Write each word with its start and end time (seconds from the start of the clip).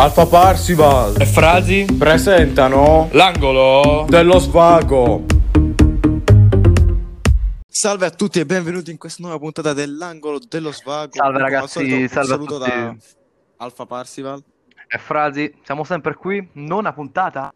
Alfa 0.00 0.24
Parsival 0.24 1.20
e 1.20 1.26
Frasi 1.26 1.84
presentano 1.98 3.10
l'angolo 3.12 4.06
dello 4.08 4.38
svago. 4.38 5.26
Salve 7.68 8.06
a 8.06 8.10
tutti 8.10 8.40
e 8.40 8.46
benvenuti 8.46 8.90
in 8.90 8.96
questa 8.96 9.22
nuova 9.22 9.38
puntata 9.38 9.74
dell'angolo 9.74 10.38
dello 10.48 10.72
svago. 10.72 11.10
Salve 11.12 11.32
Come 11.34 11.44
al 11.44 11.50
ragazzi, 11.52 11.72
solito, 11.72 11.96
un 11.96 12.08
salve 12.08 12.20
a 12.20 12.24
saluto 12.34 12.58
tutti. 12.58 12.70
da 12.70 12.96
Alfa 13.58 13.84
Parsival. 13.84 14.42
E 14.88 14.96
frasi, 14.96 15.54
siamo 15.64 15.84
sempre 15.84 16.14
qui, 16.14 16.48
nona 16.54 16.94
puntata. 16.94 17.52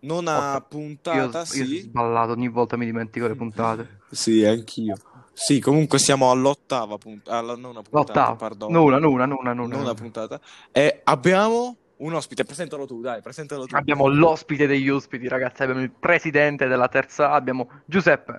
Nona 0.00 0.34
Porca- 0.34 0.60
puntata, 0.60 1.16
io, 1.16 1.24
io 1.24 1.38
ho 1.40 1.44
sì. 1.44 1.78
sballato, 1.80 2.32
ogni 2.32 2.48
volta 2.48 2.76
mi 2.76 2.84
dimentico 2.84 3.26
le 3.26 3.34
puntate. 3.34 4.00
Sì, 4.10 4.44
anch'io. 4.44 4.94
Sì, 5.40 5.60
comunque 5.60 6.00
siamo 6.00 6.32
all'ottava 6.32 6.98
puntata, 6.98 7.38
alla 7.38 7.54
nona 7.54 7.80
puntata, 7.80 7.96
L'ottava, 7.96 8.34
pardon. 8.36 8.72
nona, 8.72 8.98
nona, 8.98 9.24
nona, 9.24 9.52
nona. 9.52 9.76
Nona 9.76 9.94
puntata. 9.94 10.40
E 10.72 11.00
abbiamo 11.04 11.76
un 11.98 12.12
ospite, 12.14 12.42
presentalo 12.42 12.86
tu, 12.86 13.00
dai, 13.00 13.22
presentalo 13.22 13.64
tu. 13.64 13.76
Abbiamo 13.76 14.08
l'ospite 14.08 14.66
degli 14.66 14.88
ospiti, 14.88 15.28
ragazzi, 15.28 15.62
abbiamo 15.62 15.80
il 15.80 15.92
presidente 15.92 16.66
della 16.66 16.88
terza, 16.88 17.30
A, 17.30 17.34
abbiamo 17.34 17.70
Giuseppe. 17.84 18.38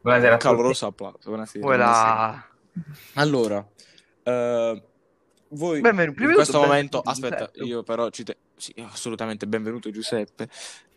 Buonasera 0.00 0.32
Un 0.32 0.38
caloroso 0.38 0.86
applauso, 0.86 1.18
buonasera. 1.28 1.64
Quella... 1.64 2.48
Allora, 3.14 3.66
eh, 4.22 4.82
voi 5.48 5.80
Benvenuto, 5.82 6.22
in 6.22 6.32
questo 6.32 6.52
tutto, 6.54 6.64
momento, 6.66 7.02
benvenuto, 7.02 7.26
aspetta, 7.26 7.50
Giuseppe. 7.52 7.64
io 7.68 7.82
però 7.82 8.08
ci 8.08 8.24
te- 8.24 8.36
sì, 8.56 8.74
assolutamente 8.90 9.46
benvenuto 9.46 9.90
Giuseppe, 9.90 10.48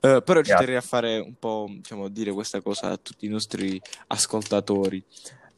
Eh, 0.03 0.21
però 0.23 0.41
ci 0.41 0.51
terrei 0.57 0.75
a 0.75 0.81
fare 0.81 1.19
un 1.19 1.35
po', 1.37 1.67
diciamo, 1.69 2.07
dire 2.07 2.31
questa 2.31 2.59
cosa 2.61 2.89
a 2.89 2.97
tutti 2.97 3.27
i 3.27 3.29
nostri 3.29 3.79
ascoltatori. 4.07 5.03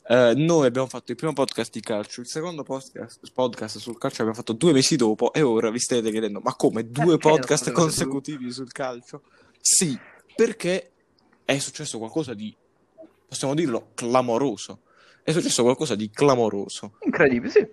Eh, 0.05 0.33
noi 0.35 0.67
abbiamo 0.67 0.87
fatto 0.87 1.11
il 1.11 1.17
primo 1.17 1.31
podcast 1.31 1.71
di 1.71 1.79
calcio, 1.79 2.19
il 2.19 2.27
secondo 2.27 2.63
podcast, 2.63 3.21
podcast 3.31 3.77
sul 3.77 3.97
calcio 3.97 4.17
abbiamo 4.17 4.37
fatto 4.37 4.51
due 4.51 4.73
mesi 4.73 4.97
dopo 4.97 5.31
e 5.31 5.41
ora 5.41 5.69
vi 5.69 5.79
state 5.79 6.11
chiedendo, 6.11 6.41
ma 6.41 6.53
come 6.55 6.89
due 6.89 7.17
Perché 7.17 7.29
podcast 7.29 7.71
consecutivi 7.71 8.51
sul 8.51 8.69
calcio? 8.73 9.21
Sì, 9.61 9.97
perché 10.35 10.91
è 11.45 11.57
successo 11.57 11.97
qualcosa 11.97 12.33
di, 12.33 12.53
possiamo 13.25 13.53
dirlo, 13.53 13.91
clamoroso. 13.93 14.81
È 15.23 15.31
successo 15.31 15.63
qualcosa 15.63 15.95
di 15.95 16.09
clamoroso. 16.09 16.97
Incredibile, 16.99 17.49
sì. 17.49 17.65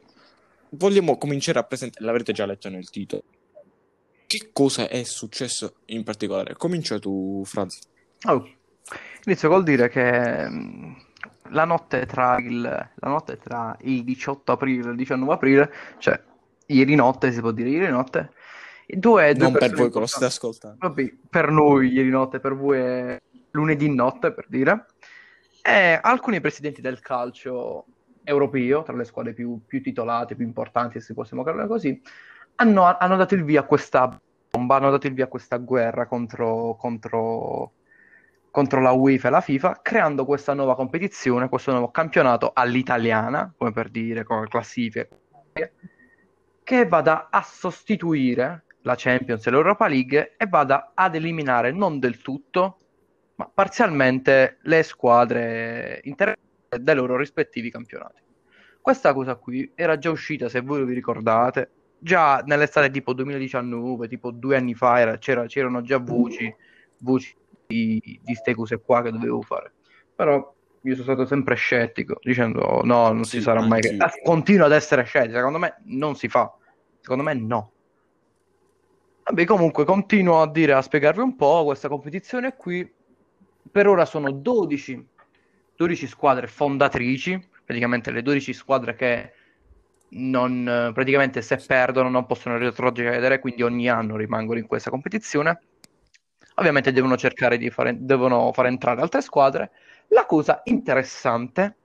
Vogliamo 0.68 1.18
cominciare 1.18 1.58
a 1.58 1.64
presentare, 1.64 2.04
l'avrete 2.04 2.32
già 2.32 2.46
letto 2.46 2.68
nel 2.68 2.88
titolo. 2.90 3.24
Che 4.30 4.50
cosa 4.52 4.88
è 4.88 5.02
successo 5.02 5.78
in 5.86 6.04
particolare? 6.04 6.54
Comincia 6.54 7.00
tu, 7.00 7.42
Franz. 7.44 7.80
Oh. 8.28 8.48
Inizio 9.24 9.48
col 9.48 9.64
dire 9.64 9.88
che 9.88 10.48
mm, 10.48 10.92
la 11.48 11.64
notte 11.64 12.06
tra 12.06 12.38
il, 12.38 12.60
la 12.60 13.08
notte 13.08 13.38
tra 13.38 13.76
il 13.80 14.04
18 14.04 14.52
aprile 14.52 14.86
e 14.86 14.90
il 14.90 14.96
19 14.96 15.32
aprile, 15.32 15.72
cioè 15.98 16.22
ieri 16.66 16.94
notte, 16.94 17.32
si 17.32 17.40
può 17.40 17.50
dire 17.50 17.70
ieri 17.70 17.90
notte, 17.90 18.30
due, 18.86 19.34
due 19.34 19.48
Non 19.48 19.52
per 19.58 19.74
voi 19.74 19.90
che 19.90 19.98
lo 19.98 20.06
state 20.06 20.26
ascoltando. 20.26 20.76
Vabbè, 20.78 21.12
per 21.28 21.50
noi 21.50 21.88
ieri 21.88 22.10
notte, 22.10 22.38
per 22.38 22.54
voi 22.54 22.78
è 22.78 23.20
lunedì 23.50 23.92
notte, 23.92 24.32
per 24.32 24.46
dire. 24.48 24.86
E 25.60 25.98
alcuni 26.00 26.40
presidenti 26.40 26.80
del 26.80 27.00
calcio 27.00 27.84
europeo, 28.22 28.84
tra 28.84 28.94
le 28.94 29.04
squadre 29.04 29.32
più, 29.32 29.60
più 29.66 29.82
titolate, 29.82 30.36
più 30.36 30.46
importanti, 30.46 31.00
se 31.00 31.14
possiamo 31.14 31.42
chiamarle 31.42 31.66
così, 31.66 32.00
hanno, 32.56 32.96
hanno 32.98 33.16
dato 33.16 33.34
il 33.34 33.44
via 33.44 33.60
a 33.60 33.64
questa 33.64 34.20
bomba, 34.50 34.76
hanno 34.76 34.90
dato 34.90 35.06
il 35.06 35.14
via 35.14 35.24
a 35.24 35.28
questa 35.28 35.56
guerra 35.56 36.06
contro, 36.06 36.76
contro, 36.76 37.72
contro 38.50 38.80
la 38.80 38.92
UEFA 38.92 39.28
e 39.28 39.30
la 39.30 39.40
FIFA, 39.40 39.80
creando 39.82 40.24
questa 40.24 40.54
nuova 40.54 40.74
competizione, 40.74 41.48
questo 41.48 41.70
nuovo 41.70 41.90
campionato 41.90 42.50
all'italiana, 42.52 43.52
come 43.56 43.72
per 43.72 43.88
dire, 43.88 44.24
come 44.24 44.46
classifiche, 44.48 45.08
che 46.62 46.86
vada 46.86 47.28
a 47.30 47.42
sostituire 47.42 48.64
la 48.82 48.94
Champions 48.96 49.46
e 49.46 49.50
l'Europa 49.50 49.88
League 49.88 50.34
e 50.36 50.46
vada 50.46 50.92
ad 50.94 51.14
eliminare 51.14 51.72
non 51.72 51.98
del 51.98 52.20
tutto, 52.22 52.78
ma 53.36 53.50
parzialmente 53.52 54.58
le 54.62 54.82
squadre 54.82 56.00
interessate 56.04 56.48
dai 56.78 56.94
loro 56.94 57.16
rispettivi 57.16 57.70
campionati. 57.70 58.22
Questa 58.80 59.12
cosa 59.12 59.34
qui 59.34 59.72
era 59.74 59.98
già 59.98 60.10
uscita, 60.10 60.48
se 60.48 60.60
voi 60.60 60.84
vi 60.84 60.94
ricordate, 60.94 61.70
già 62.00 62.38
nell'estate 62.44 62.90
tipo 62.90 63.12
2019, 63.12 64.08
tipo 64.08 64.30
due 64.30 64.56
anni 64.56 64.74
fa, 64.74 64.98
era- 65.00 65.18
c'era- 65.18 65.46
c'erano 65.46 65.82
già 65.82 65.98
voci, 65.98 66.52
voci 66.98 67.34
di 67.66 68.20
queste 68.24 68.54
cose 68.54 68.80
qua 68.80 69.02
che 69.02 69.10
dovevo 69.10 69.42
fare. 69.42 69.72
Però 70.14 70.54
io 70.82 70.92
sono 70.92 71.04
stato 71.04 71.26
sempre 71.26 71.54
scettico, 71.54 72.18
dicendo 72.22 72.80
no, 72.84 73.12
non 73.12 73.24
Sì, 73.24 73.36
si 73.36 73.42
sarà 73.42 73.60
mai... 73.60 73.80
Ah, 73.98 74.10
Continuo 74.24 74.66
ad 74.66 74.72
essere 74.72 75.04
scettico, 75.04 75.36
secondo 75.36 75.58
me 75.58 75.76
non 75.84 76.16
si 76.16 76.28
fa, 76.28 76.52
secondo 77.00 77.22
me 77.22 77.34
no. 77.34 77.72
Vabbè, 79.24 79.44
comunque 79.44 79.84
continuo 79.84 80.40
a 80.42 80.50
dire, 80.50 80.72
a 80.72 80.82
spiegarvi 80.82 81.20
un 81.20 81.36
po' 81.36 81.64
questa 81.64 81.88
competizione 81.88 82.56
qui. 82.56 82.90
Per 83.70 83.86
ora 83.86 84.04
sono 84.04 84.32
12, 84.32 85.06
12 85.76 86.06
squadre 86.06 86.46
fondatrici, 86.48 87.48
praticamente 87.64 88.10
le 88.10 88.22
12 88.22 88.52
squadre 88.52 88.96
che 88.96 89.32
non, 90.10 90.90
praticamente 90.92 91.42
se 91.42 91.56
perdono 91.56 92.08
non 92.08 92.26
possono 92.26 92.58
retrocedere, 92.58 93.38
quindi 93.38 93.62
ogni 93.62 93.88
anno 93.88 94.16
rimangono 94.16 94.58
in 94.58 94.66
questa 94.66 94.90
competizione. 94.90 95.60
Ovviamente 96.56 96.92
devono 96.92 97.16
cercare 97.16 97.56
di 97.58 97.70
fare, 97.70 97.96
devono 97.98 98.52
fare 98.52 98.68
entrare 98.68 99.00
altre 99.00 99.22
squadre. 99.22 99.70
La 100.08 100.26
cosa 100.26 100.60
interessante 100.64 101.76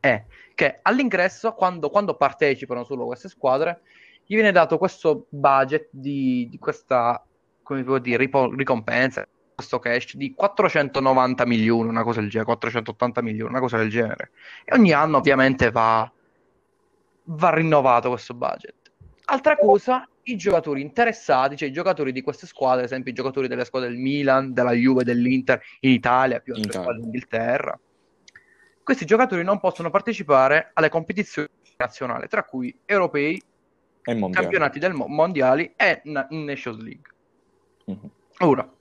è 0.00 0.24
che 0.54 0.80
all'ingresso, 0.82 1.52
quando, 1.52 1.88
quando 1.88 2.16
partecipano 2.16 2.84
solo 2.84 3.06
queste 3.06 3.28
squadre, 3.28 3.82
gli 4.26 4.34
viene 4.34 4.52
dato 4.52 4.76
questo 4.76 5.26
budget 5.30 5.88
di, 5.90 6.48
di 6.50 6.58
questa, 6.58 7.24
come 7.62 7.84
può 7.84 7.98
dire, 7.98 8.18
ripo- 8.18 8.52
ricompensa, 8.54 9.26
questo 9.54 9.78
cash 9.78 10.14
di 10.14 10.34
490 10.34 11.46
milioni, 11.46 11.88
una 11.88 12.02
cosa 12.02 12.20
del 12.20 12.28
genere, 12.28 12.50
480 12.50 13.22
milioni, 13.22 13.50
una 13.50 13.60
cosa 13.60 13.78
del 13.78 13.88
genere. 13.88 14.30
E 14.64 14.74
ogni 14.76 14.92
anno 14.92 15.16
ovviamente 15.16 15.70
va, 15.70 16.10
va 17.30 17.50
rinnovato 17.50 18.08
questo 18.10 18.34
budget. 18.34 18.74
Altra 19.26 19.56
cosa, 19.56 20.08
i 20.22 20.36
giocatori 20.36 20.80
interessati, 20.80 21.56
cioè 21.56 21.68
i 21.68 21.72
giocatori 21.72 22.12
di 22.12 22.22
queste 22.22 22.46
squadre, 22.46 22.80
ad 22.80 22.86
esempio 22.86 23.12
i 23.12 23.14
giocatori 23.14 23.48
delle 23.48 23.64
squadre 23.64 23.90
del 23.90 23.98
Milan, 23.98 24.52
della 24.54 24.72
Juve, 24.72 25.04
dell'Inter 25.04 25.60
in 25.80 25.90
Italia, 25.90 26.40
più 26.40 26.54
altre 26.54 26.72
squadre 26.72 26.98
in 27.00 27.04
Inghilterra, 27.06 27.78
questi 28.82 29.04
giocatori 29.04 29.44
non 29.44 29.60
possono 29.60 29.90
partecipare 29.90 30.70
alle 30.72 30.88
competizioni 30.88 31.48
nazionali, 31.76 32.26
tra 32.28 32.42
cui 32.44 32.74
europei, 32.86 33.40
campionati 34.32 34.78
del 34.78 34.94
mo- 34.94 35.06
mondiali 35.06 35.74
e 35.76 36.00
na- 36.04 36.26
Nations 36.30 36.78
League. 36.80 37.12
Mhm. 37.84 38.10
Ora, 38.38 38.72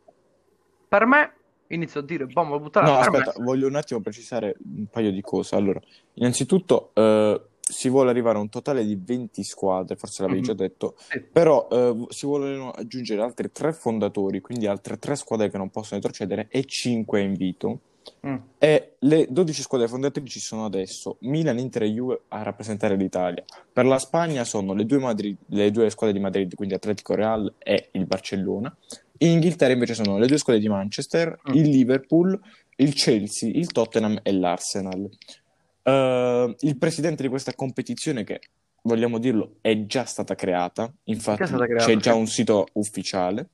per 0.88 1.06
me, 1.06 1.34
inizio 1.68 2.00
a 2.00 2.04
dire, 2.04 2.26
bomba 2.26 2.58
buttare 2.58 2.86
No, 2.86 2.98
per 3.00 3.12
me- 3.12 3.18
aspetta, 3.18 3.44
voglio 3.44 3.68
un 3.68 3.76
attimo 3.76 4.00
precisare 4.00 4.56
un 4.64 4.86
paio 4.88 5.12
di 5.12 5.20
cose. 5.22 5.56
Allora, 5.56 5.82
innanzitutto, 6.14 6.92
eh, 6.94 7.42
si 7.70 7.90
vuole 7.90 8.10
arrivare 8.10 8.38
a 8.38 8.42
un 8.42 8.50
totale 8.50 8.86
di 8.86 9.00
20 9.02 9.44
squadre, 9.44 9.96
forse 9.96 10.22
l'avevi 10.22 10.40
Mhm. 10.40 10.46
già 10.46 10.54
detto, 10.54 10.96
Sì. 11.10 11.20
però 11.22 11.68
eh, 11.72 12.06
si 12.10 12.26
vogliono 12.26 12.72
aggiungere 12.72 13.22
altri 13.22 13.52
tre 13.52 13.74
fondatori, 13.74 14.42
quindi 14.42 14.68
altre 14.68 14.98
tre 14.98 15.16
squadre 15.16 15.50
che 15.50 15.58
non 15.58 15.70
possono 15.70 16.00
retrocedere 16.00 16.48
e 16.50 16.64
5 16.66 17.20
a 17.20 17.24
invito. 17.24 17.80
Mm. 18.26 18.36
E 18.58 18.94
le 19.00 19.28
12 19.30 19.62
squadre 19.62 19.90
fondatrici 19.90 20.40
sono 20.40 20.64
adesso 20.64 21.18
Milan, 21.22 21.60
Inter 21.60 21.84
e 21.84 21.90
Juve 21.92 22.22
a 22.30 22.42
rappresentare 22.42 22.96
l'Italia. 22.96 23.44
Per 23.74 23.86
la 23.86 24.00
Spagna 24.00 24.46
sono 24.46 24.74
le 24.74 24.86
due, 24.86 25.00
Madrid- 25.00 25.36
le 25.48 25.72
due 25.72 25.90
squadre 25.90 26.16
di 26.16 26.22
Madrid, 26.22 26.56
quindi 26.56 26.74
Atletico 26.74 27.16
Real 27.16 27.54
e 27.60 27.90
il 27.92 28.06
Barcellona. 28.06 28.74
In 29.20 29.32
Inghilterra 29.32 29.74
invece 29.74 29.94
sono 29.94 30.18
le 30.18 30.26
due 30.28 30.38
squadre 30.38 30.62
di 30.62 30.70
Manchester, 30.70 31.38
Mm. 31.50 31.54
il 31.56 31.70
Liverpool, 31.70 32.40
il 32.78 32.94
Chelsea, 32.94 33.50
il 33.54 33.72
Tottenham 33.74 34.20
e 34.24 34.32
l'Arsenal. 34.32 35.10
Eh, 35.88 36.56
il 36.60 36.78
presidente 36.78 37.24
di 37.24 37.30
questa 37.30 37.54
competizione, 37.54 38.26
che 38.26 38.42
vogliamo 38.84 39.20
dirlo, 39.20 39.56
è 39.62 39.86
già 39.86 40.04
stata 40.04 40.36
creata, 40.36 40.92
infatti 41.06 41.40
Già 41.40 41.48
stata 41.48 41.66
creata, 41.66 41.86
c'è 41.86 41.96
già 41.96 42.14
un 42.14 42.28
sito 42.28 42.68
ufficiale, 42.74 43.50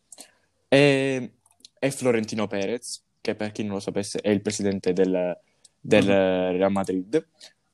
è, 0.68 1.30
è 1.78 1.90
Florentino 1.90 2.48
Perez, 2.48 3.04
che 3.22 3.36
per 3.36 3.52
chi 3.52 3.64
non 3.64 3.74
lo 3.76 3.80
sapesse 3.80 4.20
è 4.20 4.30
il 4.30 4.42
presidente 4.42 4.94
del, 4.94 5.38
del 5.80 6.04
Mm. 6.06 6.58
Real 6.58 6.72
Madrid, 6.72 7.28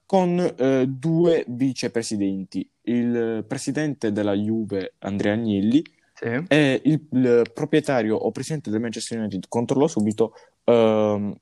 con 0.06 0.39
eh, 0.57 0.85
due 0.88 1.45
vicepresidenti, 1.47 2.69
il 2.83 3.45
presidente 3.47 4.12
della 4.12 4.33
Juve 4.33 4.95
Andrea 5.00 5.33
Agnelli 5.33 5.81
Sì. 6.15 6.44
e 6.50 6.81
il, 6.83 7.07
il 7.12 7.51
proprietario 7.53 8.17
o 8.17 8.29
presidente 8.31 8.69
del 8.71 8.81
Manchester 8.81 9.19
United, 9.19 9.45
controllo 9.47 9.88
subito, 9.88 10.33
ehm, 10.65 11.33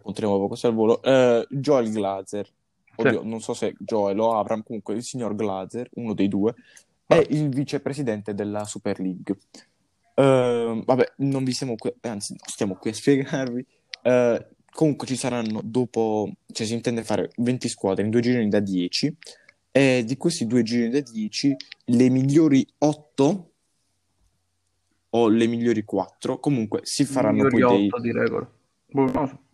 lo 0.00 0.02
controlliamo 0.02 0.46
poco 0.46 0.66
al 0.66 0.74
volo, 0.74 1.02
eh, 1.02 1.46
Joel 1.50 1.90
Glazer. 1.90 2.48
Oddio, 2.96 3.22
non 3.22 3.40
so 3.40 3.54
se 3.54 3.74
Joel 3.78 4.18
o 4.18 4.36
Abram, 4.38 4.62
comunque 4.62 4.94
il 4.94 5.02
signor 5.02 5.34
Glazer, 5.34 5.88
uno 5.94 6.12
dei 6.12 6.28
due, 6.28 6.54
è 7.06 7.24
il 7.30 7.48
vicepresidente 7.48 8.34
della 8.34 8.64
Super 8.64 9.00
League. 9.00 9.36
Ehm, 10.14 10.84
vabbè, 10.84 11.12
non 11.18 11.44
vi 11.44 11.52
stiamo 11.52 11.76
qui, 11.76 11.92
anzi, 12.02 12.32
non 12.32 12.46
stiamo 12.46 12.74
qui 12.74 12.90
a 12.90 12.94
spiegarvi. 12.94 13.66
Eh, 14.02 14.46
comunque 14.70 15.06
ci 15.06 15.16
saranno 15.16 15.60
dopo, 15.64 16.30
cioè 16.52 16.66
si 16.66 16.74
intende 16.74 17.02
fare 17.02 17.30
20 17.36 17.68
squadre 17.68 18.04
in 18.04 18.10
due 18.10 18.20
gironi 18.20 18.48
da 18.48 18.60
10 18.60 19.16
E 19.72 20.04
di 20.04 20.16
questi 20.16 20.46
due 20.46 20.62
giri 20.62 20.88
da 20.90 21.00
10, 21.00 21.56
le 21.86 22.08
migliori 22.08 22.66
8 22.78 23.50
o 25.10 25.28
le 25.28 25.46
migliori 25.46 25.84
4, 25.84 26.38
comunque 26.38 26.80
si 26.84 27.04
faranno 27.04 27.44
Migliori 27.44 27.60
poi 27.62 27.76
dei... 27.76 27.86
8 27.86 28.00
di 28.00 28.12
regola. 28.12 28.50
So. 28.92 29.48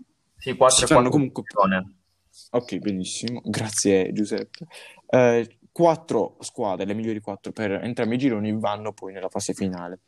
Sì, 0.47 0.55
4 0.55 0.77
Si 0.77 0.85
e 0.85 0.87
faranno 0.87 1.11
4 1.11 1.33
comunque... 1.33 1.95
Ok, 2.51 2.77
benissimo, 2.79 3.41
grazie 3.45 4.13
Giuseppe. 4.13 4.67
Eh, 5.09 5.59
quattro 5.73 6.37
squadre, 6.39 6.85
le 6.85 6.95
migliori 6.95 7.19
quattro 7.19 7.51
per 7.51 7.73
entrambi 7.73 8.15
i 8.15 8.19
gironi, 8.19 8.57
vanno 8.57 8.93
poi 8.93 9.13
nella 9.13 9.29
fase 9.29 9.55
finale. 9.55 9.99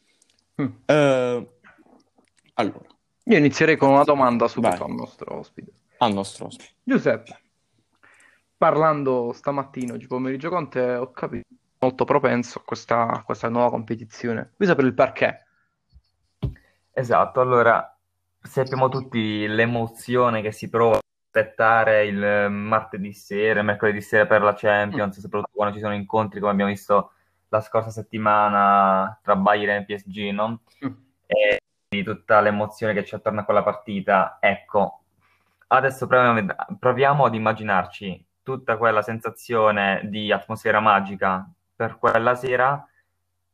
Mm. 0.62 0.66
Eh, 0.84 1.48
allora, 2.54 2.86
Io 3.24 3.36
inizierei 3.36 3.76
con 3.76 3.90
una 3.90 4.04
domanda 4.04 4.46
subito 4.46 4.76
Vai. 4.76 4.88
al 4.88 4.94
nostro 4.94 5.38
ospite. 5.38 5.72
al 5.98 6.12
nostro 6.12 6.46
ospite. 6.46 6.74
Giuseppe, 6.84 7.40
parlando 8.56 9.32
stamattina, 9.32 9.94
oggi 9.94 10.06
pomeriggio 10.06 10.50
con 10.50 10.70
te, 10.70 10.94
ho 10.94 11.10
capito 11.10 11.48
molto 11.80 12.04
propenso 12.04 12.58
a 12.58 12.62
questa, 12.64 13.08
a 13.08 13.22
questa 13.24 13.48
nuova 13.48 13.70
competizione. 13.70 14.52
Vuoi 14.56 14.68
sapere 14.68 14.86
il 14.86 14.94
perché? 14.94 15.46
Esatto, 16.92 17.40
allora 17.40 17.97
sappiamo 18.40 18.88
tutti 18.88 19.46
l'emozione 19.46 20.42
che 20.42 20.52
si 20.52 20.68
prova 20.68 20.96
a 20.96 21.00
aspettare 21.30 22.06
il 22.06 22.50
martedì 22.50 23.12
sera, 23.12 23.62
mercoledì 23.62 24.00
sera 24.00 24.26
per 24.26 24.42
la 24.42 24.54
Champions, 24.54 25.18
soprattutto 25.20 25.52
quando 25.54 25.74
ci 25.74 25.80
sono 25.80 25.94
incontri 25.94 26.40
come 26.40 26.52
abbiamo 26.52 26.70
visto 26.70 27.12
la 27.48 27.60
scorsa 27.60 27.90
settimana 27.90 29.18
tra 29.22 29.36
Bayern 29.36 29.82
e 29.82 29.84
PSG, 29.84 30.30
no? 30.32 30.60
Mm. 30.84 30.92
E 31.26 31.60
di 31.88 32.02
tutta 32.02 32.40
l'emozione 32.40 32.92
che 32.92 33.02
c'è 33.02 33.16
attorno 33.16 33.40
a 33.40 33.44
quella 33.44 33.62
partita. 33.62 34.38
Ecco, 34.40 35.02
adesso 35.68 36.06
proviamo, 36.06 36.54
proviamo 36.78 37.24
ad 37.24 37.34
immaginarci 37.34 38.26
tutta 38.42 38.76
quella 38.76 39.02
sensazione 39.02 40.02
di 40.04 40.32
atmosfera 40.32 40.80
magica 40.80 41.48
per 41.74 41.98
quella 41.98 42.34
sera 42.34 42.86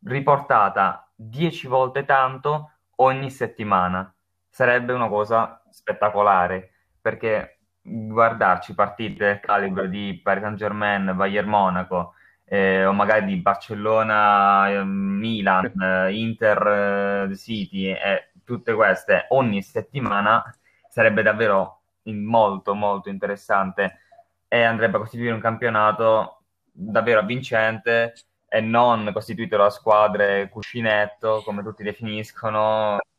riportata 0.06 1.08
dieci 1.14 1.66
volte 1.66 2.04
tanto 2.04 2.70
ogni 2.96 3.30
settimana. 3.30 4.12
Sarebbe 4.54 4.92
una 4.92 5.08
cosa 5.08 5.60
spettacolare 5.68 6.70
perché 7.00 7.58
guardarci 7.82 8.72
partite 8.72 9.24
del 9.24 9.40
calibro 9.40 9.88
di 9.88 10.20
Paris 10.22 10.44
Saint-Germain, 10.44 11.12
Bayern 11.16 11.48
Monaco 11.48 12.14
eh, 12.44 12.84
o 12.84 12.92
magari 12.92 13.24
di 13.24 13.34
Barcellona, 13.38 14.70
eh, 14.70 14.84
Milan, 14.84 15.72
eh, 15.76 16.14
Inter 16.14 17.28
eh, 17.32 17.36
City 17.36 17.88
e 17.88 18.30
tutte 18.44 18.74
queste 18.74 19.26
ogni 19.30 19.60
settimana 19.60 20.44
sarebbe 20.88 21.22
davvero 21.22 21.80
molto 22.04 22.74
molto 22.74 23.08
interessante. 23.08 24.02
E 24.46 24.62
andrebbe 24.62 24.98
a 24.98 25.00
costituire 25.00 25.34
un 25.34 25.40
campionato 25.40 26.42
davvero 26.70 27.18
avvincente 27.18 28.12
e 28.46 28.60
non 28.60 29.10
costituito 29.12 29.56
da 29.56 29.68
squadre 29.68 30.48
cuscinetto, 30.48 31.42
come 31.44 31.64
tutti 31.64 31.82
definiscono, 31.82 32.98
eh, 32.98 33.13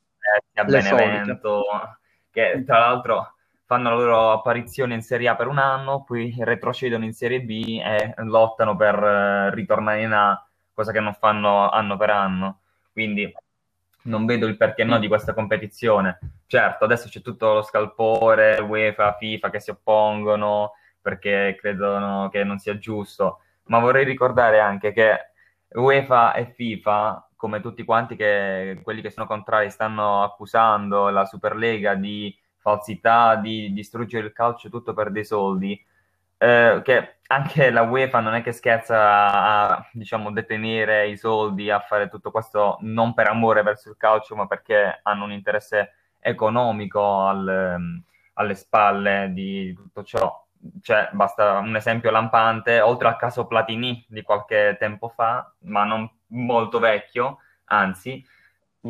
a 0.54 0.64
Benevento, 0.64 1.64
che 2.32 2.64
tra 2.66 2.80
l'altro 2.80 3.34
fanno 3.66 3.90
la 3.90 3.96
loro 3.96 4.32
apparizione 4.32 4.94
in 4.94 5.02
Serie 5.02 5.28
A 5.30 5.36
per 5.36 5.48
un 5.48 5.58
anno, 5.58 6.04
poi 6.04 6.36
retrocedono 6.38 7.04
in 7.04 7.14
Serie 7.14 7.42
B 7.42 7.82
e 7.84 8.14
lottano 8.18 8.76
per 8.76 8.96
eh, 8.96 9.54
ritornare 9.54 10.02
in 10.02 10.12
A, 10.12 10.48
cosa 10.74 10.92
che 10.92 11.00
non 11.00 11.14
fanno 11.14 11.70
anno 11.70 11.98
per 11.98 12.10
anno. 12.12 12.60
Quindi 12.92 13.34
non 14.04 14.26
vedo 14.26 14.46
il 14.46 14.58
perché 14.58 14.84
no 14.84 15.00
di 15.00 15.08
questa 15.08 15.34
competizione. 15.34 16.20
Certo, 16.48 16.84
adesso 16.84 17.10
c'è 17.10 17.22
tutto 17.22 17.54
lo 17.54 17.62
scalpore, 17.64 18.60
UEFA, 18.60 19.14
FIFA 19.14 19.50
che 19.50 19.60
si 19.60 19.72
oppongono 19.72 20.74
perché 21.02 21.56
credono 21.60 22.30
che 22.30 22.44
non 22.44 22.58
sia 22.58 22.78
giusto, 22.78 23.42
ma 23.66 23.80
vorrei 23.80 24.06
ricordare 24.06 24.60
anche 24.60 24.92
che 24.92 25.32
UEFA 25.70 26.34
e 26.34 26.48
FIFA, 26.48 27.25
come 27.36 27.62
tutti 27.62 27.84
quanti 27.84 28.16
che 28.16 28.80
quelli 28.84 29.02
che 29.02 29.12
sono 29.12 29.28
contrari 29.28 29.70
stanno 29.70 30.24
accusando 30.24 31.10
la 31.10 31.26
Superlega 31.26 31.96
di 31.96 32.36
falsità, 32.58 33.36
di 33.36 33.72
distruggere 33.74 34.28
il 34.28 34.34
calcio 34.34 34.70
tutto 34.70 34.94
per 34.94 35.12
dei 35.12 35.26
soldi, 35.26 35.80
eh, 36.38 36.82
che 36.84 37.18
anche 37.28 37.70
la 37.72 37.82
UEFA 37.84 38.20
non 38.20 38.36
è 38.36 38.42
che 38.42 38.52
scherza 38.52 39.32
a, 39.78 39.90
diciamo, 39.92 40.32
detenere 40.32 41.08
i 41.08 41.18
soldi, 41.18 41.70
a 41.70 41.80
fare 41.80 42.10
tutto 42.10 42.32
questo 42.32 42.78
non 42.82 43.14
per 43.14 43.28
amore 43.28 43.64
verso 43.64 43.90
il 43.90 43.98
calcio, 43.98 44.36
ma 44.36 44.48
perché 44.48 45.00
hanno 45.04 45.26
un 45.26 45.32
interesse 45.32 45.94
economico 46.20 47.26
al, 47.26 48.02
alle 48.34 48.56
spalle 48.56 49.32
di 49.34 49.74
tutto 49.74 50.04
ciò. 50.04 50.45
Cioè, 50.82 51.10
basta 51.14 51.60
un 51.60 51.76
esempio 51.76 52.12
lampante, 52.12 52.80
oltre 52.80 53.08
al 53.08 53.18
caso 53.18 53.48
Platini 53.48 54.06
di 54.08 54.22
qualche 54.22 54.76
tempo 54.80 55.10
fa, 55.10 55.54
ma 55.62 55.84
non 55.84 56.10
molto 56.28 56.80
vecchio, 56.80 57.40
anzi, 57.66 58.26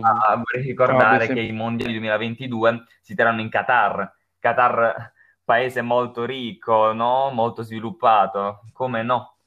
ah, 0.01 0.35
vorrei 0.35 0.63
ricordare 0.63 1.27
sì. 1.27 1.33
che 1.33 1.41
i 1.41 1.51
mondiali 1.51 1.93
2022 1.93 2.83
si 3.01 3.15
terranno 3.15 3.41
in 3.41 3.49
Qatar. 3.49 4.13
Qatar, 4.39 5.13
paese 5.43 5.81
molto 5.81 6.25
ricco, 6.25 6.93
no? 6.93 7.29
Molto 7.31 7.61
sviluppato, 7.61 8.61
come 8.73 9.03
no? 9.03 9.37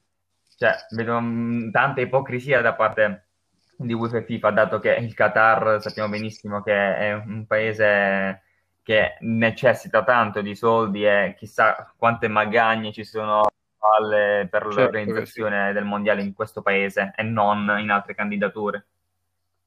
Cioè, 0.57 0.75
vedo 0.91 1.21
mm, 1.21 1.71
tanta 1.71 2.01
ipocrisia 2.01 2.61
da 2.61 2.75
parte 2.75 3.29
di 3.77 3.93
UEFA 3.93 4.19
e 4.19 4.25
FIFA, 4.25 4.51
dato 4.51 4.79
che 4.81 4.95
il 4.95 5.15
Qatar 5.15 5.81
sappiamo 5.81 6.09
benissimo 6.09 6.63
che 6.63 6.97
è 6.97 7.13
un 7.15 7.47
paese 7.47 8.43
che 8.89 9.19
necessita 9.21 10.03
tanto 10.03 10.41
di 10.41 10.55
soldi 10.55 11.05
e 11.05 11.35
chissà 11.37 11.93
quante 11.95 12.27
magagne 12.27 12.91
ci 12.91 13.05
sono 13.05 13.47
alle- 13.81 14.49
per 14.51 14.63
Certo 14.63 14.81
l'organizzazione 14.81 15.75
del 15.75 15.85
mondiale 15.85 16.23
in 16.23 16.33
questo 16.33 16.63
paese 16.63 17.13
e 17.15 17.23
non 17.23 17.77
in 17.81 17.91
altre 17.91 18.15
candidature. 18.15 18.87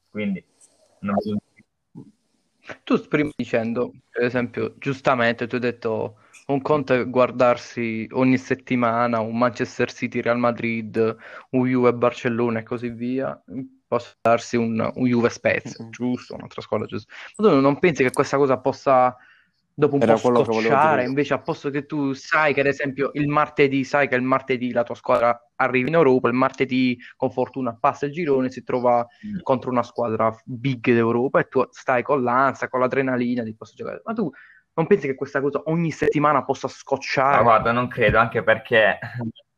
Quindi, 0.10 0.44
non 1.02 1.18
vedo- 1.24 1.40
Tu 2.84 3.08
prima 3.08 3.30
dicendo, 3.36 3.92
per 4.10 4.24
esempio, 4.24 4.74
giustamente 4.80 5.46
tu 5.46 5.54
hai 5.54 5.62
detto 5.62 6.18
un 6.48 6.64
conto 6.64 6.96
è 6.96 7.08
guardarsi 7.08 8.08
ogni 8.14 8.40
settimana 8.40 9.20
un 9.20 9.38
Manchester 9.38 9.94
City, 9.94 10.20
Real 10.20 10.40
Madrid, 10.40 11.16
un 11.52 11.68
Juve 11.68 11.94
Barcellona 11.94 12.58
e 12.58 12.64
così 12.64 12.90
via, 12.90 13.40
posso 13.92 14.14
darsi 14.22 14.56
un, 14.56 14.90
un 14.96 15.06
Juve 15.06 15.30
Spezia, 15.30 15.84
Mhm. 15.84 15.90
giusto, 15.90 16.34
un'altra 16.36 16.62
squadra 16.62 16.88
giusta. 16.88 17.14
Ma 17.38 17.50
tu 17.50 17.60
non 17.60 17.78
pensi 17.78 18.04
che 18.04 18.12
questa 18.12 18.38
cosa 18.38 18.58
possa 18.58 19.14
dopo 19.74 19.96
un 19.96 20.02
Era 20.02 20.14
po' 20.14 20.46
scocciare, 20.46 21.04
invece 21.04 21.34
a 21.34 21.42
posto 21.42 21.70
che 21.70 21.86
tu 21.86 22.14
sai 22.14 22.54
che 22.54 22.62
ad 22.62 22.68
esempio 22.68 23.10
il 23.14 23.28
martedì, 23.28 23.84
sai 23.84 24.08
che 24.08 24.16
il 24.16 24.22
martedì 24.22 24.72
la 24.72 24.84
tua 24.84 24.96
squadra 24.96 25.38
arriva 25.56 25.90
in 25.90 25.96
Europa, 25.96 26.30
il 26.30 26.36
martedì 26.36 26.98
con 27.18 27.32
fortuna 27.32 27.76
passa 27.78 28.06
il 28.06 28.14
girone, 28.14 28.50
si 28.50 28.64
trova 28.64 29.06
contro 29.44 29.72
una 29.72 29.84
squadra 29.84 30.34
big 30.46 30.86
d'Europa 30.86 31.40
e 31.42 31.48
tu 31.50 31.66
stai 31.72 32.02
con 32.04 32.24
l'ansia, 32.24 32.70
con 32.70 32.80
l'adrenalina 32.80 33.44
di 33.44 33.54
questo 33.56 33.76
giocare. 33.76 34.02
Ma 34.06 34.14
tu 34.14 34.30
non 34.74 34.88
pensi 34.88 35.08
che 35.08 35.16
questa 35.16 35.42
cosa 35.42 35.62
ogni 35.66 35.92
settimana 35.92 36.46
possa 36.46 36.68
Ma 36.68 36.74
scocciare? 36.74 37.44
guarda, 37.44 37.72
non 37.74 37.90
credo, 37.90 38.20
anche 38.20 38.42
perché 38.44 39.00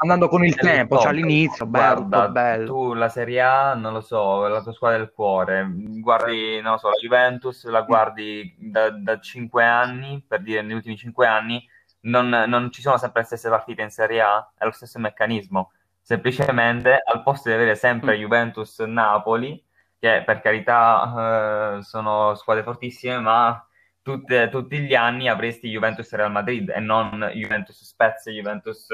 Andando 0.00 0.28
con 0.28 0.44
il 0.44 0.54
tempo, 0.54 0.98
cioè 0.98 1.10
all'inizio, 1.10 1.66
bello, 1.66 2.06
guarda, 2.06 2.28
bello. 2.28 2.66
tu 2.66 2.94
la 2.94 3.08
Serie 3.08 3.40
A, 3.40 3.74
non 3.74 3.92
lo 3.92 4.00
so, 4.00 4.46
la 4.46 4.62
tua 4.62 4.72
squadra 4.72 4.98
del 4.98 5.10
cuore, 5.10 5.66
guardi, 5.68 6.60
non 6.60 6.72
lo 6.72 6.78
so, 6.78 6.88
la 6.90 6.98
Juventus, 7.02 7.64
la 7.64 7.82
guardi 7.82 8.54
da, 8.58 8.90
da 8.90 9.18
5 9.18 9.64
anni, 9.64 10.22
per 10.26 10.42
dire 10.42 10.62
negli 10.62 10.74
ultimi 10.74 10.96
5 10.96 11.26
anni, 11.26 11.68
non, 12.02 12.28
non 12.28 12.70
ci 12.70 12.80
sono 12.80 12.96
sempre 12.96 13.22
le 13.22 13.26
stesse 13.26 13.48
partite 13.48 13.82
in 13.82 13.90
Serie 13.90 14.20
A, 14.20 14.52
è 14.56 14.64
lo 14.64 14.70
stesso 14.70 15.00
meccanismo. 15.00 15.72
Semplicemente, 16.00 17.02
al 17.04 17.24
posto 17.24 17.48
di 17.48 17.56
avere 17.56 17.74
sempre 17.74 18.16
Mm. 18.16 18.20
Juventus-Napoli, 18.20 19.64
che 19.98 20.22
per 20.24 20.40
carità 20.40 21.76
eh, 21.78 21.82
sono 21.82 22.36
squadre 22.36 22.62
fortissime, 22.62 23.18
ma 23.18 23.66
tutte- 24.00 24.48
tutti 24.48 24.78
gli 24.78 24.94
anni 24.94 25.28
avresti 25.28 25.68
Juventus-Real 25.68 26.30
Madrid 26.30 26.70
e 26.70 26.78
non 26.78 27.28
Juventus-Spezia, 27.34 28.30
Juventus... 28.30 28.86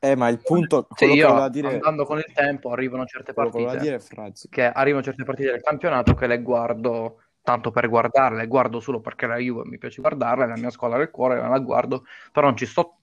Eh, 0.00 0.14
ma 0.14 0.28
il 0.28 0.40
punto, 0.42 0.86
che 0.94 1.06
io 1.06 1.48
dire, 1.48 1.74
andando 1.74 2.04
con 2.04 2.18
il 2.18 2.30
tempo 2.32 2.70
arrivano 2.70 3.04
certe 3.06 3.32
partite. 3.32 4.00
che 4.48 4.70
arrivano 4.70 5.02
certe 5.02 5.24
partite 5.24 5.50
del 5.50 5.62
campionato 5.62 6.14
che 6.14 6.26
le 6.26 6.40
guardo 6.42 7.20
tanto 7.42 7.70
per 7.70 7.88
guardarle, 7.88 8.38
le 8.38 8.46
guardo 8.46 8.80
solo 8.80 9.00
perché 9.00 9.26
la 9.26 9.36
Juve 9.36 9.62
mi 9.64 9.78
piace 9.78 10.00
guardarla, 10.00 10.44
è 10.44 10.48
la 10.48 10.56
mia 10.56 10.70
squadra 10.70 10.98
del 10.98 11.10
cuore, 11.10 11.40
la 11.40 11.58
guardo, 11.58 12.04
però 12.30 12.46
non 12.46 12.56
ci 12.56 12.66
sto 12.66 12.96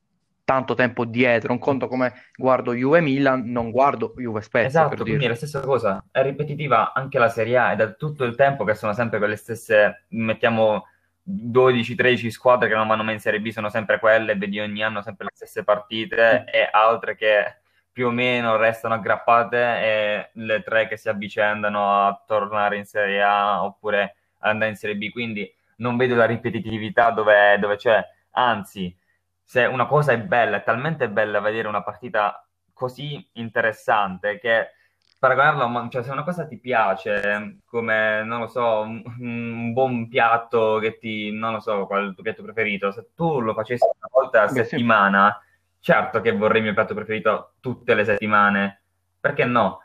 tanto 0.43 0.75
tempo 0.75 1.03
dietro, 1.03 1.51
un 1.51 1.60
conto 1.60 1.88
come 1.89 2.13
guardo 2.36 2.74
Juve 2.74 3.01
Milan, 3.01 3.51
non 3.51 3.69
guardo 3.69 4.13
Juve 4.15 4.41
Spezia 4.41 4.67
Esatto, 4.67 4.89
per 4.89 4.98
quindi 5.00 5.15
è 5.15 5.17
dire. 5.17 5.31
la 5.31 5.36
stessa 5.36 5.60
cosa, 5.60 6.05
è 6.10 6.22
ripetitiva 6.22 6.93
anche 6.93 7.19
la 7.19 7.27
Serie 7.27 7.57
A 7.57 7.75
è 7.75 7.96
tutto 7.98 8.24
il 8.24 8.36
tempo 8.36 8.63
che 8.63 8.74
sono 8.74 8.93
sempre 8.93 9.17
quelle 9.17 9.36
stesse, 9.36 10.05
mettiamo 10.10 10.86
12-13 11.29 12.29
squadre 12.29 12.69
che 12.69 12.75
non 12.75 12.88
vanno 12.88 13.03
mai 13.03 13.15
in 13.15 13.19
Serie 13.19 13.41
B, 13.41 13.50
sono 13.50 13.69
sempre 13.69 14.00
quelle, 14.00 14.36
vedi 14.36 14.60
ogni 14.60 14.81
anno 14.84 15.01
sempre 15.01 15.25
le 15.25 15.31
stesse 15.34 15.63
partite 15.63 16.46
e 16.51 16.69
altre 16.72 17.15
che 17.15 17.57
più 17.91 18.07
o 18.07 18.12
meno 18.12 18.55
restano 18.57 18.93
aggrappate 18.93 19.57
e 19.57 20.29
le 20.34 20.63
tre 20.63 20.88
che 20.88 20.98
si 20.98 21.10
avvicendano 21.10 22.05
a 22.05 22.24
tornare 22.25 22.77
in 22.77 22.86
Serie 22.86 23.22
A 23.24 23.63
oppure 23.63 24.15
andare 24.39 24.72
in 24.72 24.77
Serie 24.77 24.96
B, 24.96 25.10
quindi 25.12 25.51
non 25.77 25.98
vedo 25.98 26.15
la 26.15 26.25
ripetitività 26.25 27.12
dove, 27.12 27.57
dove 27.60 27.75
c'è, 27.75 28.03
anzi 28.31 28.96
se 29.43 29.65
una 29.65 29.86
cosa 29.86 30.12
è 30.12 30.19
bella, 30.19 30.57
è 30.57 30.63
talmente 30.63 31.10
bella 31.10 31.39
vedere 31.39 31.67
una 31.67 31.84
partita 31.84 32.46
così 32.74 33.27
interessante 33.34 34.39
che 34.39 34.72
paragonarlo, 35.19 35.89
cioè 35.89 36.03
se 36.03 36.12
una 36.12 36.24
cosa 36.24 36.45
ti 36.45 36.59
piace, 36.59 37.59
come, 37.65 38.24
non 38.24 38.41
lo 38.41 38.47
so, 38.47 38.81
un, 38.81 39.01
un 39.19 39.74
buon 39.74 40.07
piatto 40.07 40.77
che 40.79 40.97
ti, 40.97 41.31
non 41.31 41.53
lo 41.53 41.59
so, 41.59 41.86
qual 41.88 42.03
è 42.03 42.07
il 42.07 42.13
tuo 42.13 42.24
piatto 42.24 42.43
preferito, 42.43 42.91
se 42.91 43.09
tu 43.15 43.39
lo 43.39 43.53
facessi 43.53 43.83
una 43.83 44.09
volta 44.12 44.43
a 44.43 44.47
settimana, 44.47 45.41
certo 45.79 46.21
che 46.21 46.31
vorrei 46.33 46.57
il 46.57 46.63
mio 46.65 46.74
piatto 46.74 46.93
preferito 46.93 47.53
tutte 47.59 47.93
le 47.93 48.05
settimane, 48.05 48.81
perché 49.19 49.45
no? 49.45 49.79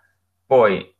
Poi, 0.47 0.95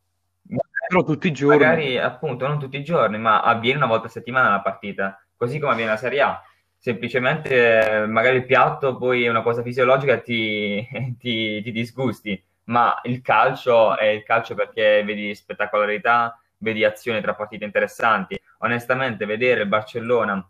Però 0.89 1.05
tutti 1.05 1.29
i 1.29 1.33
giorni. 1.33 1.59
magari 1.59 1.99
appunto 1.99 2.47
non 2.47 2.59
tutti 2.59 2.77
i 2.77 2.85
giorni, 2.85 3.19
ma 3.19 3.43
avviene 3.43 3.79
una 3.79 3.87
volta 3.87 4.07
a 4.07 4.11
settimana 4.11 4.51
la 4.51 4.61
partita, 4.61 5.25
così 5.37 5.59
come 5.59 5.73
avviene 5.73 5.91
la 5.91 5.97
Serie 5.97 6.21
A. 6.23 6.43
Semplicemente, 6.77 8.07
magari 8.09 8.37
il 8.39 8.45
piatto 8.47 8.97
poi 8.97 9.25
è 9.25 9.29
una 9.29 9.43
cosa 9.43 9.63
fisiologica 9.63 10.19
ti, 10.21 10.87
ti, 11.19 11.63
ti 11.63 11.71
disgusti, 11.73 12.43
ma 12.65 13.01
il 13.05 13.21
calcio 13.21 13.97
è 13.97 14.07
il 14.07 14.23
calcio 14.23 14.55
perché 14.55 15.03
vedi 15.05 15.35
spettacolarità, 15.35 16.39
vedi 16.59 16.85
azioni 16.85 17.21
tra 17.21 17.35
partite 17.35 17.65
interessanti. 17.65 18.41
Onestamente, 18.59 19.27
vedere 19.27 19.63
il 19.63 19.69
Barcellona 19.69 20.47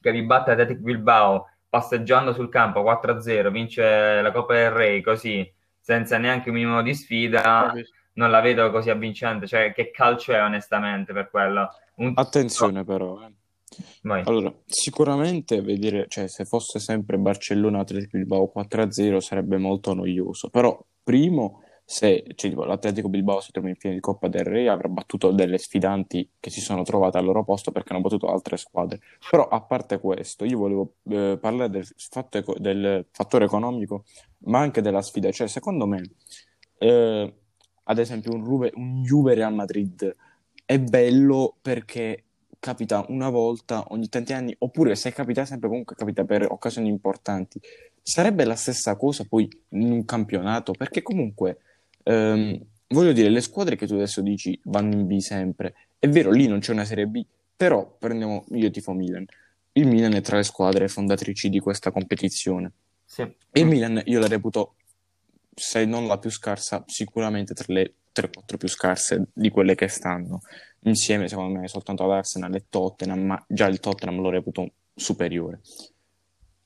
che 0.00 0.12
vi 0.12 0.22
batte 0.22 0.52
Athletic 0.52 0.78
Bilbao 0.78 1.48
passeggiando 1.68 2.32
sul 2.32 2.48
campo 2.48 2.82
4-0, 2.82 3.50
vince 3.50 4.20
la 4.20 4.32
Coppa 4.32 4.54
del 4.54 4.70
Re 4.70 5.00
così, 5.02 5.50
senza 5.78 6.18
neanche 6.18 6.48
un 6.48 6.56
minimo 6.56 6.82
di 6.82 6.94
sfida, 6.94 7.72
non 8.14 8.30
la 8.30 8.40
vedo 8.40 8.70
così 8.70 8.90
avvincente. 8.90 9.46
Cioè, 9.46 9.72
che 9.72 9.90
calcio 9.90 10.32
è 10.32 10.42
onestamente 10.42 11.12
per 11.12 11.30
quello? 11.30 11.70
Un... 11.96 12.12
Attenzione 12.16 12.84
però, 12.84 13.20
eh. 13.22 13.32
Vai. 14.02 14.22
Allora, 14.24 14.52
sicuramente 14.66 15.60
vedere, 15.62 16.06
cioè 16.08 16.26
se 16.26 16.44
fosse 16.44 16.78
sempre 16.78 17.18
Barcellona 17.18 17.80
Atletico 17.80 18.18
Bilbao 18.18 18.50
4-0 18.54 19.18
sarebbe 19.18 19.58
molto 19.58 19.94
noioso, 19.94 20.48
però 20.48 20.78
primo 21.02 21.62
se 21.90 22.22
cioè, 22.36 22.50
tipo, 22.50 22.62
l'Atletico 22.62 23.08
Bilbao 23.08 23.40
si 23.40 23.50
trova 23.50 23.68
in 23.68 23.74
fine 23.74 23.94
di 23.94 24.00
Coppa 24.00 24.28
del 24.28 24.44
Re 24.44 24.68
avrà 24.68 24.86
battuto 24.86 25.32
delle 25.32 25.58
sfidanti 25.58 26.30
che 26.38 26.48
si 26.48 26.60
sono 26.60 26.84
trovate 26.84 27.18
al 27.18 27.24
loro 27.24 27.42
posto 27.42 27.72
perché 27.72 27.92
hanno 27.92 28.02
battuto 28.02 28.28
altre 28.28 28.56
squadre. 28.58 29.00
Però 29.28 29.48
a 29.48 29.60
parte 29.60 29.98
questo, 29.98 30.44
io 30.44 30.58
volevo 30.58 30.94
eh, 31.08 31.36
parlare 31.40 31.68
del, 31.68 31.88
eco- 32.30 32.54
del 32.60 33.06
fattore 33.10 33.44
economico, 33.46 34.04
ma 34.44 34.60
anche 34.60 34.82
della 34.82 35.02
sfida. 35.02 35.32
Cioè, 35.32 35.48
secondo 35.48 35.84
me, 35.86 36.00
eh, 36.78 37.34
ad 37.82 37.98
esempio, 37.98 38.34
un 38.34 39.02
Juve 39.02 39.34
Real 39.34 39.52
Madrid 39.52 40.14
è 40.64 40.78
bello 40.78 41.56
perché 41.60 42.26
capita 42.60 43.04
una 43.08 43.30
volta 43.30 43.86
ogni 43.88 44.08
tanti 44.08 44.32
anni, 44.34 44.54
oppure 44.58 44.94
se 44.94 45.12
capita 45.12 45.44
sempre, 45.44 45.68
comunque 45.68 45.96
capita 45.96 46.24
per 46.24 46.46
occasioni 46.48 46.88
importanti. 46.88 47.58
Sarebbe 48.02 48.44
la 48.44 48.54
stessa 48.54 48.94
cosa 48.96 49.24
poi 49.24 49.48
in 49.70 49.90
un 49.90 50.04
campionato, 50.04 50.72
perché 50.72 51.02
comunque, 51.02 51.58
ehm, 52.04 52.60
voglio 52.88 53.12
dire, 53.12 53.30
le 53.30 53.40
squadre 53.40 53.76
che 53.76 53.86
tu 53.86 53.94
adesso 53.94 54.20
dici 54.20 54.58
vanno 54.64 54.92
in 54.92 55.06
B 55.06 55.18
sempre, 55.18 55.74
è 55.98 56.08
vero, 56.08 56.30
lì 56.30 56.46
non 56.46 56.60
c'è 56.60 56.72
una 56.72 56.84
Serie 56.84 57.06
B, 57.06 57.24
però 57.56 57.96
prendiamo, 57.98 58.44
io 58.50 58.70
tifo 58.70 58.92
Milan. 58.92 59.24
Il 59.72 59.86
Milan 59.86 60.14
è 60.14 60.20
tra 60.20 60.36
le 60.36 60.42
squadre 60.42 60.88
fondatrici 60.88 61.48
di 61.48 61.60
questa 61.60 61.90
competizione. 61.90 62.72
Sì. 63.04 63.22
E 63.22 63.60
il 63.60 63.66
Milan 63.66 64.02
io 64.04 64.20
la 64.20 64.28
reputo, 64.28 64.74
se 65.54 65.84
non 65.84 66.06
la 66.06 66.18
più 66.18 66.30
scarsa, 66.30 66.84
sicuramente 66.86 67.54
tra 67.54 67.72
le 67.72 67.94
3-4 68.12 68.56
più 68.56 68.68
scarse 68.68 69.28
di 69.32 69.50
quelle 69.50 69.74
che 69.74 69.88
stanno. 69.88 70.40
Insieme, 70.84 71.28
secondo 71.28 71.58
me, 71.58 71.68
soltanto 71.68 72.04
ad 72.04 72.10
Arsenal 72.10 72.54
e 72.54 72.64
Tottenham, 72.68 73.20
ma 73.20 73.44
già 73.46 73.66
il 73.66 73.80
Tottenham 73.80 74.20
lo 74.20 74.30
reputo 74.30 74.70
superiore. 74.94 75.60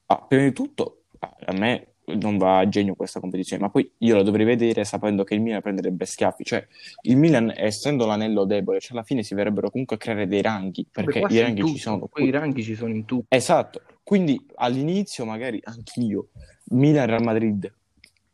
Ah, 0.06 0.22
prima 0.22 0.44
di 0.44 0.52
tutto, 0.52 1.04
a 1.18 1.52
me 1.52 1.94
non 2.06 2.36
va 2.36 2.58
a 2.58 2.68
genio 2.68 2.94
questa 2.94 3.18
competizione, 3.18 3.62
ma 3.62 3.70
poi 3.70 3.90
io 3.98 4.16
la 4.16 4.22
dovrei 4.22 4.44
vedere 4.44 4.84
sapendo 4.84 5.24
che 5.24 5.34
il 5.34 5.40
Milan 5.40 5.62
prenderebbe 5.62 6.04
schiaffi. 6.04 6.44
Cioè, 6.44 6.66
il 7.02 7.16
Milan, 7.16 7.52
essendo 7.56 8.04
l'anello 8.06 8.44
debole, 8.44 8.80
cioè 8.80 8.92
alla 8.92 9.02
fine 9.02 9.22
si 9.22 9.34
verrebbero 9.34 9.70
comunque 9.70 9.96
a 9.96 9.98
creare 9.98 10.26
dei 10.26 10.42
ranghi, 10.42 10.86
perché 10.90 11.20
i 11.20 11.40
ranghi 11.40 11.62
ci 11.62 11.66
tutto. 11.66 11.78
sono. 11.78 12.06
Poi 12.06 12.24
i 12.24 12.30
ranghi 12.30 12.62
ci 12.62 12.74
sono 12.74 12.92
in 12.92 13.04
tutto. 13.04 13.26
Esatto, 13.28 13.82
quindi 14.02 14.38
all'inizio 14.56 15.24
magari 15.24 15.58
anch'io, 15.64 16.28
Milan-Real 16.66 17.22
Madrid, 17.22 17.72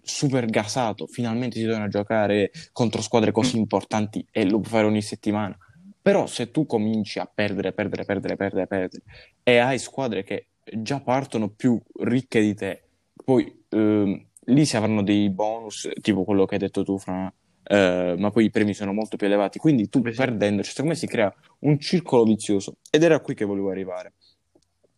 super 0.02 0.46
gasato, 0.46 1.06
finalmente 1.06 1.58
si 1.58 1.66
torna 1.66 1.84
a 1.84 1.88
giocare 1.88 2.50
contro 2.72 3.00
squadre 3.00 3.30
così 3.30 3.56
importanti 3.56 4.26
e 4.30 4.44
lo 4.44 4.58
puoi 4.58 4.72
fare 4.72 4.86
ogni 4.86 5.02
settimana. 5.02 5.56
Però 6.02 6.26
se 6.26 6.50
tu 6.50 6.66
cominci 6.66 7.18
a 7.18 7.30
perdere, 7.32 7.72
perdere, 7.72 8.04
perdere, 8.04 8.36
perdere, 8.36 8.66
perdere 8.66 9.02
e 9.42 9.58
hai 9.58 9.78
squadre 9.78 10.22
che 10.24 10.46
già 10.64 11.00
partono 11.00 11.50
più 11.50 11.80
ricche 12.00 12.40
di 12.40 12.54
te, 12.54 12.82
poi 13.24 13.64
ehm, 13.68 14.26
lì 14.46 14.64
si 14.64 14.76
avranno 14.76 15.02
dei 15.02 15.28
bonus, 15.30 15.88
tipo 16.00 16.24
quello 16.24 16.46
che 16.46 16.54
hai 16.54 16.60
detto 16.60 16.82
tu, 16.84 16.98
Fra, 16.98 17.32
eh, 17.62 18.14
ma 18.18 18.30
poi 18.30 18.46
i 18.46 18.50
premi 18.50 18.74
sono 18.74 18.92
molto 18.92 19.16
più 19.16 19.26
elevati, 19.26 19.58
quindi 19.58 19.88
tu 19.88 20.00
perdendo, 20.00 20.62
cioè, 20.62 20.72
secondo 20.72 20.92
me 20.92 20.96
si 20.96 21.06
crea 21.06 21.32
un 21.60 21.78
circolo 21.78 22.24
vizioso 22.24 22.76
ed 22.90 23.02
era 23.02 23.20
qui 23.20 23.34
che 23.34 23.44
volevo 23.44 23.70
arrivare. 23.70 24.14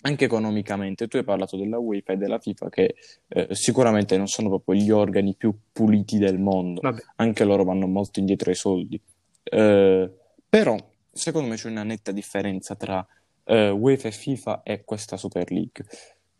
Anche 0.04 0.24
economicamente, 0.24 1.06
tu 1.06 1.16
hai 1.16 1.22
parlato 1.22 1.56
della 1.56 1.78
UEFA 1.78 2.14
e 2.14 2.16
della 2.16 2.40
FIFA 2.40 2.68
che 2.70 2.94
eh, 3.28 3.48
sicuramente 3.50 4.16
non 4.16 4.26
sono 4.26 4.48
proprio 4.48 4.74
gli 4.74 4.90
organi 4.90 5.34
più 5.36 5.54
puliti 5.72 6.18
del 6.18 6.38
mondo, 6.40 6.80
Vabbè, 6.80 7.02
anche 7.16 7.44
loro 7.44 7.62
vanno 7.62 7.86
molto 7.86 8.18
indietro 8.18 8.50
ai 8.50 8.56
soldi. 8.56 9.00
Eh, 9.44 10.10
però, 10.48 10.76
secondo 11.12 11.48
me 11.48 11.56
c'è 11.56 11.68
una 11.68 11.82
netta 11.82 12.12
differenza 12.12 12.74
tra 12.74 13.06
eh, 13.44 13.70
UEFA 13.70 14.08
e 14.08 14.12
FIFA 14.12 14.62
e 14.62 14.84
questa 14.84 15.16
Super 15.16 15.50
League. 15.50 15.84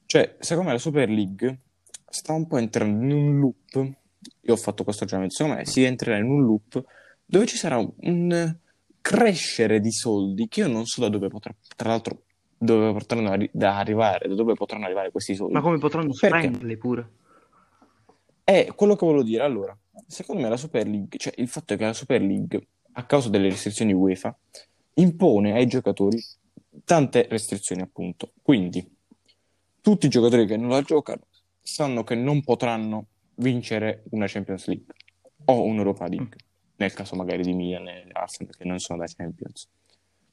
Cioè, 0.07 0.37
secondo 0.39 0.69
me 0.69 0.75
la 0.77 0.81
Super 0.81 1.09
League 1.09 1.61
sta 2.09 2.33
un 2.33 2.47
po' 2.47 2.59
entrando 2.59 3.05
in 3.05 3.13
un 3.13 3.39
loop. 3.41 3.93
Io 4.43 4.53
ho 4.53 4.57
fatto 4.57 4.85
questo 4.85 5.03
ragionamento, 5.03 5.37
secondo 5.37 5.59
me 5.59 5.67
si 5.67 5.83
entrerà 5.83 6.17
in 6.17 6.25
un 6.25 6.45
loop 6.45 6.85
dove 7.25 7.47
ci 7.47 7.57
sarà 7.57 7.79
un 7.79 8.57
crescere 9.01 9.81
di 9.81 9.91
soldi 9.91 10.49
che 10.49 10.61
io 10.61 10.69
non 10.69 10.87
so 10.87 11.01
da 11.01 11.09
dove 11.09 11.29
potrà, 11.29 11.55
tra 11.77 11.89
l'altro, 11.89 12.23
dove 12.57 12.93
potranno 12.93 13.31
arri- 13.31 13.51
da 13.53 13.79
arrivare, 13.79 14.29
da 14.29 14.35
dove 14.35 14.55
potranno 14.55 14.85
arrivare 14.85 15.11
questi 15.11 15.35
soldi. 15.35 15.55
ma 15.55 15.61
come 15.61 15.79
potranno 15.79 16.13
spenderli 16.13 16.77
pure? 16.77 17.11
È 18.45 18.73
quello 18.75 18.95
che 18.97 19.07
volevo 19.07 19.25
dire. 19.25 19.43
Allora, 19.43 19.77
secondo 20.07 20.43
me 20.43 20.49
la 20.49 20.57
Super 20.57 20.87
League, 20.87 21.19
cioè 21.19 21.33
il 21.37 21.49
fatto 21.49 21.75
è 21.75 21.77
che 21.77 21.85
la 21.85 21.93
Super 21.93 22.21
League, 22.21 22.67
a 22.93 23.05
causa 23.05 23.29
delle 23.29 23.49
restrizioni 23.49 23.93
UEFA, 23.93 24.37
impone 24.95 25.53
ai 25.53 25.67
giocatori 25.67 26.23
tante 26.85 27.27
restrizioni, 27.29 27.83
appunto. 27.83 28.33
Quindi, 28.43 28.87
tutti 29.81 30.07
i 30.07 30.09
giocatori 30.09 30.47
che 30.47 30.57
non 30.57 30.71
la 30.71 30.83
giocano 30.83 31.27
sanno 31.61 32.05
che 32.05 32.15
non 32.15 32.43
potranno 32.43 33.07
vincere 33.37 34.05
una 34.11 34.27
Champions 34.27 34.67
League 34.67 34.95
o 35.47 35.65
un'Europa 35.65 36.07
League, 36.07 36.37
nel 36.77 36.93
caso 36.93 37.17
magari 37.17 37.43
di 37.43 37.53
Milan 37.53 37.89
e 37.89 38.09
Arsenal 38.13 38.57
che 38.57 38.65
non 38.65 38.79
sono 38.79 39.01
da 39.01 39.07
Champions. 39.07 39.69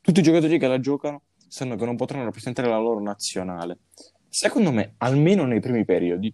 Tutti 0.01 0.19
i 0.19 0.23
giocatori 0.23 0.57
che 0.57 0.67
la 0.67 0.79
giocano 0.79 1.23
sanno 1.47 1.75
che 1.75 1.85
non 1.85 1.95
potranno 1.95 2.25
rappresentare 2.25 2.67
la 2.67 2.77
loro 2.77 3.01
nazionale. 3.01 3.79
Secondo 4.27 4.71
me, 4.71 4.93
almeno 4.97 5.45
nei 5.45 5.59
primi 5.59 5.83
periodi, 5.85 6.31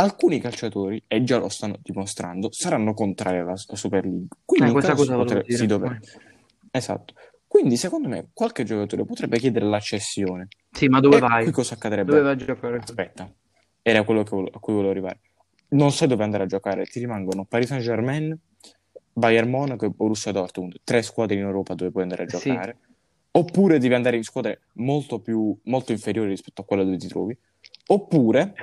alcuni 0.00 0.40
calciatori, 0.40 1.02
e 1.06 1.22
già 1.22 1.38
lo 1.38 1.48
stanno 1.48 1.78
dimostrando, 1.82 2.50
saranno 2.52 2.94
contrari 2.94 3.38
alla, 3.38 3.56
Super 3.56 4.04
League. 4.04 4.28
Quindi 4.44 4.70
Eh, 4.70 4.72
questa 4.72 4.94
cosa 4.94 5.14
volevo 5.16 5.34
potre- 5.34 5.52
si 5.56 5.66
dovrebbe- 5.66 6.06
Esatto. 6.70 7.14
Quindi, 7.46 7.76
secondo 7.76 8.08
me, 8.08 8.28
qualche 8.32 8.62
giocatore 8.64 9.04
potrebbe 9.04 9.38
chiedere 9.38 9.64
la 9.66 9.80
cessione. 9.80 10.48
Sì, 10.70 10.86
ma 10.86 11.00
dove 11.00 11.16
e 11.16 11.20
vai? 11.20 11.42
qui 11.42 11.52
cosa 11.52 11.74
accadrebbe? 11.74 12.10
Dove 12.12 12.22
vai 12.22 12.32
a 12.32 12.36
giocare? 12.36 12.76
Aspetta, 12.78 13.32
era 13.82 14.04
quello 14.04 14.22
che 14.22 14.30
vole- 14.30 14.50
a 14.52 14.58
cui 14.60 14.72
volevo 14.72 14.92
arrivare. 14.92 15.20
Non 15.70 15.90
sai 15.92 16.06
dove 16.08 16.22
andare 16.22 16.44
a 16.44 16.46
giocare, 16.46 16.84
ti 16.86 17.00
rimangono 17.00 17.44
Paris 17.44 17.68
Saint-Germain, 17.68 18.38
Bayern 19.12 19.50
Monaco 19.50 19.84
e 19.84 19.90
Borussia 19.90 20.30
Dortmund, 20.32 20.76
tre 20.84 21.02
squadre 21.02 21.34
in 21.36 21.42
Europa 21.42 21.74
dove 21.74 21.90
puoi 21.90 22.04
andare 22.04 22.24
a 22.24 22.28
Sì. 22.28 22.48
giocare. 22.50 22.78
Oppure 23.32 23.78
devi 23.78 23.94
andare 23.94 24.16
in 24.16 24.22
squadre 24.24 24.62
molto 24.74 25.20
più 25.20 25.56
molto 25.64 25.92
inferiori 25.92 26.30
rispetto 26.30 26.62
a 26.62 26.64
quella 26.64 26.82
dove 26.84 26.96
ti 26.96 27.06
trovi. 27.08 27.36
Oppure, 27.92 28.54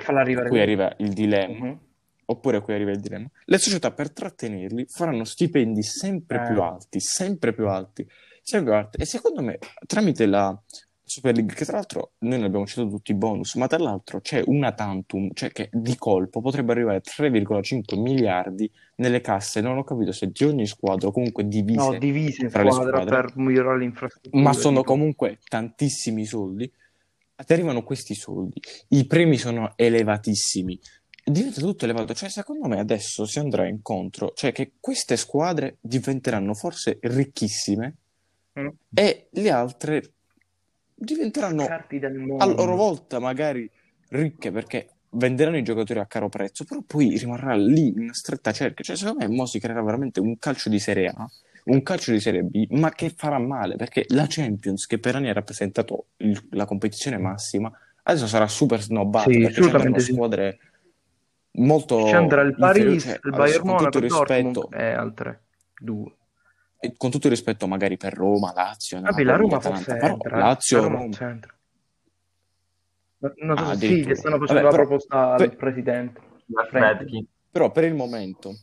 qui 0.48 0.60
arriva 0.60 0.94
il 0.98 1.12
dilemma, 1.12 1.66
Mhm. 1.66 1.78
oppure 2.26 2.60
qui 2.62 2.72
arriva 2.72 2.90
il 2.92 3.00
dilemma, 3.00 3.28
le 3.44 3.58
società 3.58 3.90
per 3.92 4.10
trattenerli 4.10 4.86
faranno 4.88 5.24
stipendi 5.24 5.82
sempre 5.82 6.38
Eh. 6.38 6.46
più 6.52 6.62
alti, 6.62 6.98
sempre 7.00 7.52
più 7.52 7.68
alti, 7.68 8.06
sempre 8.42 8.70
più 8.70 8.78
alti. 8.78 8.96
E 9.02 9.04
secondo 9.04 9.42
me, 9.42 9.58
tramite 9.86 10.24
la 10.24 10.58
Super 11.04 11.34
League, 11.34 11.54
che 11.54 11.64
tra 11.64 11.76
l'altro 11.76 12.12
noi 12.20 12.38
ne 12.38 12.46
abbiamo 12.46 12.66
citato 12.66 12.88
tutti 12.88 13.12
i 13.12 13.14
bonus, 13.14 13.54
ma 13.54 13.66
tra 13.66 13.78
l'altro 13.78 14.20
c'è 14.20 14.42
una 14.46 14.72
tantum, 14.72 15.30
cioè 15.32 15.50
che 15.52 15.70
di 15.72 15.96
colpo 15.96 16.40
potrebbe 16.42 16.72
arrivare 16.72 16.96
a 16.98 17.00
3,5 17.00 17.96
miliardi 17.96 18.70
nelle 18.96 19.22
casse, 19.22 19.62
non 19.62 19.78
ho 19.78 19.84
capito 19.84 20.12
se 20.12 20.30
di 20.30 20.44
ogni 20.44 20.66
squadra 20.66 21.08
o 21.08 21.12
comunque 21.12 21.48
divise, 21.48 21.78
No, 21.92 21.98
divise 21.98 22.48
tra 22.48 22.62
le 22.62 22.70
squadra 22.72 23.00
squadre. 23.02 23.22
per 23.22 23.36
migliorare 23.38 23.78
l'infrastruttura. 23.78 24.42
ma 24.42 24.52
sono 24.52 24.82
comunque 24.82 25.38
tantissimi 25.48 26.24
soldi. 26.26 26.70
A 27.40 27.44
te 27.44 27.52
arrivano 27.52 27.84
questi 27.84 28.14
soldi, 28.14 28.60
i 28.88 29.06
premi 29.06 29.36
sono 29.36 29.72
elevatissimi, 29.76 30.78
diventa 31.24 31.60
tutto 31.60 31.84
elevato. 31.84 32.12
Cioè, 32.12 32.28
secondo 32.28 32.66
me 32.66 32.80
adesso 32.80 33.26
si 33.26 33.38
andrà 33.38 33.68
incontro, 33.68 34.32
cioè 34.34 34.50
che 34.50 34.72
queste 34.80 35.16
squadre 35.16 35.76
diventeranno 35.80 36.54
forse 36.54 36.98
ricchissime 37.00 37.94
Mm. 38.58 38.68
e 38.92 39.28
le 39.30 39.50
altre 39.50 40.12
diventeranno 40.92 41.64
a 42.38 42.44
loro 42.46 42.74
volta 42.74 43.20
magari 43.20 43.70
ricche 44.08 44.50
perché 44.50 44.94
venderanno 45.10 45.58
i 45.58 45.62
giocatori 45.62 46.00
a 46.00 46.06
caro 46.06 46.28
prezzo, 46.28 46.64
però 46.64 46.82
poi 46.84 47.16
rimarrà 47.16 47.54
lì 47.54 47.86
in 47.86 48.12
stretta 48.12 48.50
cerchia. 48.50 48.82
Cioè, 48.84 48.96
secondo 48.96 49.24
me 49.24 49.32
mo 49.32 49.46
si 49.46 49.60
creerà 49.60 49.82
veramente 49.82 50.18
un 50.18 50.36
calcio 50.38 50.68
di 50.68 50.80
Serie 50.80 51.06
A, 51.06 51.30
un 51.68 51.82
calcio 51.82 52.12
di 52.12 52.20
Serie 52.20 52.42
B, 52.42 52.66
ma 52.70 52.90
che 52.90 53.10
farà 53.10 53.38
male 53.38 53.76
perché 53.76 54.04
la 54.08 54.26
Champions, 54.28 54.86
che 54.86 54.98
per 54.98 55.16
anni 55.16 55.28
ha 55.28 55.32
rappresentato 55.32 56.06
il- 56.18 56.48
la 56.50 56.64
competizione 56.66 57.18
massima, 57.18 57.70
adesso 58.04 58.26
sarà 58.26 58.46
super 58.48 58.80
snobbata 58.80 59.30
Sì, 59.30 59.38
perché 59.40 59.60
assolutamente 59.60 60.00
sì. 60.00 60.12
squadre 60.12 60.58
molto 61.52 62.06
Ci 62.06 62.14
andrà 62.14 62.42
il. 62.42 62.54
Paris, 62.54 63.02
Cioè, 63.04 63.18
il 63.24 63.30
Bayern 63.30 63.66
Monaco, 63.66 63.98
il 63.98 64.02
rispetto, 64.04 64.70
e 64.70 64.84
altre 64.92 65.42
due. 65.80 66.12
e 66.80 66.94
con 66.96 67.10
tutto 67.10 67.26
il 67.26 67.32
rispetto 67.32 67.66
magari 67.66 67.96
per 67.96 68.14
Roma, 68.14 68.52
Lazio, 68.54 69.00
Vabbè, 69.00 69.22
la 69.24 69.36
Roma 69.36 69.56
Atalanta, 69.56 69.84
forse 69.84 69.98
però 70.00 70.12
entra, 70.14 70.36
eh. 70.36 70.40
Lazio, 70.40 70.76
La 70.76 70.82
Roma 70.84 70.96
Roma, 70.98 71.06
forse 71.10 71.24
entra. 71.24 71.54
Ma- 73.18 73.32
Non 73.38 73.56
so 73.58 73.64
ah, 73.64 73.74
se 73.76 73.86
sì, 73.86 74.14
stanno 74.14 74.38
facendo 74.38 74.46
Vabbè, 74.46 74.62
la 74.62 74.70
però, 74.70 74.82
proposta 74.86 75.32
al 75.32 75.38
per- 75.38 75.56
presidente. 75.56 76.20
Fredkin. 76.68 76.68
Fredkin. 76.96 77.26
però 77.50 77.70
per 77.72 77.84
il 77.84 77.94
momento, 77.94 78.56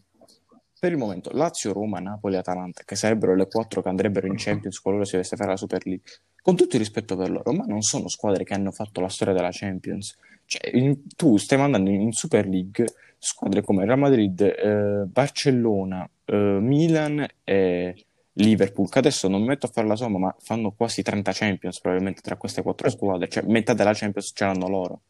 per 0.86 0.94
il 0.94 1.00
momento, 1.00 1.32
Lazio, 1.34 1.74
Roma, 1.74 1.98
Napoli, 1.98 2.36
Atalanta, 2.36 2.84
che 2.86 2.96
sarebbero 2.96 3.34
le 3.34 3.48
quattro 3.48 3.82
che 3.82 3.90
andrebbero 3.90 4.28
in 4.28 4.36
Champions 4.38 4.80
qualora 4.80 5.04
si 5.04 5.14
dovesse 5.14 5.36
fare 5.36 5.50
la 5.50 5.58
Super 5.58 5.84
League, 5.88 6.04
con 6.44 6.56
tutto 6.56 6.76
il 6.76 6.82
rispetto 6.84 7.16
per 7.16 7.32
loro, 7.32 7.52
ma 7.54 7.66
non 7.66 7.82
sono 7.82 8.08
squadre 8.08 8.44
che 8.44 8.54
hanno 8.54 8.70
fatto 8.70 9.02
la 9.02 9.10
storia 9.10 9.34
della 9.34 9.50
Champions. 9.52 10.16
Cioè, 10.46 10.76
in- 10.76 11.08
tu 11.16 11.38
stai 11.38 11.58
mandando 11.58 11.90
in, 11.90 12.12
Super 12.12 12.48
League 12.48 12.86
squadre 13.18 13.64
come 13.64 13.84
Real 13.84 13.98
Madrid, 13.98 14.40
eh, 14.42 15.06
Barcellona, 15.08 16.08
eh, 16.26 16.36
Milan 16.36 17.26
e 17.44 18.06
Liverpool, 18.34 18.88
che 18.88 19.00
adesso 19.00 19.28
non 19.28 19.42
mi 19.42 19.48
metto 19.48 19.66
a 19.66 19.70
fare 19.70 19.88
la 19.88 19.96
somma, 19.96 20.20
ma 20.20 20.36
fanno 20.38 20.70
quasi 20.70 21.02
30 21.02 21.32
Champions 21.34 21.80
probabilmente 21.80 22.22
tra 22.22 22.36
queste 22.38 22.62
quattro 22.62 22.92
squadre, 22.92 23.28
cioè 23.28 23.44
metà 23.48 23.74
della 23.74 23.94
Champions 23.94 24.32
ce 24.36 24.46
l'hanno 24.46 24.68
loro. 24.68 25.02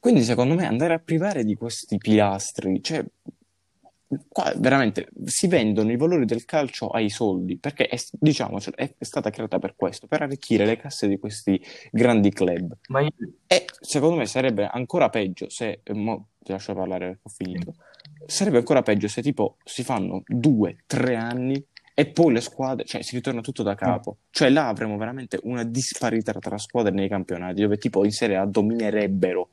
Quindi 0.00 0.24
secondo 0.24 0.54
me 0.54 0.66
andare 0.66 0.94
a 0.94 0.98
privare 0.98 1.44
di 1.44 1.54
questi 1.54 1.98
pilastri, 1.98 2.82
cioè 2.82 3.04
qua 4.28 4.52
veramente 4.56 5.08
si 5.24 5.48
vendono 5.48 5.90
i 5.90 5.96
valori 5.96 6.24
del 6.24 6.44
calcio 6.44 6.88
ai 6.88 7.10
soldi, 7.10 7.58
perché 7.58 7.86
è, 7.88 7.98
diciamocelo, 8.12 8.76
è, 8.76 8.94
stata 9.00 9.30
creata 9.30 9.58
per 9.58 9.74
questo, 9.74 10.06
per 10.06 10.22
arricchire 10.22 10.64
le 10.64 10.76
casse 10.76 11.08
di 11.08 11.18
questi 11.18 11.60
grandi 11.90 12.30
club. 12.30 12.76
Ma 12.88 13.00
io, 13.00 13.10
E 13.46 13.64
secondo 13.80 14.16
me 14.16 14.26
sarebbe 14.26 14.66
ancora 14.66 15.08
peggio 15.08 15.48
se, 15.48 15.80
eh, 15.82 15.94
mo 15.94 16.28
ti 16.38 16.52
lascio 16.52 16.74
parlare, 16.74 17.18
ho 17.22 17.28
finito, 17.28 17.74
sarebbe 18.26 18.58
ancora 18.58 18.82
peggio 18.82 19.08
se 19.08 19.22
tipo 19.22 19.56
si 19.64 19.82
fanno 19.82 20.22
due, 20.26 20.84
tre 20.86 21.16
anni 21.16 21.64
e 21.98 22.06
poi 22.06 22.34
le 22.34 22.40
squadre, 22.40 22.84
cioè 22.84 23.02
si 23.02 23.16
ritorna 23.16 23.40
tutto 23.40 23.62
da 23.62 23.74
capo. 23.74 24.18
Cioè 24.30 24.50
là 24.50 24.68
avremo 24.68 24.96
veramente 24.96 25.40
una 25.44 25.64
disparità 25.64 26.32
tra 26.34 26.58
squadre 26.58 26.92
nei 26.92 27.08
campionati, 27.08 27.62
dove 27.62 27.78
tipo 27.78 28.04
in 28.04 28.12
Serie 28.12 28.36
A 28.36 28.44
dominerebbero 28.44 29.48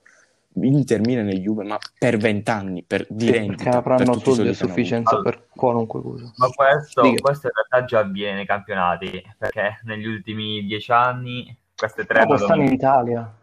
Inter, 0.61 0.99
Milan 0.99 1.29
e 1.29 1.39
Juve, 1.39 1.63
ma 1.63 1.77
per 1.97 2.17
vent'anni, 2.17 2.83
per 2.83 3.05
di 3.09 3.25
Perché 3.25 3.39
rendita, 3.39 3.69
per 3.69 3.75
avranno 3.75 4.19
soldi 4.19 4.49
a 4.49 4.53
sufficienza 4.53 5.21
per 5.21 5.47
qualunque 5.55 6.01
cosa. 6.01 6.31
ma 6.37 6.47
questo, 6.49 7.01
questo 7.19 7.47
in 7.47 7.53
realtà 7.53 7.85
già 7.85 7.99
avviene 7.99 8.35
nei 8.35 8.45
campionati, 8.45 9.23
perché 9.37 9.79
negli 9.83 10.05
ultimi 10.05 10.63
dieci 10.63 10.91
anni 10.91 11.57
queste 11.75 12.05
tre 12.05 12.19
Ma 12.19 12.25
quest'anno 12.25 12.63
in. 12.63 12.71
Italia. 12.71 13.33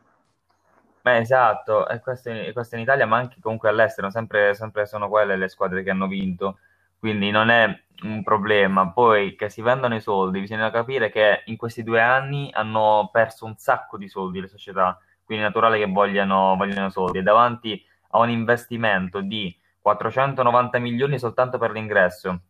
Beh, 1.02 1.16
esatto, 1.16 1.88
e 1.88 1.98
questo, 2.00 2.30
questo 2.52 2.76
in 2.76 2.82
Italia, 2.82 3.06
ma 3.06 3.16
anche 3.16 3.38
comunque 3.40 3.70
all'estero, 3.70 4.10
sempre, 4.10 4.54
sempre 4.54 4.86
sono 4.86 5.08
quelle 5.08 5.36
le 5.36 5.48
squadre 5.48 5.82
che 5.82 5.90
hanno 5.90 6.06
vinto, 6.06 6.58
quindi 6.98 7.30
non 7.30 7.48
è 7.48 7.66
un 8.02 8.22
problema. 8.22 8.90
Poi 8.92 9.34
che 9.34 9.48
si 9.48 9.62
vendono 9.62 9.94
i 9.94 10.00
soldi, 10.00 10.40
bisogna 10.40 10.70
capire 10.70 11.10
che 11.10 11.42
in 11.46 11.56
questi 11.56 11.82
due 11.82 12.00
anni 12.00 12.50
hanno 12.52 13.08
perso 13.10 13.46
un 13.46 13.56
sacco 13.56 13.96
di 13.96 14.08
soldi 14.08 14.40
le 14.40 14.48
società, 14.48 14.98
quindi 15.30 15.44
è 15.44 15.48
naturale 15.48 15.78
che 15.78 15.86
vogliano, 15.86 16.56
vogliano 16.56 16.90
soldi. 16.90 17.18
E 17.18 17.22
davanti 17.22 17.80
a 18.10 18.18
un 18.18 18.30
investimento 18.30 19.20
di 19.20 19.56
490 19.80 20.78
milioni 20.80 21.20
soltanto 21.20 21.56
per 21.56 21.70
l'ingresso 21.70 22.40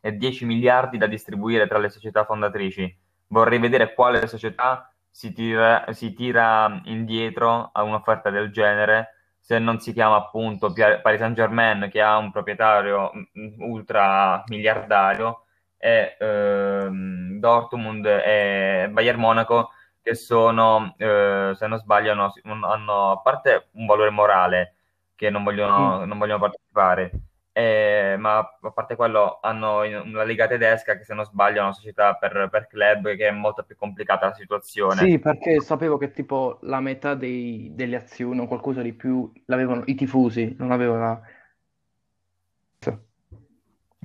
e 0.00 0.16
10 0.16 0.44
miliardi 0.44 0.98
da 0.98 1.08
distribuire 1.08 1.66
tra 1.66 1.78
le 1.78 1.88
società 1.88 2.24
fondatrici, 2.24 2.96
vorrei 3.26 3.58
vedere 3.58 3.92
quale 3.94 4.28
società 4.28 4.88
si 5.10 5.32
tira, 5.32 5.84
si 5.90 6.14
tira 6.14 6.80
indietro 6.84 7.70
a 7.72 7.82
un'offerta 7.82 8.30
del 8.30 8.52
genere 8.52 9.16
se 9.40 9.58
non 9.58 9.80
si 9.80 9.92
chiama 9.92 10.14
appunto 10.14 10.72
Paris 10.72 11.18
Saint-Germain 11.18 11.88
che 11.90 12.00
ha 12.00 12.16
un 12.18 12.30
proprietario 12.30 13.10
mm, 13.36 13.60
ultra 13.62 14.44
miliardario 14.46 15.46
e 15.76 16.16
ehm, 16.18 17.40
Dortmund 17.40 18.06
e 18.06 18.88
Bayern 18.92 19.18
Monaco 19.18 19.70
che 20.02 20.14
sono, 20.14 20.94
eh, 20.98 21.52
se 21.54 21.66
non 21.66 21.78
sbaglio, 21.78 22.12
hanno, 22.12 22.32
hanno, 22.66 23.10
a 23.12 23.18
parte 23.18 23.68
un 23.72 23.86
valore 23.86 24.10
morale 24.10 24.74
che 25.14 25.30
non 25.30 25.44
vogliono, 25.44 26.04
non 26.04 26.18
vogliono 26.18 26.40
partecipare, 26.40 27.10
eh, 27.52 28.16
ma 28.18 28.38
a 28.38 28.70
parte 28.72 28.96
quello 28.96 29.38
hanno 29.40 29.80
una 29.82 30.24
lega 30.24 30.48
tedesca 30.48 30.96
che 30.96 31.04
se 31.04 31.14
non 31.14 31.24
sbaglio 31.24 31.58
è 31.58 31.62
una 31.62 31.72
società 31.72 32.14
per, 32.14 32.48
per 32.50 32.66
club 32.66 33.14
che 33.14 33.28
è 33.28 33.30
molto 33.30 33.62
più 33.62 33.76
complicata 33.76 34.26
la 34.26 34.34
situazione. 34.34 34.96
Sì, 34.96 35.18
perché 35.18 35.60
sapevo 35.60 35.98
che 35.98 36.10
tipo 36.10 36.58
la 36.62 36.80
metà 36.80 37.14
dei- 37.14 37.70
delle 37.74 37.96
azioni 37.96 38.40
o 38.40 38.46
qualcosa 38.48 38.82
di 38.82 38.92
più 38.94 39.30
l'avevano 39.46 39.82
i 39.86 39.94
tifosi, 39.94 40.56
non 40.58 40.72
aveva 40.72 40.98
la... 40.98 41.22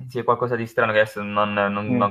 Sì, 0.06 0.20
è 0.20 0.24
qualcosa 0.24 0.54
di 0.54 0.66
strano 0.66 0.92
che 0.92 1.00
adesso 1.00 1.22
non, 1.22 1.52
non, 1.52 1.86
Mm. 1.86 1.96
non 1.96 2.10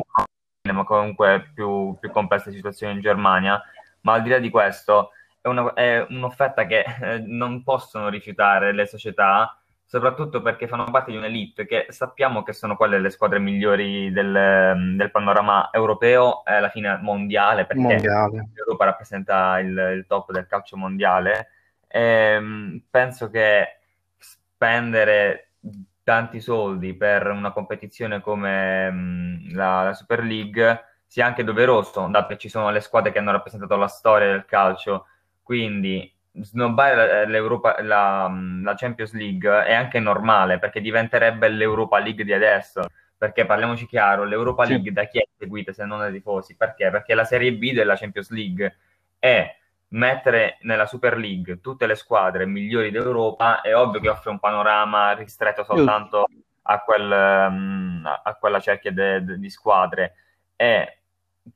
ma 0.73 0.83
comunque 0.83 1.35
è 1.35 1.41
più, 1.53 1.95
più 1.99 2.11
complessa 2.11 2.51
situazione 2.51 2.93
in 2.93 2.99
Germania. 3.01 3.61
Ma 4.07 4.13
al 4.13 4.21
di 4.21 4.29
là 4.29 4.39
di 4.39 4.49
questo, 4.49 5.11
è, 5.41 5.49
una- 5.49 5.73
è 5.73 6.05
un'offerta 6.09 6.65
che 6.65 6.85
eh, 7.01 7.19
non 7.19 7.61
possono 7.61 8.07
rifiutare 8.07 8.71
le 8.71 8.85
società, 8.85 9.61
soprattutto 9.83 10.41
perché 10.41 10.65
fanno 10.65 10.85
parte 10.85 11.11
di 11.11 11.17
un'elite 11.17 11.65
che 11.65 11.87
sappiamo 11.89 12.41
che 12.41 12.53
sono 12.53 12.77
quelle 12.77 12.99
le 12.99 13.09
squadre 13.09 13.39
migliori 13.39 14.09
del, 14.13 14.95
del 14.95 15.11
panorama 15.11 15.69
europeo 15.73 16.45
e 16.45 16.53
alla 16.53 16.69
fine 16.69 16.97
mondiale, 17.01 17.65
perché 17.65 17.81
mondiale. 17.81 18.49
l'Europa 18.53 18.85
rappresenta 18.85 19.59
il, 19.59 19.77
il 19.95 20.05
top 20.07 20.31
del 20.31 20.47
calcio 20.47 20.77
mondiale. 20.77 21.49
Ehm, 21.89 22.83
penso 22.89 23.29
che 23.29 23.79
spendere 24.17 25.49
tanti 26.01 26.39
soldi 26.39 26.93
per 26.93 27.27
una 27.27 27.51
competizione 27.51 28.21
come 28.21 28.89
mh, 28.89 29.53
la, 29.53 29.83
la 29.83 29.93
Super 29.93 30.23
League 30.23 30.81
sia 31.07 31.25
anche 31.25 31.43
doveroso, 31.43 32.07
dato 32.11 32.27
che 32.27 32.37
ci 32.37 32.49
sono 32.49 32.69
le 32.69 32.81
squadre 32.81 33.11
che 33.11 33.19
hanno 33.19 33.31
rappresentato 33.31 33.75
la 33.77 33.87
storia 33.87 34.27
del 34.27 34.45
calcio. 34.45 35.07
Quindi 35.41 36.13
snobbare 36.41 37.25
l'Europa, 37.27 37.81
la, 37.81 38.31
la 38.61 38.75
Champions 38.75 39.13
League 39.13 39.63
è 39.63 39.73
anche 39.73 39.99
normale 39.99 40.59
perché 40.59 40.81
diventerebbe 40.81 41.47
l'Europa 41.47 41.97
League 41.99 42.23
di 42.23 42.33
adesso. 42.33 42.81
Perché 43.17 43.45
parliamoci 43.45 43.87
chiaro, 43.87 44.25
l'Europa 44.25 44.65
Sì. 44.65 44.73
League 44.73 44.91
da 44.91 45.05
chi 45.05 45.17
è 45.19 45.27
seguita 45.35 45.73
se 45.73 45.85
non 45.85 45.99
dai 45.99 46.11
tifosi? 46.11 46.55
Perché? 46.55 46.91
Perché 46.91 47.15
la 47.15 47.23
Serie 47.23 47.51
B 47.53 47.73
della 47.73 47.95
Champions 47.95 48.29
League 48.29 48.77
è 49.17 49.55
mettere 49.89 50.57
nella 50.61 50.85
Super 50.85 51.17
League 51.17 51.61
tutte 51.61 51.87
le 51.87 51.95
squadre 51.95 52.45
migliori 52.45 52.91
d'Europa 52.91 53.61
è 53.61 53.75
ovvio 53.75 54.01
che 54.01 54.09
offre 54.09 54.29
un 54.31 54.39
panorama 54.39 55.13
ristretto 55.13 55.63
soltanto 55.63 56.25
a, 56.63 56.79
quel, 56.81 57.47
mm, 57.49 58.05
a 58.05 58.35
quella 58.37 58.59
cerchia 58.59 58.91
de- 58.91 59.23
de- 59.23 59.39
di 59.39 59.49
squadre 59.49 60.13
e 60.57 60.97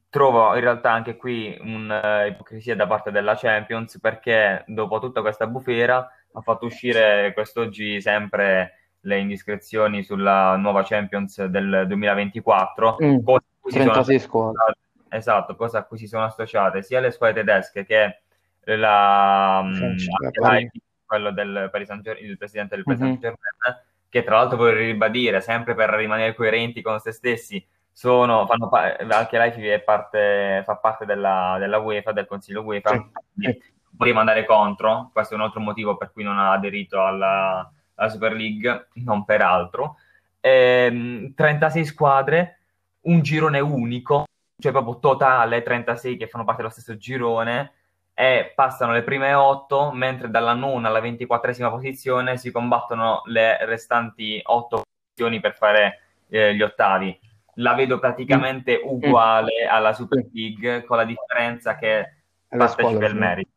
trovo 0.10 0.54
in 0.56 0.62
realtà 0.62 0.92
anche 0.92 1.18
qui 1.18 1.58
un'ipocrisia 1.60 2.76
da 2.76 2.88
parte 2.88 3.12
della 3.12 3.36
Champions 3.36 4.00
perché 4.00 4.64
dopo 4.68 5.00
tutta 5.00 5.20
questa 5.22 5.48
bufera 5.48 6.10
ha 6.32 6.42
fatto 6.42 6.66
uscire 6.66 7.34
quest'oggi 7.34 8.00
sempre 8.00 8.76
le 9.02 9.18
indiscrezioni 9.18 10.04
sulla 10.04 10.56
nuova 10.56 10.84
Champions 10.84 11.44
del 11.46 11.86
2024 11.88 12.98
Mm, 13.04 13.18
cosa 13.24 13.38
a 13.38 13.60
cui 13.60 13.72
si 13.72 13.78
sono 13.80 13.92
36 13.92 14.20
squadre. 14.20 14.76
Esatto, 15.10 15.56
cosa 15.56 15.80
a 15.80 15.84
cui 15.84 15.98
si 15.98 16.08
sono 16.08 16.24
associate 16.24 16.84
sia 16.84 17.00
le 17.02 17.12
squadre 17.12 17.44
tedesche 17.44 17.86
che 17.86 18.22
la, 18.66 19.62
Paris. 19.64 20.08
l'AIK, 20.36 20.72
quello 21.06 21.32
del 21.32 21.70
Paris 21.72 21.90
il 22.22 22.38
presidente 22.38 22.76
del 22.76 22.84
Paris 22.86 23.02
Mhm. 23.02 23.08
Saint-Germain, 23.08 23.82
che 24.08 24.24
tra 24.24 24.36
l'altro 24.38 24.58
vorrei 24.58 24.86
ribadire, 24.92 25.42
sempre 25.42 25.74
per 25.74 25.90
rimanere 25.90 26.36
coerenti 26.36 26.82
con 26.82 27.00
se 27.00 27.12
stessi, 27.12 27.66
sono, 27.92 28.46
fanno 28.48 28.70
anche 28.70 29.38
l'AIFI 29.38 29.68
è 29.68 29.80
parte, 29.82 30.64
fa 30.66 30.76
parte 30.78 31.06
della, 31.06 31.58
della 31.60 31.78
UEFA, 31.78 32.12
del 32.12 32.28
Consiglio 32.28 32.62
UEFA, 32.62 33.10
Sì. 33.38 33.62
vorrei 33.92 34.14
mandare 34.14 34.46
contro, 34.46 35.10
questo 35.14 35.34
è 35.34 35.38
un 35.38 35.44
altro 35.44 35.60
motivo 35.60 35.98
per 35.98 36.12
cui 36.12 36.24
non 36.24 36.40
ha 36.40 36.52
aderito 36.52 37.04
alla, 37.04 37.70
alla 37.96 38.10
Super 38.10 38.34
League, 38.34 38.88
non 38.96 39.26
per 39.26 39.42
altro. 39.42 39.98
Ehm, 40.40 41.34
36 41.36 41.86
squadre, 41.86 42.60
un 43.02 43.22
girone 43.22 43.60
unico, 43.60 44.26
cioè 44.58 44.72
proprio 44.72 45.00
totale, 45.00 45.62
36 45.62 46.18
che 46.18 46.28
fanno 46.28 46.44
parte 46.44 46.62
dello 46.62 46.74
stesso 46.74 46.98
girone 46.98 47.74
e 48.14 48.52
passano 48.56 48.92
le 48.92 49.04
prime 49.04 49.34
8, 49.34 49.92
mentre 49.92 50.30
dalla 50.30 50.54
nona 50.54 50.88
alla 50.88 51.00
24esima 51.00 51.70
posizione 51.70 52.38
si 52.38 52.52
combattono 52.52 53.22
le 53.26 53.64
restanti 53.66 54.40
8 54.44 54.82
posizioni 55.14 55.40
per 55.40 55.56
fare 55.56 56.00
eh, 56.30 56.54
gli 56.56 56.62
ottavi. 56.62 57.20
La 57.56 57.74
vedo 57.74 58.00
praticamente 58.00 58.80
uguale 58.84 59.66
alla 59.66 59.94
Super 59.94 60.26
League, 60.32 60.84
con 60.86 60.98
la 60.98 61.06
differenza 61.06 61.76
che 61.76 62.16
la 62.50 62.68
partecipa 62.68 62.68
squadra, 62.68 63.06
il 63.08 63.12
sì. 63.12 63.18
merito. 63.18 63.50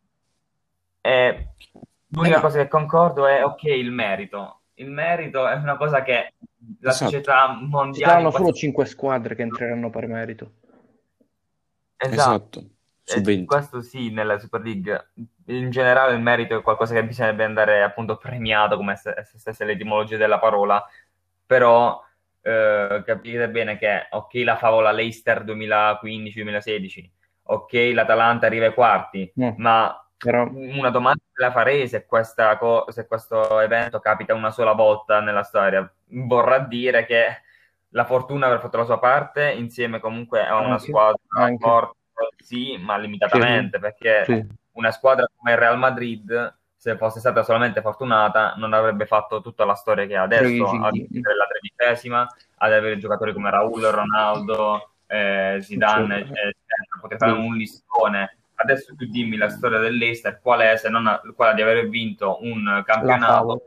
E 1.00 1.48
l'unica 2.08 2.38
Eh, 2.38 2.40
cosa 2.40 2.58
che 2.62 2.68
concordo 2.68 3.26
è, 3.26 3.44
ok, 3.44 3.62
il 3.64 3.90
merito. 3.92 4.60
Il 4.74 4.90
merito 4.90 5.46
è 5.46 5.54
una 5.54 5.76
cosa 5.76 6.02
che 6.02 6.34
la 6.80 6.90
Esatto. 6.90 7.10
società 7.10 7.56
Ci 7.58 7.66
mondiale... 7.66 8.12
saranno 8.12 8.30
quasi- 8.30 8.44
solo 8.44 8.56
5 8.56 8.86
squadre 8.86 9.34
che 9.34 9.42
entreranno 9.42 9.90
per 9.90 10.06
merito. 10.06 10.52
Esatto. 11.96 12.58
Esatto, 12.58 12.70
su 13.02 13.18
Eh, 13.18 13.20
20. 13.22 13.46
questo 13.46 13.80
sì, 13.82 14.10
nella 14.10 14.38
Super 14.38 14.60
League. 14.62 15.10
In 15.46 15.70
generale 15.70 16.14
il 16.14 16.20
merito 16.20 16.56
è 16.58 16.62
qualcosa 16.62 16.94
che 16.94 17.04
bisognerebbe 17.04 17.44
andare 17.44 17.82
appunto 17.82 18.16
premiato, 18.16 18.76
come 18.76 18.96
se, 18.96 19.14
se 19.24 19.38
stesse 19.38 19.64
l'etimologia 19.64 20.16
della 20.16 20.38
parola, 20.38 20.82
però 21.46 22.02
eh, 22.44 23.02
capite 23.04 23.48
bene 23.48 23.78
che 23.78 24.06
ok 24.10 24.34
la 24.44 24.56
favola 24.56 24.92
Leicester 24.92 25.42
2015-2016, 25.44 27.10
ok 27.44 27.72
l'Atalanta 27.94 28.46
arriva 28.46 28.66
ai 28.66 28.74
quarti, 28.74 29.32
No, 29.36 29.54
ma 29.58 29.98
però 30.16 30.46
una 30.50 30.90
domanda 30.90 31.22
la 31.34 31.50
farei 31.50 31.88
se, 31.88 32.06
questa 32.06 32.56
co- 32.58 32.86
se 32.90 33.06
questo 33.06 33.60
evento 33.60 33.98
capita 34.00 34.34
una 34.34 34.50
sola 34.50 34.72
volta 34.72 35.20
nella 35.20 35.42
storia. 35.42 35.90
Vorrà 36.06 36.58
dire 36.60 37.04
che 37.06 37.42
la 37.90 38.04
fortuna 38.04 38.46
aver 38.46 38.60
fatto 38.60 38.76
la 38.76 38.84
sua 38.84 38.98
parte 38.98 39.52
insieme 39.52 40.00
comunque 40.00 40.44
a 40.46 40.56
una 40.58 40.74
Anche, 40.74 40.86
squadra 40.86 41.18
anche. 41.36 41.56
forte, 41.58 41.96
sì, 42.38 42.76
ma 42.78 42.96
limitatamente, 42.98 43.78
perché 43.78 44.24
Sì. 44.24 44.46
una 44.72 44.90
squadra 44.90 45.26
come 45.34 45.52
il 45.52 45.58
Real 45.58 45.78
Madrid, 45.78 46.56
se 46.84 46.98
fosse 46.98 47.18
stata 47.18 47.42
solamente 47.42 47.80
fortunata, 47.80 48.52
non 48.58 48.74
avrebbe 48.74 49.06
fatto 49.06 49.40
tutta 49.40 49.64
la 49.64 49.72
storia 49.72 50.04
che 50.04 50.16
ha 50.16 50.22
adesso, 50.24 50.66
ad 50.66 50.94
essere 50.94 51.34
la 51.34 51.46
tredicesima, 51.46 52.28
ad 52.58 52.72
avere 52.74 52.98
giocatori 52.98 53.32
come 53.32 53.48
Raul, 53.48 53.80
Ronaldo, 53.84 54.90
eh, 55.06 55.60
Zidane, 55.62 56.18
eccetera. 56.18 56.52
Potrei 57.00 57.18
fare 57.18 57.32
un 57.32 57.54
listone. 57.54 58.36
Adesso 58.56 58.94
tu 58.96 59.06
dimmi 59.06 59.38
la 59.38 59.48
storia 59.48 59.78
dell'Eister, 59.78 60.40
qual 60.42 60.60
è 60.60 60.76
se 60.76 60.90
non 60.90 61.22
quella 61.34 61.54
di 61.54 61.62
aver 61.62 61.88
vinto 61.88 62.36
un 62.42 62.82
campionato, 62.84 63.62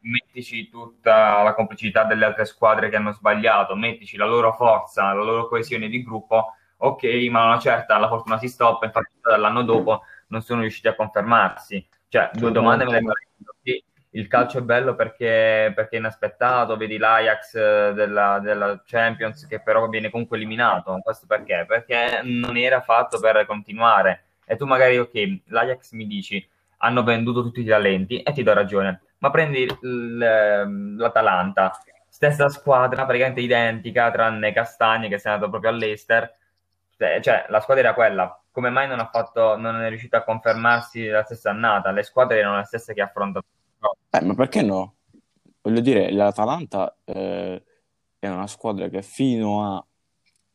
mettici 0.00 0.70
tutta 0.70 1.42
la 1.42 1.52
complicità 1.52 2.04
delle 2.04 2.24
altre 2.24 2.46
squadre 2.46 2.88
che 2.88 2.96
hanno 2.96 3.12
sbagliato, 3.12 3.76
mettici 3.76 4.16
la 4.16 4.24
loro 4.24 4.54
forza, 4.54 5.12
la 5.12 5.22
loro 5.22 5.46
coesione 5.46 5.88
di 5.88 6.02
gruppo, 6.02 6.54
ok, 6.78 7.04
ma 7.28 7.44
una 7.44 7.58
certa 7.58 7.98
la 7.98 8.08
fortuna 8.08 8.38
si 8.38 8.48
stoppa, 8.48 8.86
infatti 8.86 9.12
dall'anno 9.20 9.62
dopo 9.62 10.04
non 10.28 10.40
sono 10.40 10.62
riusciti 10.62 10.88
a 10.88 10.94
confermarsi. 10.94 11.86
Cioè, 12.12 12.28
due 12.34 12.52
domande 12.52 12.84
me 12.84 12.90
le 12.90 13.00
farei. 13.00 13.26
Sì, 13.62 13.84
il 14.10 14.28
calcio 14.28 14.58
è 14.58 14.60
bello 14.60 14.94
perché, 14.94 15.72
perché 15.74 15.96
è 15.96 15.98
inaspettato, 15.98 16.76
vedi 16.76 16.98
l'Ajax 16.98 17.54
eh, 17.54 17.92
della, 17.94 18.38
della 18.38 18.82
Champions 18.84 19.46
che 19.46 19.62
però 19.62 19.88
viene 19.88 20.10
comunque 20.10 20.36
eliminato. 20.36 21.00
Questo 21.02 21.24
perché? 21.26 21.64
Perché 21.66 22.20
non 22.22 22.58
era 22.58 22.82
fatto 22.82 23.18
per 23.18 23.46
continuare. 23.46 24.24
E 24.44 24.56
tu 24.56 24.66
magari, 24.66 24.98
ok, 24.98 25.40
l'Ajax 25.46 25.92
mi 25.92 26.06
dici, 26.06 26.46
hanno 26.78 27.02
venduto 27.02 27.40
tutti 27.40 27.62
i 27.62 27.64
talenti 27.64 28.20
e 28.20 28.30
ti 28.32 28.42
do 28.42 28.52
ragione. 28.52 29.00
Ma 29.16 29.30
prendi 29.30 29.66
l'Atalanta, 29.80 31.72
stessa 32.10 32.50
squadra, 32.50 33.06
praticamente 33.06 33.40
identica, 33.40 34.10
tranne 34.10 34.52
Castagne 34.52 35.08
che 35.08 35.16
si 35.16 35.28
è 35.28 35.30
andato 35.30 35.48
proprio 35.50 35.70
all'Ester. 35.70 36.30
Cioè, 36.98 37.20
cioè, 37.22 37.46
la 37.48 37.60
squadra 37.60 37.84
era 37.84 37.94
quella. 37.94 38.41
Come 38.52 38.68
mai 38.70 38.86
non 38.86 39.00
ha 39.00 39.08
fatto, 39.08 39.56
non 39.56 39.80
è 39.80 39.88
riuscita 39.88 40.18
a 40.18 40.24
confermarsi 40.24 41.06
la 41.06 41.24
stessa 41.24 41.50
annata? 41.50 41.90
Le 41.90 42.02
squadre 42.02 42.38
erano 42.38 42.58
le 42.58 42.64
stesse 42.64 42.92
che 42.92 43.00
ha 43.00 43.06
affrontato. 43.06 43.46
Eh, 44.10 44.20
ma 44.22 44.34
perché 44.34 44.62
no? 44.62 44.96
Voglio 45.62 45.80
dire, 45.80 46.12
l'Atalanta 46.12 46.94
eh, 47.04 47.62
è 48.18 48.28
una 48.28 48.46
squadra 48.46 48.88
che 48.88 49.02
fino 49.02 49.64
a, 49.76 49.86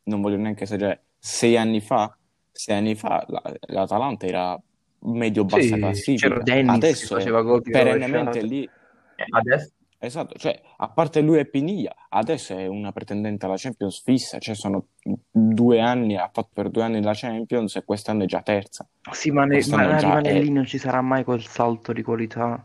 non 0.04 0.20
voglio 0.20 0.36
neanche 0.36 0.62
esagerare, 0.64 1.02
sei 1.18 1.56
anni 1.56 1.80
fa, 1.80 2.16
sei 2.52 2.76
anni 2.76 2.94
fa 2.94 3.24
la- 3.26 3.42
l'Atalanta 3.66 4.26
era 4.26 4.60
medio-bassa 5.00 5.60
Sì, 5.60 5.78
classifica. 5.80 6.28
c'era 6.28 6.42
Dennis 6.42 6.78
che 6.78 6.86
Adesso 6.86 7.14
perennemente 7.62 8.40
rovesciata. 8.40 8.46
lì. 8.46 8.70
Eh, 9.16 9.24
Adesso, 9.30 9.70
Esatto, 10.00 10.38
cioè, 10.38 10.60
a 10.76 10.88
parte 10.90 11.20
lui 11.20 11.38
e 11.38 11.46
Piniglia, 11.46 11.92
adesso 12.08 12.56
è 12.56 12.66
una 12.66 12.92
pretendente 12.92 13.46
alla 13.46 13.56
Champions 13.56 14.00
fissa, 14.00 14.38
cioè 14.38 14.54
sono 14.54 14.86
due 15.28 15.80
anni, 15.80 16.16
ha 16.16 16.30
fatto 16.32 16.50
per 16.52 16.70
due 16.70 16.84
anni 16.84 17.02
la 17.02 17.14
Champions 17.14 17.74
e 17.74 17.84
quest'anno 17.84 18.22
è 18.22 18.26
già 18.26 18.40
terza. 18.42 18.88
Sì, 19.10 19.32
ma, 19.32 19.44
ne- 19.44 19.56
ma 19.70 19.96
già 19.96 19.96
rimane 19.96 20.30
è- 20.30 20.40
lì, 20.40 20.50
non 20.50 20.66
ci 20.66 20.78
sarà 20.78 21.00
mai 21.00 21.24
quel 21.24 21.42
salto 21.42 21.92
di 21.92 22.02
qualità. 22.02 22.64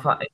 fa- 0.00 0.16
eh, 0.16 0.30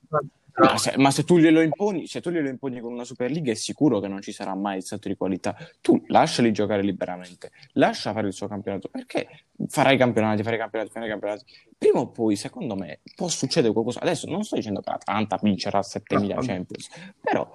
Ma 0.59 0.77
se, 0.77 0.93
ma 0.97 1.11
se 1.11 1.23
tu 1.23 1.37
glielo 1.37 1.61
imponi, 1.61 2.05
se 2.07 2.21
tu 2.21 2.29
glielo 2.31 2.49
imponi 2.49 2.79
con 2.79 2.91
una 2.91 3.03
Superliga 3.03 3.51
è 3.51 3.55
sicuro 3.55 3.99
che 3.99 4.07
non 4.07 4.21
ci 4.21 4.31
sarà 4.31 4.53
mai 4.55 4.77
il 4.77 4.83
salto 4.83 5.07
di 5.07 5.15
qualità. 5.15 5.55
Tu 5.81 6.03
lasciali 6.07 6.51
giocare 6.51 6.81
liberamente, 6.81 7.51
lascia 7.73 8.11
fare 8.13 8.27
il 8.27 8.33
suo 8.33 8.47
campionato, 8.47 8.89
perché 8.89 9.45
farai 9.67 9.97
campionati, 9.97 10.43
farai 10.43 10.57
campionati, 10.59 10.91
farai 10.91 11.09
campionati. 11.09 11.45
Prima 11.77 11.99
o 11.99 12.09
poi, 12.09 12.35
secondo 12.35 12.75
me, 12.75 12.99
può 13.15 13.27
succedere 13.27 13.71
qualcosa. 13.71 14.01
Adesso 14.01 14.29
non 14.29 14.43
sto 14.43 14.55
dicendo 14.55 14.81
che 14.81 14.89
l'Atalanta 14.89 15.39
vincerà 15.41 15.81
7000 15.81 16.35
No, 16.35 16.41
Champions, 16.41 16.89
però, 17.21 17.49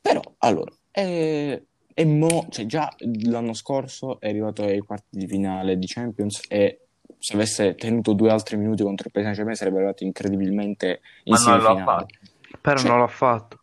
però 0.00 0.20
allora, 0.38 0.72
eh, 0.90 1.66
e 1.94 2.04
mo- 2.04 2.46
cioè, 2.50 2.66
già 2.66 2.92
l'anno 3.22 3.52
scorso 3.54 4.18
è 4.18 4.28
arrivato 4.28 4.64
ai 4.64 4.80
quarti 4.80 5.16
di 5.16 5.28
finale 5.28 5.78
di 5.78 5.86
Champions 5.86 6.42
e 6.48 6.83
se 7.18 7.34
avesse 7.34 7.74
tenuto 7.74 8.12
due 8.12 8.30
altri 8.30 8.56
minuti 8.56 8.82
contro 8.82 9.06
il 9.06 9.12
Paris 9.12 9.26
Saint-Germain 9.26 9.56
sarebbe 9.56 9.76
arrivato 9.78 10.04
incredibilmente 10.04 11.00
in 11.24 11.32
Ma 11.34 11.38
non 11.38 11.46
lo 11.60 11.68
ha 11.68 11.72
semifinale. 11.72 11.84
fatto. 11.84 12.58
Però 12.60 12.76
Cioè- 12.76 12.88
non 12.90 12.98
l'ha 13.00 13.06
fatto. 13.08 13.58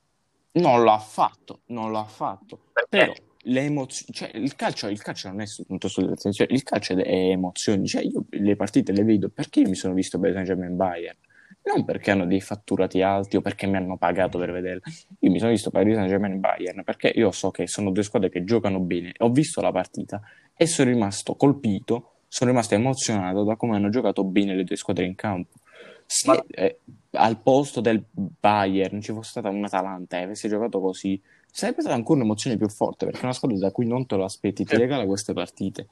Non 0.53 0.83
l'ha 0.83 0.97
fatto, 0.99 1.59
non 1.67 1.91
l'ha 1.91 2.03
fatto. 2.03 2.59
Perché? 2.73 2.87
Però 2.89 3.13
le 3.45 3.61
emozioni, 3.61 4.13
cioè 4.13 4.29
il 4.35 4.55
calcio, 4.55 4.87
il 4.87 5.01
calcio 5.01 5.29
non 5.29 5.41
è 5.41 5.45
soltanto 5.47 5.87
sulle 5.87 6.15
cioè, 6.17 6.45
il 6.49 6.63
calcio 6.63 6.93
è 6.97 7.07
emozioni. 7.31 7.87
Cioè, 7.87 8.03
io 8.03 8.25
le 8.29 8.55
partite 8.55 8.91
le 8.91 9.03
vedo 9.03 9.29
perché 9.29 9.61
io 9.61 9.69
mi 9.69 9.75
sono 9.75 9.93
visto 9.93 10.19
Paris 10.19 10.33
Saint-Germain 10.35 10.75
Bayern, 10.75 11.17
non 11.63 11.85
perché 11.85 12.11
hanno 12.11 12.25
dei 12.25 12.41
fatturati 12.41 13.01
alti 13.01 13.37
o 13.37 13.41
perché 13.41 13.65
mi 13.65 13.77
hanno 13.77 13.97
pagato 13.97 14.37
per 14.37 14.51
vederla. 14.51 14.81
Io 15.19 15.31
mi 15.31 15.39
sono 15.39 15.51
visto 15.51 15.69
Paris 15.71 15.95
Saint-Germain 15.95 16.39
Bayern 16.39 16.83
perché 16.83 17.07
io 17.15 17.31
so 17.31 17.49
che 17.49 17.65
sono 17.67 17.91
due 17.91 18.03
squadre 18.03 18.29
che 18.29 18.43
giocano 18.43 18.79
bene. 18.79 19.13
Ho 19.19 19.29
visto 19.29 19.61
la 19.61 19.71
partita 19.71 20.21
e 20.55 20.65
sono 20.67 20.89
rimasto 20.91 21.35
colpito, 21.35 22.11
sono 22.31 22.51
rimasto 22.51 22.75
emozionato 22.75 23.43
da 23.43 23.57
come 23.57 23.75
hanno 23.75 23.89
giocato 23.89 24.23
bene 24.23 24.55
le 24.55 24.63
due 24.63 24.77
squadre 24.77 25.03
in 25.03 25.15
campo. 25.15 25.57
Se 26.05 26.29
Ma- 26.29 26.45
eh, 26.47 26.79
al 27.11 27.41
posto 27.41 27.81
del 27.81 28.05
Bayern 28.09 29.01
ci 29.01 29.11
fosse 29.11 29.31
stata 29.31 29.49
un'Atalanta 29.49 30.17
e 30.17 30.23
avesse 30.23 30.47
giocato 30.47 30.79
così, 30.79 31.21
sarebbe 31.45 31.81
stata 31.81 31.95
ancora 31.95 32.19
un'emozione 32.19 32.55
più 32.55 32.69
forte 32.69 33.05
perché 33.05 33.19
è 33.21 33.23
una 33.25 33.33
squadra 33.33 33.57
da 33.57 33.71
cui 33.71 33.85
non 33.85 34.05
te 34.05 34.15
lo 34.15 34.23
aspetti, 34.23 34.63
ti 34.63 34.77
regala 34.77 35.05
queste 35.05 35.33
partite. 35.33 35.87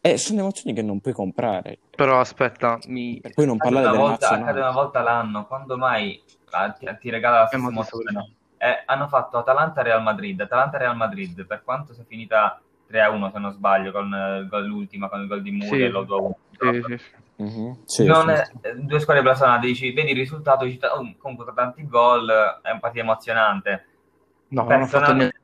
E 0.00 0.18
sono 0.18 0.40
emozioni 0.40 0.74
che 0.74 0.82
non 0.82 1.00
puoi 1.00 1.14
comprare. 1.14 1.78
Però 1.94 2.18
aspetta, 2.18 2.78
mi... 2.88 3.20
Per 3.20 3.32
poi 3.32 3.46
non 3.46 3.58
parlare 3.58 3.84
una 3.84 3.92
delle 3.92 4.02
volta, 4.02 4.26
accade 4.30 4.58
nazionali. 4.58 4.60
una 4.60 4.72
volta 4.72 5.00
l'anno, 5.02 5.46
quando 5.46 5.76
mai 5.78 6.20
ah, 6.50 6.70
ti, 6.72 6.86
ti 6.98 7.10
regala 7.10 7.38
la 7.40 7.44
Eh, 7.44 7.58
stessa 7.58 7.68
emozione? 7.68 8.36
Eh, 8.58 8.82
hanno 8.86 9.06
fatto 9.08 9.38
Atalanta-Real 9.38 10.02
Madrid, 10.02 10.40
Atalanta-Real 10.40 10.96
Madrid, 10.96 11.46
per 11.46 11.62
quanto 11.62 11.92
sia 11.94 12.04
finita 12.04 12.60
3-1 12.86 13.30
se 13.30 13.38
non 13.38 13.52
sbaglio, 13.52 13.92
con 13.92 14.46
gol 14.48 14.64
l'ultima, 14.66 15.08
con 15.08 15.20
il 15.22 15.26
gol 15.26 15.42
di 15.42 15.50
Sì. 15.50 15.56
Muriel 15.56 15.94
o 15.96 16.04
2-1. 16.04 16.36
Sì, 16.58 16.82
sì, 16.82 16.98
sì. 16.98 17.14
Mhm. 17.38 17.76
Sì, 17.84 18.06
è- 18.06 18.42
eh, 18.62 18.74
due 18.76 18.98
squadre 19.00 19.22
blasonate, 19.22 19.66
dici, 19.66 19.92
vedi 19.92 20.12
il 20.12 20.16
risultato, 20.16 20.64
dici, 20.64 20.78
"Oh, 20.86 21.14
comunque 21.18 21.44
per 21.44 21.54
tanti 21.54 21.86
gol 21.86 22.30
è 22.62 22.70
un 22.70 22.80
partita 22.80 23.02
emozionante. 23.02 23.86
No. 24.48 24.64
Personalmente, 24.64 25.40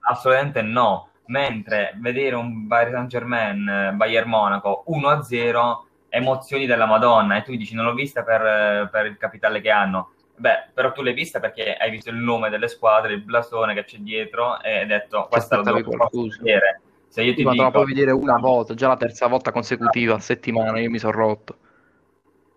assolutamente 0.00 0.62
no. 0.62 1.08
Mentre 1.26 1.94
vedere 2.00 2.36
un 2.36 2.66
Bayern 2.66 2.92
Saint 2.92 3.08
Germain, 3.08 3.66
eh, 3.66 3.92
Bayern 3.94 4.28
Monaco 4.28 4.82
1-0, 4.88 5.86
emozioni 6.10 6.66
della 6.66 6.84
Madonna, 6.86 7.36
e 7.36 7.42
tu 7.42 7.54
dici 7.56 7.74
non 7.74 7.86
l'ho 7.86 7.94
vista 7.94 8.22
per, 8.22 8.42
eh, 8.42 8.88
per 8.90 9.06
il 9.06 9.16
capitale 9.16 9.60
che 9.62 9.70
hanno. 9.70 10.10
Beh, 10.36 10.70
però 10.74 10.92
tu 10.92 11.02
l'hai 11.02 11.14
vista 11.14 11.38
perché 11.38 11.74
hai 11.74 11.90
visto 11.90 12.10
il 12.10 12.16
nome 12.16 12.50
delle 12.50 12.68
squadre, 12.68 13.14
il 13.14 13.22
blasone 13.22 13.72
che 13.74 13.84
c'è 13.84 13.98
dietro 13.98 14.60
e 14.60 14.78
hai 14.80 14.86
detto 14.86 15.26
questa 15.28 15.56
la 15.56 15.62
devo 15.62 15.80
vedere. 16.10 16.80
Se 17.08 17.22
io 17.22 17.34
ti 17.34 17.44
Ma 17.44 17.52
te 17.52 17.56
la 17.58 17.64
dico 17.66 17.70
puoi 17.70 17.86
vedere 17.86 18.10
una 18.10 18.38
volta, 18.38 18.74
già 18.74 18.88
la 18.88 18.96
terza 18.96 19.28
volta 19.28 19.52
consecutiva 19.52 20.14
a 20.16 20.18
settimana, 20.18 20.80
io 20.80 20.90
mi 20.90 20.98
sono 20.98 21.12
rotto. 21.12 21.58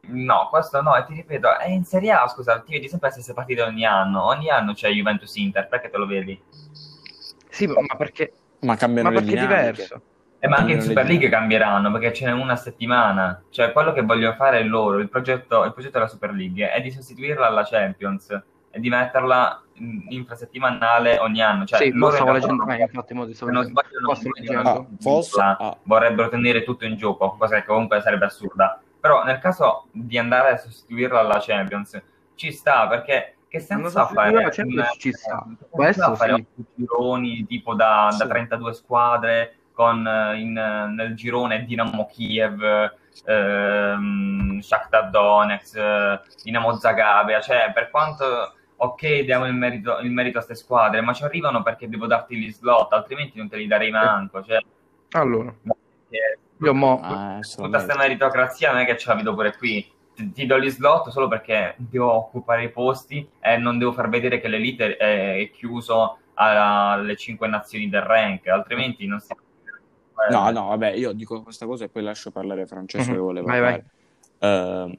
no, 0.09 0.47
questo 0.49 0.81
no, 0.81 0.95
e 0.95 1.05
ti 1.05 1.13
ripeto, 1.13 1.57
è 1.57 1.67
in 1.69 1.83
Serie 1.83 2.11
A, 2.11 2.27
scusa, 2.27 2.59
ti 2.61 2.71
vedi 2.73 2.87
sempre 2.89 3.09
le 3.09 3.13
stesse 3.13 3.33
partite 3.33 3.61
ogni 3.61 3.85
anno. 3.85 4.25
Ogni 4.25 4.49
anno 4.49 4.73
c'è 4.73 4.89
Juventus 4.89 5.35
Inter, 5.35 5.67
perché 5.67 5.89
te 5.89 5.97
lo 5.97 6.05
vedi? 6.05 6.41
Sì, 7.49 7.67
ma 7.67 7.95
perché, 7.95 8.33
Ma 8.59 8.75
cambiano 8.75 9.09
ma 9.09 9.15
le 9.15 9.21
perché 9.21 9.35
è 9.35 9.39
diverso? 9.39 10.01
Eh, 10.39 10.47
ma 10.47 10.57
anche 10.57 10.73
in 10.73 10.81
Super 10.81 11.05
League 11.05 11.29
cambieranno 11.29 11.91
perché 11.91 12.13
ce 12.13 12.25
n'è 12.25 12.31
una 12.31 12.55
settimana. 12.55 13.41
Cioè, 13.49 13.71
quello 13.71 13.91
che 13.93 14.01
vogliono 14.03 14.35
fare 14.35 14.61
loro, 14.63 14.99
il 14.99 15.09
progetto, 15.09 15.63
il 15.63 15.71
progetto 15.73 15.97
della 15.97 16.07
Super 16.09 16.31
League 16.31 16.71
è 16.71 16.79
di 16.81 16.91
sostituirla 16.91 17.47
alla 17.47 17.63
Champions 17.63 18.29
e 18.69 18.79
di 18.79 18.89
metterla 18.89 19.63
in- 19.75 20.05
infrasettimanale 20.09 21.17
ogni 21.19 21.41
anno. 21.41 21.65
Cioè, 21.65 21.79
sì, 21.79 21.91
loro 21.91 22.09
lo 22.11 22.15
stavo 22.15 22.31
leggendo, 22.33 22.67
eh, 22.67 22.81
infatti, 22.81 23.13
mo 23.15 23.25
se 23.31 23.45
non 23.45 23.63
sbaglio. 23.63 24.59
Ah, 24.61 24.85
forse- 24.99 25.41
ah. 25.41 25.77
vorrebbero 25.83 26.29
tenere 26.29 26.63
tutto 26.63 26.85
in 26.85 26.95
gioco, 26.97 27.35
cosa 27.37 27.55
che 27.59 27.65
comunque 27.65 27.99
sarebbe 28.01 28.25
assurda. 28.25 28.79
Però 28.99 29.23
nel 29.23 29.39
caso 29.39 29.87
di 29.91 30.17
andare 30.17 30.51
a 30.51 30.57
sostituirla 30.57 31.19
alla 31.19 31.39
Champions, 31.39 31.99
ci 32.35 32.51
sta 32.51 32.87
perché 32.87 33.37
che 33.47 33.59
senso 33.59 33.99
ha 33.99 34.05
fare 34.07 34.31
la 34.43 34.49
Champions 34.49 34.89
un- 34.91 34.99
ci 34.99 35.11
sta. 35.13 35.45
Questo 35.69 36.15
fare 36.15 36.45
sì. 36.55 36.63
gironi 36.75 37.45
tipo 37.45 37.73
da, 37.73 38.07
da 38.17 38.25
Sì. 38.25 38.27
32 38.27 38.73
squadre 38.73 39.56
con 39.77 40.07
eh, 40.07 40.39
in, 40.39 40.57
eh, 40.57 40.87
nel 40.87 41.13
girone 41.13 41.63
Dinamo 41.63 42.07
Kiev, 42.07 42.63
ehm, 43.25 44.59
Shakhtar 44.59 45.11
Donetsk, 45.11 45.75
eh, 45.77 46.19
Dinamo 46.41 46.73
Zagabria, 46.77 47.39
cioè 47.41 47.71
per 47.71 47.91
quanto 47.91 48.55
ok 48.75 49.19
diamo 49.19 49.45
il 49.45 49.53
merito, 49.53 49.99
il 49.99 50.09
merito 50.09 50.39
a 50.39 50.43
queste 50.43 50.63
squadre, 50.63 51.01
ma 51.01 51.13
ci 51.13 51.23
arrivano 51.23 51.61
perché 51.61 51.87
devo 51.87 52.07
darti 52.07 52.35
gli 52.35 52.51
slot, 52.51 52.91
altrimenti 52.91 53.37
non 53.37 53.49
te 53.49 53.57
li 53.57 53.67
darei 53.67 53.91
manco. 53.91 54.43
Cioè, 54.43 54.57
Allora, 55.11 55.53
perché 55.61 56.39
io 56.59 56.73
mo... 56.73 56.99
Ah, 57.03 57.39
tutta 57.41 57.69
questa 57.69 57.95
meritocrazia 57.95 58.71
non 58.71 58.81
è 58.81 58.85
che 58.85 58.97
ce 58.97 59.09
la 59.09 59.15
vedo 59.15 59.35
pure 59.35 59.55
qui. 59.55 59.87
Ti, 60.15 60.31
ti 60.31 60.45
do 60.47 60.57
gli 60.57 60.69
slot 60.71 61.09
solo 61.09 61.27
perché 61.27 61.75
devo 61.77 62.11
occupare 62.13 62.63
i 62.63 62.71
posti 62.71 63.29
e 63.39 63.57
non 63.57 63.77
devo 63.77 63.91
far 63.91 64.09
vedere 64.09 64.39
che 64.39 64.47
l'elite 64.47 64.97
è, 64.97 65.37
è 65.37 65.51
chiuso 65.51 66.17
alle 66.33 67.15
cinque 67.15 67.47
nazioni 67.47 67.89
del 67.89 68.01
rank, 68.01 68.47
altrimenti 68.47 69.05
non 69.05 69.19
si... 69.19 69.33
No, 70.29 70.49
no, 70.51 70.67
vabbè, 70.67 70.91
io 70.93 71.11
dico 71.13 71.41
questa 71.43 71.65
cosa 71.65 71.85
e 71.85 71.89
poi 71.89 72.03
lascio 72.03 72.31
parlare 72.31 72.65
Francesco 72.65 73.11
che 73.11 73.17
Mhm. 73.17 73.23
voleva 73.23 73.47
Vai, 73.47 73.59
vai. 73.61 73.83
Ehm, 74.39 74.97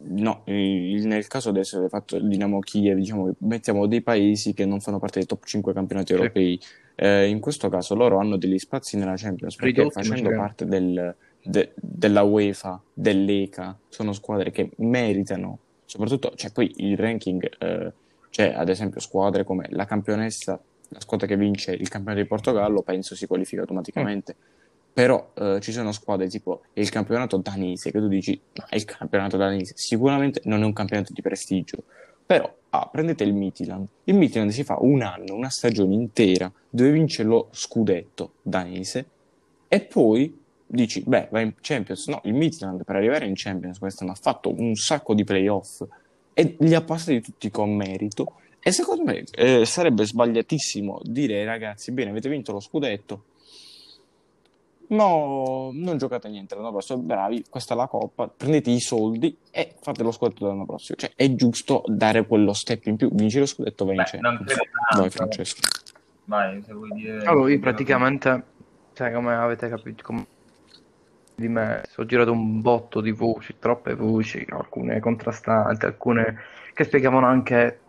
no, 0.00 0.42
nel 0.46 1.26
caso 1.26 1.50
adesso 1.50 1.80
del 1.80 1.88
fatto 1.88 2.18
Dinamo 2.18 2.58
Kiev, 2.60 2.96
diciamo, 2.98 3.32
mettiamo 3.40 3.86
dei 3.86 4.00
paesi 4.02 4.54
che 4.54 4.64
non 4.64 4.80
fanno 4.80 4.98
parte 4.98 5.18
dei 5.18 5.28
top 5.28 5.44
5 5.44 5.72
campionati 5.72 6.12
Sì. 6.12 6.18
europei. 6.18 6.60
Eh, 6.94 7.28
in 7.28 7.38
questo 7.40 7.68
caso 7.68 7.94
loro 7.94 8.18
hanno 8.18 8.36
degli 8.36 8.58
spazi 8.58 8.96
nella 8.96 9.14
Champions 9.16 9.54
perché 9.56 9.82
Ridotti, 9.82 10.02
facendo 10.02 10.30
parte 10.34 10.64
del- 10.66 11.14
de- 11.42 11.72
della 11.76 12.22
UEFA, 12.22 12.80
dell'ECA, 12.92 13.78
sono 13.88 14.12
squadre 14.12 14.50
che 14.50 14.70
meritano, 14.78 15.58
soprattutto, 15.84 16.32
cioè 16.34 16.50
poi 16.50 16.72
il 16.78 16.96
ranking, 16.96 17.48
eh, 17.58 17.92
c'è 18.30 18.52
ad 18.52 18.68
esempio 18.68 19.00
squadre 19.00 19.44
come 19.44 19.66
la 19.70 19.84
campionessa, 19.84 20.60
la 20.88 21.00
squadra 21.00 21.26
che 21.26 21.36
vince 21.36 21.72
il 21.72 21.88
campionato 21.88 22.22
di 22.22 22.28
Portogallo, 22.28 22.82
penso 22.82 23.14
si 23.14 23.26
qualifica 23.26 23.62
automaticamente. 23.62 24.34
Però 24.92 25.32
eh, 25.34 25.58
ci 25.60 25.70
sono 25.70 25.92
squadre 25.92 26.28
tipo 26.28 26.62
il 26.72 26.88
campionato 26.88 27.36
danese, 27.36 27.90
che 27.90 27.98
tu 28.00 28.08
dici, 28.08 28.40
ma 28.56 28.66
il 28.70 28.84
campionato 28.84 29.36
danese, 29.36 29.74
sicuramente 29.76 30.40
non 30.44 30.62
è 30.62 30.64
un 30.64 30.72
campionato 30.72 31.12
di 31.12 31.22
prestigio. 31.22 31.84
Però 32.26 32.52
ah, 32.70 32.88
prendete 32.90 33.24
il 33.24 33.32
Midtjylland. 33.32 33.86
Il 34.04 34.14
Midtjylland 34.14 34.50
si 34.50 34.64
fa 34.64 34.76
un 34.80 35.02
anno, 35.02 35.34
una 35.34 35.50
stagione 35.50 35.94
intera 35.94 36.52
dove 36.68 36.90
vince 36.90 37.22
lo 37.22 37.48
scudetto 37.52 38.32
danese 38.42 39.06
e 39.68 39.80
poi 39.80 40.36
dici, 40.66 41.02
beh, 41.06 41.28
va 41.30 41.40
in 41.40 41.54
Champions. 41.60 42.08
No, 42.08 42.20
il 42.24 42.34
Midtjylland 42.34 42.84
per 42.84 42.96
arrivare 42.96 43.26
in 43.26 43.34
Champions 43.34 43.78
quest'anno 43.78 44.12
ha 44.12 44.18
fatto 44.20 44.52
un 44.52 44.74
sacco 44.74 45.14
di 45.14 45.24
playoff 45.24 45.84
e 46.34 46.56
li 46.58 46.74
ha 46.74 46.82
passati 46.82 47.20
tutti 47.20 47.50
con 47.50 47.74
merito. 47.74 48.34
E 48.60 48.72
secondo 48.72 49.04
me 49.04 49.24
eh, 49.30 49.64
sarebbe 49.64 50.04
sbagliatissimo 50.04 51.00
dire 51.04 51.38
ai 51.38 51.44
ragazzi, 51.44 51.92
bene, 51.92 52.10
avete 52.10 52.28
vinto 52.28 52.52
lo 52.52 52.60
scudetto, 52.60 53.24
no, 54.88 55.70
non 55.72 55.96
giocate 55.96 56.28
niente 56.28 56.54
l'anno 56.54 56.70
prossimo, 56.70 56.98
bravi, 56.98 57.44
questa 57.48 57.74
è 57.74 57.76
la 57.76 57.86
coppa, 57.86 58.28
prendete 58.28 58.70
i 58.70 58.80
soldi 58.80 59.36
e 59.50 59.74
fate 59.80 60.02
lo 60.02 60.10
scudetto 60.10 60.46
l'anno 60.46 60.66
prossimo. 60.66 60.98
Cioè, 60.98 61.12
è 61.14 61.34
giusto 61.34 61.82
dare 61.86 62.26
quello 62.26 62.52
step 62.52 62.86
in 62.86 62.96
più, 62.96 63.10
vinci 63.12 63.38
lo 63.38 63.46
scudetto, 63.46 63.86
tanto. 63.86 64.44
Vai 64.96 65.10
Francesco. 65.10 65.60
Vai, 66.24 66.62
se 66.62 66.72
vuoi 66.72 66.90
dire... 66.92 67.24
Allora, 67.24 67.50
io 67.50 67.58
praticamente, 67.58 68.42
cioè, 68.92 69.12
come 69.12 69.34
avete 69.34 69.68
capito, 69.68 70.02
come 70.02 70.26
di 71.34 71.48
me, 71.48 71.82
ho 71.96 72.04
girato 72.04 72.32
un 72.32 72.60
botto 72.60 73.00
di 73.00 73.12
voci, 73.12 73.54
troppe 73.58 73.94
voci, 73.94 74.44
alcune 74.48 75.00
contrastanti, 75.00 75.86
alcune 75.86 76.36
che 76.74 76.84
spiegavano 76.84 77.26
anche 77.26 77.80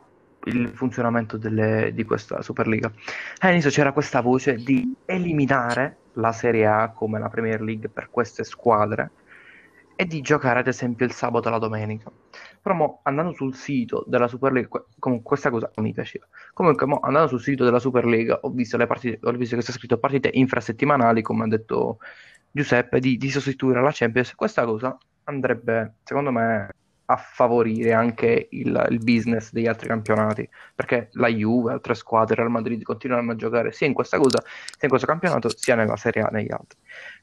il 0.45 0.71
funzionamento 0.73 1.38
delle- 1.38 1.91
di 1.93 2.04
questa 2.04 2.41
Superliga. 2.41 2.91
All'inizio 3.39 3.69
c'era 3.69 3.91
questa 3.91 4.21
voce 4.21 4.56
di 4.56 4.93
eliminare 5.06 5.97
la 6.13 6.32
Serie 6.32 6.65
A 6.65 6.91
come 6.91 7.19
la 7.19 7.30
Premier 7.30 7.62
League 7.62 7.89
per 7.89 8.10
queste 8.10 8.43
squadre 8.43 9.12
e 9.95 10.06
di 10.06 10.21
giocare 10.21 10.60
ad 10.60 10.67
esempio 10.67 11.06
il 11.06 11.12
sabato 11.12 11.49
e 11.49 11.52
la 11.52 11.60
domenica. 11.60 12.10
Però 12.62 12.73
mo, 12.73 12.99
andando 13.04 13.34
sul 13.34 13.54
sito 13.56 14.04
della 14.08 14.28
Superliga, 14.28 14.67
que- 14.67 14.86
comunque 14.97 15.28
questa 15.28 15.49
cosa 15.49 15.69
mi 15.78 15.91
piaceva. 15.91 16.25
Comunque, 16.54 16.86
mo, 16.86 16.99
andando 16.99 17.28
sul 17.28 17.41
sito 17.41 17.65
della 17.65 17.80
Superlega, 17.80 18.39
ho 18.41 18.49
visto 18.49 18.78
le 18.78 18.88
partite, 18.88 19.19
ho 19.21 19.32
visto 19.32 19.56
che 19.56 19.62
sta 19.62 19.73
scritto 19.73 19.97
partite 19.97 20.30
infrasettimanali, 20.34 21.21
come 21.21 21.43
ha 21.43 21.47
detto 21.47 21.97
Giuseppe, 22.52 22.99
di, 22.99 23.17
di 23.17 23.30
sostituire 23.30 23.82
la 23.82 23.91
Champions. 23.93 24.36
Questa 24.36 24.63
cosa 24.65 24.97
andrebbe, 25.25 25.95
secondo 26.04 26.32
me, 26.32 26.69
a 27.11 27.15
favorire 27.15 27.91
anche 27.93 28.49
il, 28.51 28.87
il 28.89 28.99
business 28.99 29.51
degli 29.51 29.65
altri 29.65 29.87
campionati, 29.87 30.47
perché 30.75 31.09
la 31.13 31.27
Juve, 31.27 31.71
altre 31.71 31.95
squadre, 31.95 32.35
Real 32.35 32.51
Madrid 32.51 32.83
continueranno 32.83 33.31
a 33.31 33.35
giocare 33.35 33.71
sia 33.71 33.87
in 33.87 33.93
questa 33.93 34.17
cosa, 34.17 34.43
sia 34.43 34.77
in 34.83 34.89
questo 34.89 35.07
campionato, 35.07 35.49
sia 35.55 35.73
nella 35.73 35.95
Serie 35.95 36.21
A 36.21 36.27
negli 36.27 36.51
altri. 36.51 36.77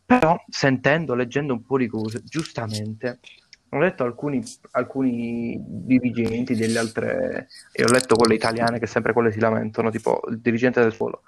Però, 0.04 0.36
sentendo, 0.48 1.14
leggendo 1.14 1.52
un 1.52 1.62
po' 1.62 1.78
di 1.78 1.86
cose, 1.86 2.20
giustamente, 2.24 3.20
ho 3.68 3.78
letto 3.78 4.02
alcuni, 4.02 4.42
alcuni 4.72 5.56
dirigenti 5.64 6.56
delle 6.56 6.78
altre, 6.80 7.48
e 7.70 7.84
ho 7.84 7.88
letto 7.88 8.16
quelle 8.16 8.34
italiane 8.34 8.80
che 8.80 8.88
sempre 8.88 9.12
quelle 9.12 9.30
si 9.30 9.38
lamentano, 9.38 9.90
tipo 9.90 10.20
il 10.28 10.40
dirigente 10.40 10.80
del 10.80 10.96
Polo, 10.96 11.22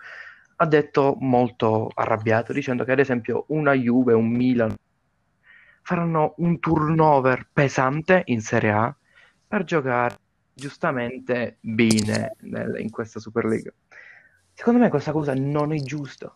ha 0.56 0.66
detto 0.66 1.16
molto 1.20 1.92
arrabbiato, 1.94 2.52
dicendo 2.52 2.82
che 2.82 2.90
ad 2.90 2.98
esempio 2.98 3.44
una 3.48 3.72
Juve, 3.74 4.14
un 4.14 4.28
Milan 4.28 4.74
faranno 5.88 6.35
un 6.37 6.59
turnover 6.59 7.48
pesante 7.51 8.20
in 8.27 8.42
Serie 8.42 8.70
A 8.72 8.94
per 9.46 9.64
giocare 9.64 10.18
giustamente 10.53 11.57
bene 11.62 12.37
nel- 12.40 12.79
in 12.79 12.90
questa 12.90 13.18
Superlega. 13.18 13.72
Secondo 14.53 14.81
me 14.81 14.90
questa 14.90 15.12
cosa 15.12 15.33
non 15.33 15.72
è 15.72 15.79
giusta. 15.79 16.31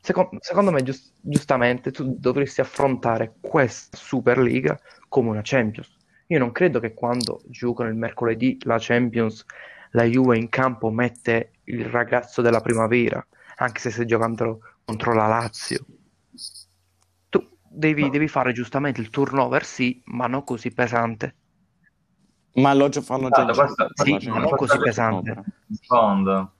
Seco- 0.00 0.28
Secondo, 0.38 0.70
me, 0.70 0.84
gius- 0.84 1.12
giustamente, 1.20 1.90
tu 1.90 2.14
dovresti 2.16 2.60
affrontare 2.60 3.34
questa 3.40 3.96
Superliga 3.96 4.78
come 5.08 5.30
una 5.30 5.40
Champions. 5.42 5.96
Io 6.28 6.38
non 6.38 6.52
credo 6.52 6.78
che 6.78 6.94
quando 6.94 7.40
giocano 7.46 7.88
il 7.88 7.96
mercoledì 7.96 8.58
la 8.62 8.76
Champions, 8.78 9.44
la 9.90 10.04
Juve 10.04 10.38
in 10.38 10.48
campo 10.48 10.90
mette 10.90 11.50
il 11.64 11.84
ragazzo 11.86 12.42
della 12.42 12.60
primavera, 12.60 13.26
anche 13.56 13.80
se 13.80 13.90
stai 13.90 14.06
giocando 14.06 14.60
contro 14.84 15.14
la 15.14 15.26
Lazio. 15.26 15.84
Devi, 17.76 18.08
devi 18.08 18.26
fare 18.28 18.52
giustamente 18.52 19.00
il 19.00 19.10
turnover, 19.10 19.64
sì, 19.64 20.00
ma 20.06 20.26
non 20.26 20.44
così 20.44 20.72
pesante. 20.72 21.34
Ma 22.54 22.72
lo 22.72 22.90
fanno 23.02 23.28
già 23.28 23.44
Champions, 23.44 23.92
Sì, 23.94 24.28
ma 24.30 24.38
non 24.38 24.56
così 24.56 24.78
pesante. 24.78 25.34
No, 25.34 25.44
rispondo. 25.68 26.52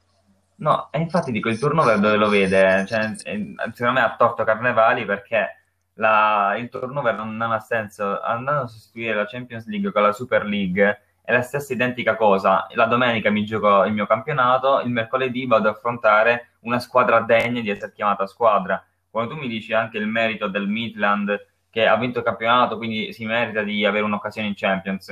No, 0.57 0.88
e 0.90 0.98
infatti 1.00 1.33
dico 1.33 1.48
il 1.48 1.59
turnover 1.59 1.98
dove 1.98 2.16
lo 2.16 2.29
vede, 2.29 2.85
cioè, 2.87 3.12
eh, 3.24 3.55
secondo 3.72 3.92
me 3.92 4.00
ha 4.00 4.14
torto 4.16 4.44
Carnevali 4.44 5.05
perché 5.05 5.62
la- 5.94 6.55
il 6.59 6.68
turnover 6.68 7.14
non, 7.14 7.37
non 7.37 7.52
ha 7.52 7.61
senso. 7.61 8.20
Andando 8.20 8.62
a 8.62 8.66
sostituire 8.66 9.14
la 9.14 9.26
Champions 9.26 9.66
League 9.66 9.92
con 9.92 10.02
la 10.02 10.12
Super 10.12 10.44
League 10.44 11.00
è 11.22 11.33
la 11.33 11.42
stessa 11.42 11.72
identica 11.72 12.16
cosa. 12.16 12.66
La 12.74 12.87
domenica 12.87 13.31
mi 13.31 13.44
gioco 13.44 13.85
il 13.85 13.92
mio 13.92 14.07
campionato, 14.07 14.81
il 14.81 14.90
mercoledì 14.90 15.46
vado 15.46 15.68
ad 15.68 15.74
affrontare 15.76 16.50
una 16.61 16.79
squadra 16.79 17.20
degna 17.20 17.61
di 17.61 17.70
essere 17.70 17.92
chiamata 17.92 18.26
squadra. 18.26 18.83
Quando 19.16 19.33
tu 19.33 19.40
mi 19.40 19.48
dici 19.48 19.72
anche 19.72 19.96
il 19.96 20.07
merito 20.07 20.46
del 20.46 20.68
Midland 20.68 21.46
che 21.70 21.87
ha 21.87 21.96
vinto 21.96 22.18
il 22.18 22.24
campionato, 22.26 22.76
quindi 22.76 23.14
si 23.14 23.24
merita 23.24 23.62
di 23.62 23.83
avere 23.87 24.05
un'occasione 24.05 24.46
in 24.46 24.52
Champions. 24.55 25.09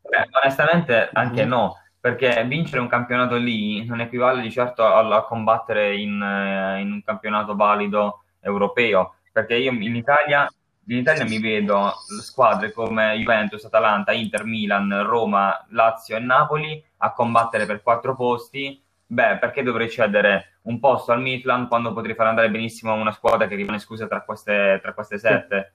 Beh, 0.00 0.28
onestamente 0.42 1.10
anche 1.12 1.44
no, 1.44 1.76
perché 2.00 2.42
vincere 2.46 2.80
un 2.80 2.88
campionato 2.88 3.36
lì 3.36 3.84
non 3.84 4.00
equivale 4.00 4.40
di 4.40 4.50
certo 4.50 4.86
a, 4.86 5.00
a 5.00 5.24
combattere 5.24 5.94
in, 5.96 6.18
eh, 6.22 6.80
in 6.80 6.92
un 6.92 7.02
campionato 7.02 7.54
valido 7.54 8.24
europeo, 8.40 9.16
perché 9.30 9.56
io 9.56 9.70
in 9.72 9.96
Italia, 9.96 10.50
in 10.86 10.96
Italia 10.96 11.24
mi 11.24 11.38
vedo 11.38 11.92
squadre 12.22 12.72
come 12.72 13.16
Juventus, 13.18 13.62
Atalanta, 13.64 14.12
Inter, 14.12 14.44
Milan, 14.44 15.02
Roma, 15.02 15.62
Lazio 15.72 16.16
e 16.16 16.20
Napoli 16.20 16.82
a 16.96 17.12
combattere 17.12 17.66
per 17.66 17.82
quattro 17.82 18.14
posti. 18.14 18.82
Beh, 19.04 19.36
perché 19.36 19.62
dovrei 19.62 19.90
cedere 19.90 20.51
un 20.62 20.78
posto 20.78 21.12
al 21.12 21.20
Midland 21.20 21.68
quando 21.68 21.92
potrei 21.92 22.14
far 22.14 22.28
andare 22.28 22.50
benissimo 22.50 22.94
una 22.94 23.12
squadra 23.12 23.46
che 23.46 23.54
rimane 23.54 23.78
esclusa 23.78 24.06
tra 24.06 24.22
queste, 24.22 24.78
tra 24.82 24.94
queste 24.94 25.18
sette? 25.18 25.74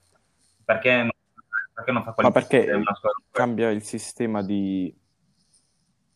Perché, 0.64 1.10
perché 1.74 1.92
non 1.92 2.04
fa 2.04 2.14
Ma 2.18 2.32
perché 2.32 2.72
una 2.72 2.96
squadra? 2.96 3.22
cambia 3.32 3.70
il 3.70 3.84
sistema 3.84 4.42
di 4.42 4.94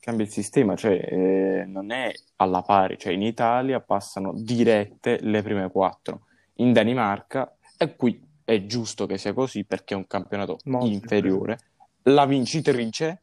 cambia 0.02 0.26
il 0.26 0.32
sistema, 0.32 0.76
cioè 0.76 0.94
eh, 0.94 1.64
non 1.68 1.92
è 1.92 2.12
alla 2.38 2.64
pari, 2.64 2.98
cioè 2.98 3.14
in 3.14 3.22
Italia 3.22 3.80
passano 3.80 4.34
dirette 4.34 5.20
le 5.22 5.44
prime 5.44 5.70
quattro, 5.70 6.22
in 6.56 6.74
Danimarca 6.74 7.56
e 7.78 7.96
qui 7.96 8.20
è 8.44 8.66
giusto 8.66 9.06
che 9.06 9.20
sia 9.20 9.34
così 9.34 9.64
perché 9.64 9.94
è 9.94 9.98
un 9.98 10.08
campionato 10.08 10.58
Molto 10.66 10.88
inferiore. 10.88 11.60
La 12.04 12.26
vincitrice, 12.26 13.22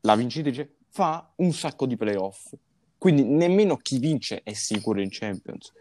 la 0.00 0.16
vincitrice 0.16 0.78
fa 0.90 1.30
un 1.36 1.52
sacco 1.52 1.86
di 1.86 1.96
playoff, 1.96 2.52
quindi 2.98 3.24
nemmeno 3.24 3.76
chi 3.76 3.98
vince 3.98 4.42
è 4.42 4.52
sicuro 4.52 5.00
in 5.00 5.08
Champions. 5.10 5.72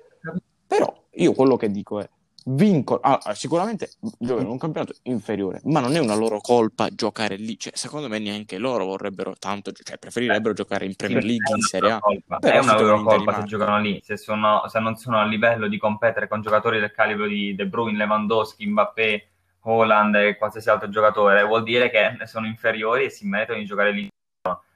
Però 0.67 1.05
io 1.11 1.33
quello 1.33 1.55
che 1.57 1.71
dico 1.71 1.99
è 1.99 2.09
vincono 2.49 3.01
ah, 3.01 3.33
sicuramente 3.33 3.91
giocano 4.17 4.45
in 4.45 4.51
un 4.51 4.57
campionato 4.57 4.93
inferiore, 5.03 5.59
ma 5.65 5.79
non 5.79 5.95
è 5.95 5.99
una 5.99 6.15
loro 6.15 6.39
colpa 6.39 6.89
giocare 6.89 7.35
lì. 7.35 7.57
Cioè, 7.57 7.73
secondo 7.75 8.07
me 8.07 8.19
neanche 8.19 8.57
loro 8.57 8.85
vorrebbero 8.85 9.35
tanto, 9.37 9.71
cioè 9.71 9.97
preferirebbero 9.97 10.53
giocare 10.53 10.85
in 10.85 10.95
Premier 10.95 11.23
League, 11.23 11.55
in 11.55 11.61
Serie 11.61 11.91
A. 11.91 11.99
colpa. 11.99 12.37
Però 12.37 12.53
È 12.53 12.59
una 12.59 12.79
loro 12.79 13.03
colpa 13.03 13.35
se 13.35 13.43
giocano 13.43 13.79
lì, 13.79 13.99
se, 14.03 14.17
sono- 14.17 14.67
se 14.67 14.79
non 14.79 14.95
sono 14.95 15.19
a 15.19 15.25
livello 15.25 15.67
di 15.67 15.77
competere 15.77 16.27
con 16.27 16.41
giocatori 16.41 16.79
del 16.79 16.91
calibro 16.91 17.27
di 17.27 17.55
De 17.55 17.67
Bruyne, 17.67 17.97
Lewandowski, 17.97 18.67
Mbappé, 18.67 19.27
Holland 19.61 20.15
e 20.15 20.37
qualsiasi 20.37 20.69
altro 20.69 20.89
giocatore, 20.89 21.43
vuol 21.43 21.63
dire 21.63 21.89
che 21.89 22.17
sono 22.25 22.47
inferiori 22.47 23.05
e 23.05 23.09
si 23.09 23.27
meritano 23.27 23.59
di 23.59 23.65
giocare 23.65 23.91
lì. 23.91 24.07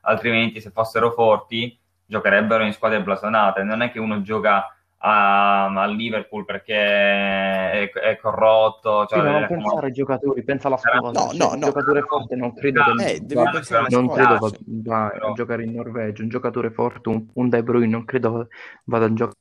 Altrimenti, 0.02 0.60
se 0.60 0.72
fossero 0.72 1.12
forti, 1.12 1.78
giocherebbero 2.12 2.64
in 2.66 2.74
squadre 2.74 3.02
blasonate. 3.02 3.64
Non 3.64 3.82
è 3.82 3.90
che 3.90 4.00
uno 4.00 4.22
gioca 4.22 4.76
a, 4.98 5.66
a 5.66 5.86
Liverpool 5.88 6.44
perché 6.46 6.76
è, 6.76 7.90
è 7.92 8.18
corrotto. 8.18 9.06
Cioè 9.06 9.20
Sì, 9.20 9.26
ma 9.26 9.32
non 9.32 9.48
come- 9.48 9.62
pensare 9.62 9.86
ai 9.88 9.94
giocatori, 9.94 10.44
pensa 10.44 10.68
alla 10.68 10.78
squadra. 10.78 11.12
No, 11.12 11.30
Cioè, 11.30 11.38
no, 11.38 11.54
un 11.54 11.60
no. 11.60 11.66
giocatore 11.66 12.02
forte 12.02 12.36
non 12.36 12.54
credo 12.54 12.82
Eh, 12.82 13.04
che 13.06 13.26
devi 13.26 13.34
va- 13.42 13.50
pensare 13.50 13.80
alla 13.80 13.88
non 13.90 14.10
credo 14.10 14.48
sì. 14.48 14.58
va, 14.84 15.10
Però- 15.12 15.30
a 15.30 15.34
giocare 15.34 15.64
in 15.64 15.72
Norvegia. 15.74 16.22
Un 16.22 16.30
giocatore 16.30 16.70
forte, 16.72 17.10
un, 17.10 17.26
un 17.34 17.50
De 17.50 17.64
Bruyne, 17.64 17.88
non 17.88 18.04
credo 18.06 18.48
vada 18.84 19.06
a 19.06 19.14
giocare 19.14 19.40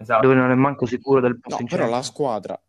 Esatto. 0.00 0.22
dove 0.28 0.34
non 0.38 0.50
è 0.52 0.54
manco 0.54 0.86
sicuro 0.86 1.20
del 1.20 1.40
posto 1.40 1.60
No, 1.60 1.66
però 1.68 1.88
la 1.88 2.02
squadra, 2.02 2.60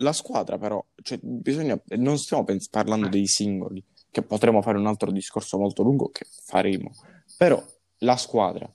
la 0.00 0.12
squadra 0.12 0.58
però, 0.58 0.84
cioè, 1.02 1.18
bisogna, 1.22 1.80
non 1.96 2.18
stiamo 2.18 2.44
pens- 2.44 2.68
parlando 2.68 3.08
dei 3.08 3.26
singoli, 3.26 3.82
che 4.10 4.22
potremo 4.22 4.62
fare 4.62 4.78
un 4.78 4.86
altro 4.86 5.10
discorso 5.10 5.58
molto 5.58 5.82
lungo 5.82 6.08
che 6.08 6.26
faremo, 6.28 6.90
però 7.36 7.62
la 7.98 8.16
squadra, 8.16 8.70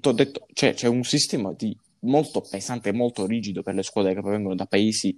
t'ho 0.00 0.12
detto, 0.12 0.46
cioè, 0.52 0.74
c'è 0.74 0.88
un 0.88 1.04
sistema 1.04 1.52
di 1.52 1.76
molto 2.00 2.40
pesante 2.40 2.92
molto 2.92 3.26
rigido 3.26 3.62
per 3.62 3.74
le 3.74 3.82
squadre 3.82 4.14
che 4.14 4.20
provengono 4.20 4.54
da 4.54 4.66
paesi 4.66 5.16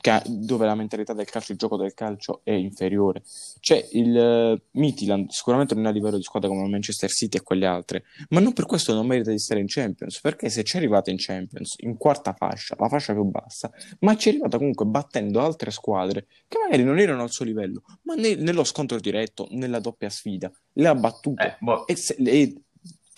ca- 0.00 0.22
dove 0.26 0.66
la 0.66 0.74
mentalità 0.74 1.12
del 1.12 1.26
calcio, 1.26 1.52
il 1.52 1.58
gioco 1.58 1.76
del 1.76 1.94
calcio 1.94 2.40
è 2.42 2.52
inferiore. 2.52 3.22
C'è 3.60 3.88
il 3.92 4.16
eh, 4.16 4.62
Midtjylland, 4.72 5.30
sicuramente 5.30 5.74
non 5.74 5.86
è 5.86 5.88
a 5.88 5.92
livello 5.92 6.16
di 6.16 6.22
squadre 6.22 6.48
come 6.48 6.68
Manchester 6.68 7.10
City 7.10 7.38
e 7.38 7.42
quelle 7.42 7.66
altre, 7.66 8.04
ma 8.30 8.40
non 8.40 8.52
per 8.52 8.66
questo 8.66 8.94
non 8.94 9.06
merita 9.06 9.30
di 9.30 9.38
stare 9.38 9.60
in 9.60 9.66
Champions, 9.68 10.20
perché 10.20 10.48
se 10.48 10.64
ci 10.64 10.76
è 10.76 10.78
arrivata 10.78 11.10
in 11.10 11.16
Champions, 11.18 11.74
in 11.78 11.96
quarta 11.96 12.34
fascia, 12.34 12.74
la 12.78 12.88
fascia 12.88 13.12
più 13.12 13.24
bassa, 13.24 13.70
ma 14.00 14.16
ci 14.16 14.28
è 14.28 14.32
arrivata 14.32 14.58
comunque 14.58 14.84
battendo 14.86 15.40
altre 15.40 15.70
squadre 15.70 16.26
che 16.46 16.58
magari 16.58 16.84
non 16.84 16.98
erano 16.98 17.22
al 17.22 17.30
suo 17.30 17.44
livello, 17.44 17.82
ma 18.02 18.14
ne- 18.14 18.34
nello 18.36 18.64
scontro 18.64 18.98
diretto, 18.98 19.46
nella 19.50 19.80
doppia 19.80 20.10
sfida, 20.10 20.50
le 20.74 20.88
ha 20.88 20.94
battute 20.94 21.44
Eh, 21.44 21.56
boh, 21.60 21.86
e, 21.86 21.96
se- 21.96 22.16
e 22.18 22.62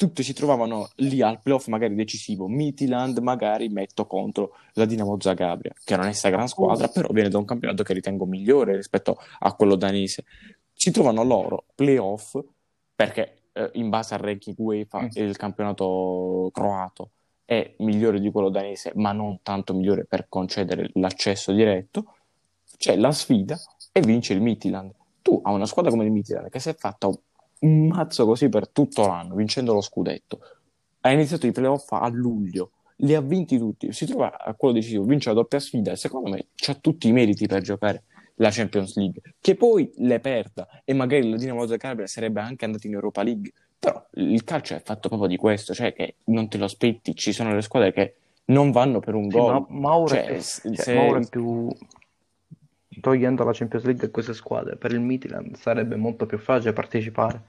tutte 0.00 0.22
si 0.22 0.32
trovavano 0.32 0.88
lì 0.96 1.20
al 1.20 1.42
playoff 1.42 1.66
magari 1.66 1.94
decisivo. 1.94 2.48
Midtjylland 2.48 3.18
magari 3.18 3.68
metto 3.68 4.06
contro 4.06 4.54
la 4.72 4.86
Dinamo 4.86 5.20
Zagabria, 5.20 5.74
che 5.84 5.94
non 5.94 6.06
è 6.06 6.12
sta 6.14 6.30
gran 6.30 6.48
squadra, 6.48 6.88
però 6.88 7.08
viene 7.12 7.28
da 7.28 7.36
un 7.36 7.44
campionato 7.44 7.82
che 7.82 7.92
ritengo 7.92 8.24
migliore 8.24 8.76
rispetto 8.76 9.18
a 9.40 9.52
quello 9.52 9.76
danese. 9.76 10.24
Si 10.72 10.90
trovano 10.90 11.22
loro 11.22 11.66
playoff 11.74 12.38
perché 12.94 13.42
eh, 13.52 13.68
in 13.74 13.90
base 13.90 14.14
al 14.14 14.20
ranking 14.20 14.56
UEFA 14.58 15.02
Mm. 15.02 15.08
il 15.16 15.36
campionato 15.36 16.48
croato 16.50 17.10
è 17.44 17.74
migliore 17.80 18.20
di 18.20 18.30
quello 18.30 18.48
danese, 18.48 18.92
ma 18.94 19.12
non 19.12 19.40
tanto 19.42 19.74
migliore 19.74 20.06
per 20.06 20.28
concedere 20.30 20.88
l'accesso 20.94 21.52
diretto. 21.52 22.14
C'è 22.78 22.96
la 22.96 23.12
sfida 23.12 23.60
e 23.92 24.00
vince 24.00 24.32
il 24.32 24.40
Midtjylland. 24.40 24.94
Tu 25.20 25.38
hai 25.44 25.52
una 25.54 25.66
squadra 25.66 25.90
come 25.90 26.04
il 26.04 26.10
Midtjylland 26.10 26.48
che 26.48 26.58
si 26.58 26.70
è 26.70 26.74
fatta 26.74 27.06
un 27.60 27.86
mazzo 27.88 28.26
così 28.26 28.48
per 28.48 28.68
tutto 28.68 29.06
l'anno, 29.06 29.34
vincendo 29.34 29.72
lo 29.72 29.80
scudetto. 29.80 30.40
Ha 31.00 31.10
iniziato 31.10 31.46
i 31.46 31.52
playoff 31.52 31.90
a 31.92 32.08
luglio, 32.08 32.70
li 32.96 33.14
ha 33.14 33.20
vinti 33.20 33.58
tutti. 33.58 33.92
Si 33.92 34.06
trova 34.06 34.38
a 34.38 34.54
quello 34.54 34.74
decisivo, 34.74 35.04
vince 35.04 35.28
la 35.30 35.34
doppia 35.36 35.58
sfida 35.58 35.92
e 35.92 35.96
secondo 35.96 36.30
me 36.30 36.46
ha 36.66 36.74
tutti 36.74 37.08
i 37.08 37.12
meriti 37.12 37.46
per 37.46 37.62
giocare 37.62 38.04
la 38.36 38.50
Champions 38.50 38.96
League. 38.96 39.20
Che 39.40 39.54
poi 39.54 39.90
le 39.96 40.20
perda 40.20 40.82
e 40.84 40.92
magari 40.94 41.28
la 41.28 41.36
Dinamo 41.36 41.66
Zagreb 41.66 42.04
sarebbe 42.04 42.40
anche 42.40 42.64
andata 42.64 42.86
in 42.86 42.94
Europa 42.94 43.22
League. 43.22 43.52
Però 43.78 44.02
il 44.14 44.44
calcio 44.44 44.74
è 44.74 44.82
fatto 44.82 45.08
proprio 45.08 45.28
di 45.28 45.36
questo, 45.36 45.72
cioè 45.72 45.92
che 45.94 46.16
non 46.24 46.48
te 46.48 46.58
lo 46.58 46.64
aspetti. 46.66 47.14
Ci 47.14 47.32
sono 47.32 47.54
le 47.54 47.62
squadre 47.62 47.92
che 47.92 48.14
non 48.46 48.70
vanno 48.72 49.00
per 49.00 49.14
un 49.14 49.30
Sì, 49.30 49.36
gol. 49.38 49.52
ma 49.52 49.66
Mauro 49.68 50.08
Cioè, 50.08 50.24
è, 50.24 50.40
cioè, 50.40 50.74
se- 50.74 50.94
Mauro 50.94 51.18
è 51.20 51.26
più 51.28 51.68
togliendo 53.00 53.44
la 53.44 53.52
Champions 53.52 53.84
League 53.84 54.06
e 54.06 54.10
queste 54.10 54.34
squadre 54.34 54.76
per 54.76 54.92
il 54.92 55.00
Midland 55.00 55.56
sarebbe 55.56 55.96
molto 55.96 56.26
più 56.26 56.38
facile 56.38 56.72
partecipare 56.72 57.42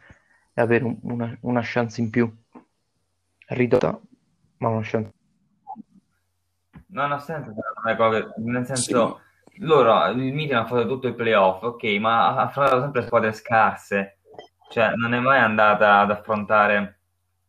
e 0.54 0.62
avere 0.62 0.84
un- 0.84 0.98
una, 1.02 1.38
una 1.42 1.62
chance 1.64 2.02
in 2.02 2.10
più. 2.10 2.32
Ridotta 3.48 4.00
ma 4.58 4.70
una 4.70 4.82
chance. 4.84 5.12
Non 6.88 7.12
ha 7.12 7.20
senso 7.20 7.54
nel 8.38 8.66
senso, 8.66 9.22
loro, 9.60 10.08
il 10.10 10.34
Milan 10.34 10.64
ha 10.64 10.66
fatto 10.66 10.88
tutto 10.88 11.08
il 11.08 11.16
playoff, 11.16 11.64
ok, 11.64 11.84
ma 12.00 12.28
ha 12.36 12.42
affrontato 12.44 12.82
sempre 12.82 13.04
squadre 13.04 13.34
scarse, 13.34 14.18
cioè 14.70 14.94
non 14.96 15.14
è 15.14 15.20
mai 15.20 15.40
andata 15.40 16.00
ad 16.00 16.12
affrontare 16.12 17.00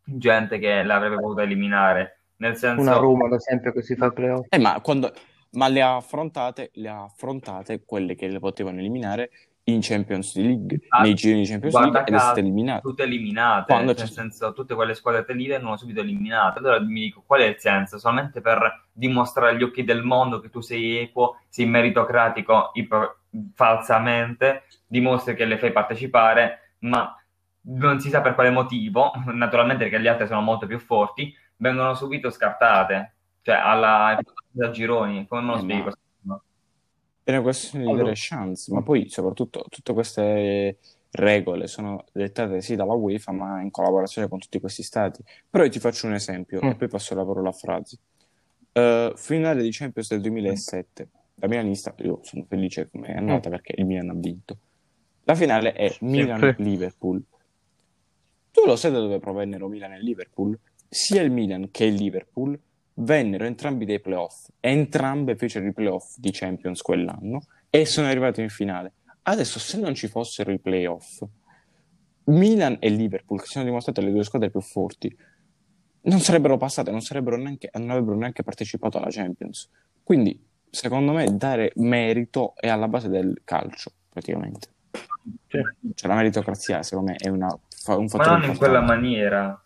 gente 0.05 0.59
che 0.59 0.83
l'avrebbe 0.83 1.17
potuta 1.17 1.43
eliminare, 1.43 2.21
nel 2.37 2.57
senso... 2.57 2.81
una 2.83 2.97
Roma 2.97 3.27
ad 3.27 3.33
esempio 3.35 3.73
che 3.73 3.83
si 3.83 3.95
fa 3.97 4.07
il 4.07 4.13
playoff. 4.13 4.47
Eh, 4.49 4.59
ma, 4.59 4.81
quando- 4.81 5.13
ma 5.53 5.69
le 5.69 5.83
ha 5.83 5.97
affrontate, 5.97 6.71
le 6.75 6.89
ha 6.89 7.03
affrontate 7.05 7.85
quelle 7.85 8.15
che 8.15 8.29
le 8.29 8.39
potevano 8.39 8.79
eliminare 8.79 9.31
in 9.65 9.79
Champions 9.81 10.35
League, 10.37 10.81
Ah, 10.89 11.03
nei 11.03 11.15
gironi 11.15 11.43
di 11.43 11.49
Champions 11.49 11.75
League 11.75 12.01
ed 12.01 12.15
è 12.15 12.19
stata 12.19 12.41
eliminata. 12.41 12.81
tutte 12.81 13.03
eliminate, 13.05 13.73
Quando 13.73 13.93
nel 13.95 14.07
ci- 14.07 14.13
senso 14.13 14.53
tutte 14.55 14.75
quelle 14.75 14.95
squadre 14.95 15.25
lì 15.35 15.47
vengono 15.47 15.77
subito 15.77 16.01
eliminate. 16.01 16.59
Allora 16.59 16.81
mi 16.81 17.03
dico, 17.03 17.23
qual 17.25 17.43
è 17.43 17.47
il 17.47 17.57
senso? 17.59 17.99
Solamente 17.99 18.41
per 18.41 18.87
dimostrare 18.91 19.51
agli 19.53 19.63
occhi 19.63 19.85
del 19.85 20.03
mondo 20.03 20.41
che 20.41 20.51
tu 20.51 20.61
sei 20.61 20.99
equo, 20.99 21.37
sei 21.49 21.67
meritocratico 21.67 22.71
iper- 22.75 23.19
falsamente, 23.55 24.65
dimostri 24.87 25.35
che 25.35 25.45
le 25.45 25.59
fai 25.59 25.71
partecipare, 25.73 26.75
ma 26.81 27.15
non 27.65 28.01
si 28.01 28.09
sa 28.09 28.21
per 28.21 28.35
quale 28.35 28.51
motivo, 28.51 29.13
naturalmente 29.33 29.85
perché 29.85 30.01
gli 30.01 30.09
altri 30.09 30.27
sono 30.27 30.41
molto 30.41 30.67
più 30.67 30.79
forti, 30.81 31.33
vengono 31.57 31.95
subito 31.95 32.31
scartate, 32.31 33.15
cioè 33.43 33.55
alla, 33.57 34.19
da 34.51 34.71
gironi, 34.71 35.27
come 35.27 35.41
me 35.43 35.47
lo 35.53 35.57
Eh, 35.57 35.61
spiego? 35.61 35.93
ma- 36.21 36.43
È 37.25 37.31
una 37.31 37.43
questione 37.43 37.85
di 37.87 37.95
dare 37.97 38.13
chance, 38.15 38.73
ma 38.73 38.83
poi 38.83 39.09
soprattutto 39.09 39.65
tutte 39.69 39.93
queste 39.93 40.79
regole 41.11 41.67
sono 41.67 42.05
dettate 42.13 42.61
sì 42.63 42.75
dalla 42.75 42.95
UEFA, 42.95 43.33
ma 43.33 43.61
in 43.61 43.71
collaborazione 43.71 44.29
con 44.29 44.39
tutti 44.39 44.59
questi 44.61 44.83
stati. 44.83 45.23
Però 45.51 45.63
io 45.65 45.71
ti 45.71 45.79
faccio 45.79 46.07
un 46.07 46.15
esempio 46.15 46.61
Mm. 46.65 46.69
e 46.71 46.75
poi 46.77 46.89
passo 46.89 47.15
la 47.15 47.25
parola 47.25 47.51
a 47.51 47.53
Frazi. 47.53 47.99
Eh, 48.73 49.13
finale 49.17 49.63
di 49.63 49.71
Champions 49.71 50.09
del 50.09 50.21
2007, 50.23 51.09
da 51.35 51.47
milanista 51.47 51.95
io 51.99 52.21
sono 52.23 52.45
felice 52.49 52.89
come 52.91 53.09
è 53.09 53.17
andata 53.17 53.51
perché 53.51 53.75
il 53.77 53.85
Milan 53.85 54.09
ha 54.11 54.15
vinto. 54.15 54.57
La 55.25 55.35
finale 55.35 55.73
è 55.75 55.95
Milan-Liverpool. 56.01 57.23
Tu 58.51 58.65
lo 58.67 58.77
sai 58.77 58.91
da 58.93 58.99
dove 58.99 59.19
provennero 59.19 59.69
Milan 59.69 59.93
e 59.93 60.01
Liverpool? 60.01 60.59
Sia 60.89 61.23
il 61.23 61.31
Milan 61.31 61.71
che 61.71 61.85
il 61.85 61.95
Liverpool 61.95 62.59
vennero 62.95 63.45
entrambi 63.45 63.85
dei 63.85 64.01
playoff, 64.01 64.49
entrambe 64.61 65.37
fecero 65.37 65.67
i 65.67 65.73
playoff 65.73 66.17
di 66.17 66.31
Champions 66.31 66.83
quell'anno 66.83 67.43
e 67.71 67.87
sono 67.87 68.09
arrivati 68.09 68.41
in 68.43 68.49
finale. 68.49 68.93
Adesso, 69.23 69.59
se 69.59 69.79
non 69.79 69.95
ci 69.95 70.09
fossero 70.09 70.51
i 70.51 70.59
playoff, 70.59 71.23
Milan 72.25 72.77
e 72.81 72.89
Liverpool, 72.89 73.41
che 73.41 73.47
sono 73.47 73.65
dimostrate 73.65 74.01
le 74.01 74.13
due 74.13 74.25
squadre 74.25 74.51
più 74.51 74.61
forti, 74.61 75.17
non 76.03 76.19
sarebbero 76.19 76.57
passate, 76.57 76.91
non, 76.91 77.01
sarebbero 77.01 77.37
neanche, 77.37 77.71
non 77.75 77.91
avrebbero 77.91 78.17
neanche 78.17 78.43
partecipato 78.43 78.99
alla 78.99 79.11
Champions. 79.11 79.71
Quindi, 80.03 80.45
secondo 80.69 81.13
me, 81.13 81.37
dare 81.37 81.73
merito 81.77 82.55
è 82.57 82.69
alla 82.69 82.89
base 82.89 83.09
del 83.09 83.43
calcio, 83.45 83.93
praticamente. 84.09 84.69
Sì. 85.49 85.61
Cioè, 85.95 86.09
la 86.09 86.17
meritocrazia, 86.17 86.83
secondo 86.83 87.13
me, 87.13 87.17
è 87.17 87.29
una, 87.29 87.47
un 87.47 88.03
Ma 88.03 88.09
fattore 88.09 88.41
non 88.41 88.51
in 88.51 88.57
quella 88.57 88.81
maniera. 88.81 89.63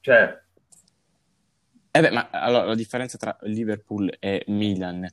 Cioè, 0.00 0.43
Eh 1.96 2.00
beh, 2.00 2.10
ma 2.10 2.28
allora 2.30 2.64
la 2.64 2.74
differenza 2.74 3.16
tra 3.16 3.36
Liverpool 3.42 4.12
e 4.18 4.42
Milan, 4.48 5.06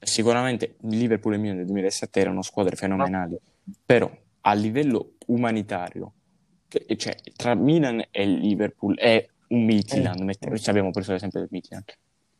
sicuramente 0.00 0.76
Liverpool 0.82 1.34
e 1.34 1.36
Milan 1.36 1.56
del 1.56 1.66
2007 1.66 2.18
erano 2.18 2.40
squadre 2.40 2.76
fenomenali, 2.76 3.36
però 3.84 4.10
a 4.40 4.52
livello 4.54 5.12
umanitario, 5.26 6.12
che- 6.68 6.86
cioè 6.96 7.14
tra 7.36 7.54
Milan 7.54 8.02
e 8.10 8.24
Liverpool 8.24 8.96
è 8.96 9.26
un 9.48 9.64
mettiamo- 9.66 10.56
ci 10.56 10.70
abbiamo 10.70 10.90
preso 10.92 11.12
l'esempio 11.12 11.40
del 11.40 11.48
Midtjylland, 11.52 11.84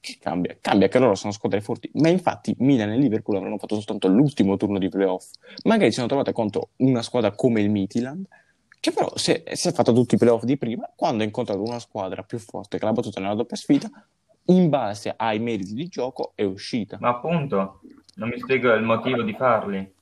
che 0.00 0.16
cambia? 0.18 0.56
Cambia 0.58 0.88
che 0.88 0.98
loro 0.98 1.14
sono 1.14 1.32
squadre 1.32 1.60
forti, 1.60 1.90
ma 1.96 2.08
infatti 2.08 2.54
Milan 2.60 2.90
e 2.92 2.96
Liverpool 2.96 3.36
avranno 3.36 3.58
fatto 3.58 3.74
soltanto 3.74 4.09
l'ultimo 4.09 4.57
turno 4.57 4.78
di 4.78 4.88
playoff, 4.88 5.26
magari 5.64 5.90
si 5.90 5.96
sono 5.96 6.07
trovate 6.09 6.32
contro 6.32 6.70
una 6.76 7.03
squadra 7.03 7.32
come 7.32 7.61
il 7.61 7.68
Midtjylland, 7.70 8.26
che 8.83 8.91
però 8.91 9.12
è, 9.12 9.55
si 9.55 9.68
è 9.68 9.72
fatto 9.72 9.93
tutti 9.93 10.16
i 10.16 10.18
playoff 10.18 10.43
di 10.43 10.59
prima, 10.59 10.91
quando 10.97 11.22
ha 11.22 11.26
incontrato 11.26 11.62
una 11.62 11.78
squadra 11.78 12.24
più 12.24 12.41
forte 12.41 12.78
che 12.78 12.85
l'ha 12.85 12.91
battuta 12.91 13.20
nella 13.20 13.37
doppia 13.37 13.55
sfida, 13.55 13.89
in 14.47 14.68
base 14.68 15.14
ai 15.16 15.39
meriti 15.39 15.72
di 15.72 15.87
gioco 15.87 16.33
è 16.35 16.43
uscita. 16.43 16.97
Ma 16.99 17.11
appunto, 17.11 17.80
non 18.16 18.30
mi 18.30 18.41
spiego 18.41 18.74
il 18.74 18.83
motivo 18.83 19.22
di 19.22 19.35
farli, 19.35 19.95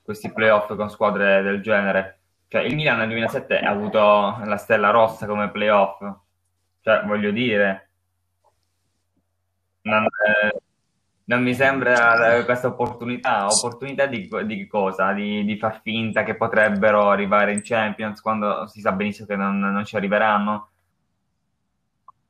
questi 0.00 0.30
playoff 0.30 0.72
con 0.76 0.88
squadre 0.90 1.42
del 1.42 1.60
genere. 1.60 2.20
Cioè, 2.46 2.62
il 2.62 2.76
Milan 2.76 2.98
nel 2.98 3.08
2007 3.08 3.58
ha 3.58 3.70
avuto 3.70 3.98
la 4.44 4.56
Stella 4.58 4.90
Rossa 4.90 5.26
come 5.26 5.50
playoff. 5.50 5.98
Cioè, 6.82 7.02
voglio 7.06 7.32
dire, 7.32 7.90
non, 9.80 10.04
eh, 10.04 10.62
non 11.26 11.42
mi 11.42 11.54
sembra 11.54 12.44
questa 12.44 12.68
opportunità. 12.68 13.46
Opportunità 13.46 14.06
di, 14.06 14.28
di 14.46 14.66
cosa? 14.66 15.12
Di, 15.12 15.44
di 15.44 15.56
far 15.56 15.80
finta 15.82 16.22
che 16.22 16.36
potrebbero 16.36 17.08
arrivare 17.10 17.52
in 17.52 17.60
Champions 17.62 18.20
quando 18.20 18.66
si 18.66 18.80
sa 18.80 18.92
benissimo 18.92 19.26
che 19.26 19.36
non, 19.36 19.58
non 19.58 19.84
ci 19.84 19.96
arriveranno? 19.96 20.68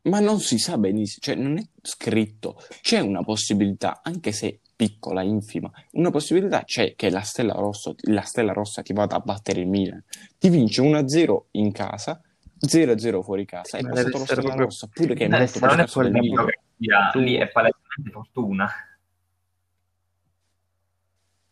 Ma 0.02 0.20
non 0.20 0.38
si 0.38 0.58
sa 0.58 0.76
benissimo, 0.76 1.20
cioè 1.20 1.34
non 1.34 1.56
è 1.56 1.62
scritto. 1.80 2.60
C'è 2.82 3.00
una 3.00 3.22
possibilità, 3.22 4.00
anche 4.02 4.32
se 4.32 4.60
piccola, 4.76 5.22
infima, 5.22 5.70
una 5.92 6.10
possibilità 6.10 6.62
c'è 6.64 6.94
che 6.94 7.08
la 7.08 7.22
Stella 7.22 7.54
Rossa, 7.54 7.94
la 8.02 8.20
Stella 8.20 8.52
Rossa 8.52 8.82
ti 8.82 8.92
vada 8.92 9.16
a 9.16 9.20
battere 9.20 9.60
il 9.60 9.68
Milan. 9.68 10.04
Ti 10.38 10.50
vince 10.50 10.82
1-0 10.82 11.36
in 11.52 11.72
casa, 11.72 12.20
0-0 12.60 13.22
fuori 13.22 13.46
casa. 13.46 13.78
È 13.78 13.82
passato 13.82 14.18
lo 14.18 14.24
Stella 14.24 14.40
proprio- 14.42 14.64
Rossa, 14.64 14.88
pure 14.92 15.14
che 15.14 15.24
è 15.24 15.28
molto 15.28 15.58
più 15.58 16.02
del 16.02 16.12
Milan. 16.12 16.46
che 16.46 16.58
sia, 16.78 17.10
Tu- 17.12 17.20
lì 17.20 17.34
è 17.36 17.48
palesemente 17.48 18.10
fortuna. 18.10 18.70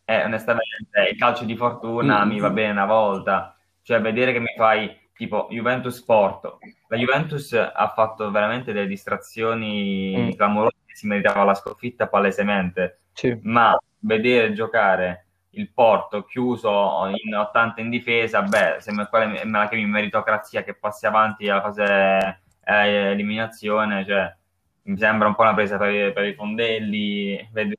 Eh, 0.05 0.23
onestamente, 0.25 1.09
il 1.11 1.17
calcio 1.17 1.45
di 1.45 1.55
fortuna 1.55 2.25
Mm. 2.25 2.29
mi 2.29 2.39
va 2.39 2.49
bene 2.49 2.71
una 2.71 2.85
volta. 2.85 3.55
Cioè, 3.81 4.01
vedere 4.01 4.33
che 4.33 4.39
mi 4.39 4.53
fai 4.57 4.95
tipo 5.15 5.47
Juventus 5.49 6.01
Porto. 6.03 6.59
La 6.87 6.97
Juventus 6.97 7.53
ha 7.53 7.87
fatto 7.95 8.29
veramente 8.31 8.73
delle 8.73 8.87
distrazioni 8.87 10.15
Mm. 10.17 10.31
clamorose 10.31 10.75
si 10.93 11.07
meritava 11.07 11.43
la 11.43 11.55
sconfitta 11.55 12.07
palesemente. 12.07 12.99
Sì. 13.13 13.37
Ma 13.43 13.75
vedere 13.99 14.53
giocare 14.53 15.25
il 15.51 15.69
Porto 15.71 16.23
chiuso 16.23 17.07
in 17.23 17.33
80 17.35 17.81
in 17.81 17.89
difesa, 17.89 18.41
beh, 18.43 18.77
se 18.79 18.91
me, 18.91 19.07
quella 19.07 19.25
me 19.27 19.43
la 19.45 19.67
chiami 19.67 19.85
meritocrazia 19.85 20.63
che 20.63 20.75
passi 20.75 21.05
avanti 21.07 21.47
alla 21.49 21.61
fase 21.61 22.41
eh, 22.65 22.85
eliminazione, 23.11 24.05
cioè, 24.05 24.35
mi 24.83 24.97
sembra 24.97 25.27
un 25.27 25.35
po' 25.35 25.41
una 25.43 25.53
presa 25.53 25.77
per, 25.77 25.89
i- 25.93 26.13
per 26.13 26.25
i 26.25 26.33
fondelli. 26.33 27.49
Vedi- 27.51 27.77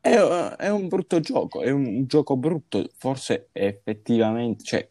È, 0.00 0.10
è 0.10 0.68
un 0.68 0.88
brutto 0.88 1.20
gioco, 1.20 1.62
è 1.62 1.70
un 1.70 2.06
gioco 2.06 2.36
brutto, 2.36 2.84
forse 2.98 3.48
effettivamente, 3.52 4.62
cioè 4.62 4.88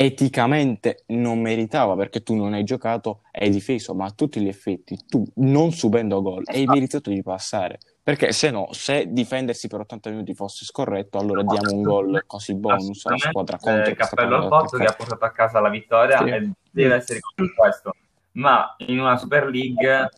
eticamente 0.00 1.02
non 1.08 1.40
meritava 1.40 1.96
perché 1.96 2.22
tu 2.22 2.34
non 2.34 2.52
hai 2.54 2.62
giocato, 2.64 3.22
hai 3.32 3.50
difeso, 3.50 3.94
ma 3.94 4.06
a 4.06 4.10
tutti 4.12 4.40
gli 4.40 4.48
effetti 4.48 4.96
tu 5.06 5.22
non 5.36 5.72
subendo 5.72 6.22
gol 6.22 6.44
hai 6.46 6.66
meritato 6.66 7.10
di 7.10 7.20
passare, 7.22 7.78
perché 8.02 8.32
se 8.32 8.50
no, 8.50 8.68
se 8.72 9.06
difendersi 9.12 9.66
per 9.68 9.80
80 9.80 10.08
minuti 10.10 10.34
fosse 10.34 10.64
scorretto, 10.64 11.18
allora 11.18 11.42
diamo 11.42 11.72
un 11.74 11.82
gol 11.82 12.22
così 12.26 12.54
bonus 12.54 13.04
alla 13.06 13.18
squadra 13.18 13.58
contro 13.58 13.90
eh, 13.90 13.94
che 13.96 14.04
sta 14.04 14.14
cappello 14.16 14.36
al 14.36 14.48
Porto 14.48 14.76
che 14.78 14.84
ha 14.84 14.92
portato 14.94 15.24
a 15.24 15.30
casa 15.30 15.60
la 15.60 15.68
vittoria 15.68 16.18
Sì. 16.24 16.28
e 16.30 16.50
deve 16.70 16.94
essere 16.94 17.20
questo. 17.54 17.94
Ma 18.38 18.74
in 18.78 19.00
una 19.00 19.16
Super 19.16 19.46
League 19.46 20.10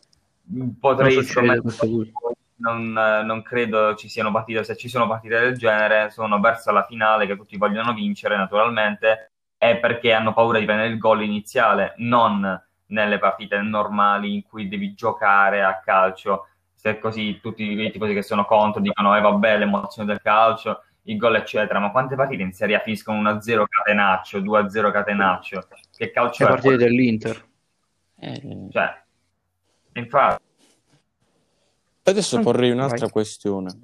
mh, 0.43 0.69
potrei 0.79 1.15
Non 1.15 2.11
non, 2.61 2.97
eh, 2.97 3.23
non 3.23 3.41
credo 3.41 3.95
ci 3.95 4.07
siano 4.07 4.31
partite, 4.31 4.63
se 4.63 4.75
ci 4.77 4.87
sono 4.87 5.07
partite 5.07 5.39
del 5.39 5.57
genere, 5.57 6.11
sono 6.11 6.39
verso 6.39 6.71
la 6.71 6.85
finale 6.85 7.25
che 7.25 7.35
tutti 7.35 7.57
vogliono 7.57 7.93
vincere 7.93 8.37
naturalmente, 8.37 9.31
è 9.57 9.77
perché 9.77 10.13
hanno 10.13 10.33
paura 10.33 10.59
di 10.59 10.65
prendere 10.65 10.89
il 10.89 10.97
gol 10.97 11.23
iniziale, 11.23 11.93
non 11.97 12.63
nelle 12.87 13.19
partite 13.19 13.59
normali 13.61 14.35
in 14.35 14.43
cui 14.43 14.67
devi 14.67 14.93
giocare 14.93 15.63
a 15.63 15.79
calcio. 15.79 16.47
Se 16.75 16.99
così 16.99 17.39
tutti 17.41 17.63
i 17.63 17.91
tifosi 17.91 18.13
che 18.13 18.23
sono 18.23 18.45
contro 18.45 18.81
dicono, 18.81 19.15
eh 19.15 19.21
vabbè, 19.21 19.57
l'emozione 19.57 20.07
del 20.07 20.21
calcio, 20.21 20.83
il 21.03 21.17
gol 21.17 21.35
eccetera, 21.35 21.79
ma 21.79 21.91
quante 21.91 22.15
partite 22.15 22.43
in 22.43 22.53
Serie 22.53 22.75
A 22.75 22.79
finiscono 22.79 23.21
1-0 23.21 23.63
catenaccio, 23.67 24.39
2-0 24.39 24.91
catenaccio? 24.91 25.67
Che 25.95 26.11
calcio 26.11 26.43
Le 26.43 26.49
è? 26.49 26.53
partite 26.53 26.77
dell'Inter. 26.77 27.49
Eh, 28.21 28.69
Cioè, 28.71 29.03
infatti, 29.93 30.43
Adesso 32.03 32.37
Ah, 32.37 32.41
porrei 32.41 32.71
un'altra 32.71 33.07
vai. 33.07 33.11
questione. 33.11 33.79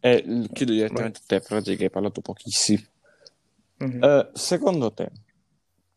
E 0.00 0.22
l- 0.26 0.48
chiedo 0.52 0.72
direttamente 0.72 1.20
a 1.22 1.26
te, 1.26 1.40
Frati, 1.40 1.76
che 1.76 1.84
hai 1.84 1.90
parlato 1.90 2.20
pochissimo. 2.20 2.82
Mhm. 3.80 4.02
Eh, 4.02 4.30
secondo 4.34 4.92
te, 4.92 5.10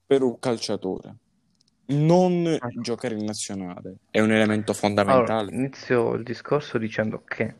per 0.06 0.22
un 0.24 0.40
calciatore, 0.40 1.16
non 1.88 2.46
Ecco. 2.46 2.82
giocare 2.82 3.16
in 3.16 3.26
nazionale 3.26 3.98
è 4.12 4.20
un 4.20 4.32
elemento 4.32 4.72
Allora, 4.72 4.80
fondamentale? 4.80 5.52
inizio 5.54 6.14
il 6.14 6.24
discorso 6.24 6.78
dicendo 6.78 7.24
che 7.24 7.56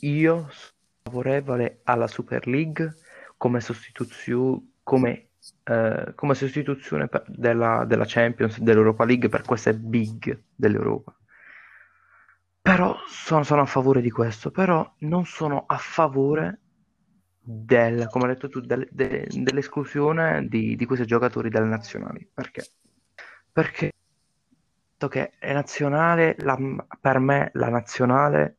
io 0.00 0.48
sono 0.50 0.72
favorevole 1.02 1.80
alla 1.84 2.06
Super 2.06 2.46
League 2.46 2.94
come 3.36 3.60
sostituzione, 3.60 4.72
come, 4.82 5.27
eh, 5.64 6.12
come 6.14 6.34
sostituzione 6.34 7.08
per- 7.08 7.24
della, 7.28 7.84
della 7.86 8.04
Champions, 8.06 8.58
dell'Europa 8.60 9.04
League 9.04 9.28
per 9.28 9.42
queste 9.42 9.74
big 9.74 10.42
dell'Europa. 10.54 11.14
Però 12.62 12.96
sono, 13.06 13.42
sono 13.44 13.62
a 13.62 13.66
favore 13.66 14.00
di 14.00 14.10
questo, 14.10 14.50
però 14.50 14.94
non 15.00 15.24
sono 15.24 15.64
a 15.66 15.76
favore 15.78 16.60
del, 17.40 18.06
come 18.08 18.24
hai 18.26 18.34
detto 18.34 18.48
tu, 18.48 18.60
del- 18.60 18.86
de- 18.90 19.26
dell'esclusione 19.30 20.46
di, 20.48 20.76
di 20.76 20.84
questi 20.84 21.06
giocatori 21.06 21.48
dalle 21.48 21.66
nazionali. 21.68 22.28
Perché? 22.32 22.66
Perché 23.52 23.92
che 25.08 25.32
è 25.38 25.52
nazionale, 25.52 26.36
la- 26.38 26.58
per 27.00 27.18
me 27.18 27.50
la 27.54 27.68
nazionale 27.68 28.56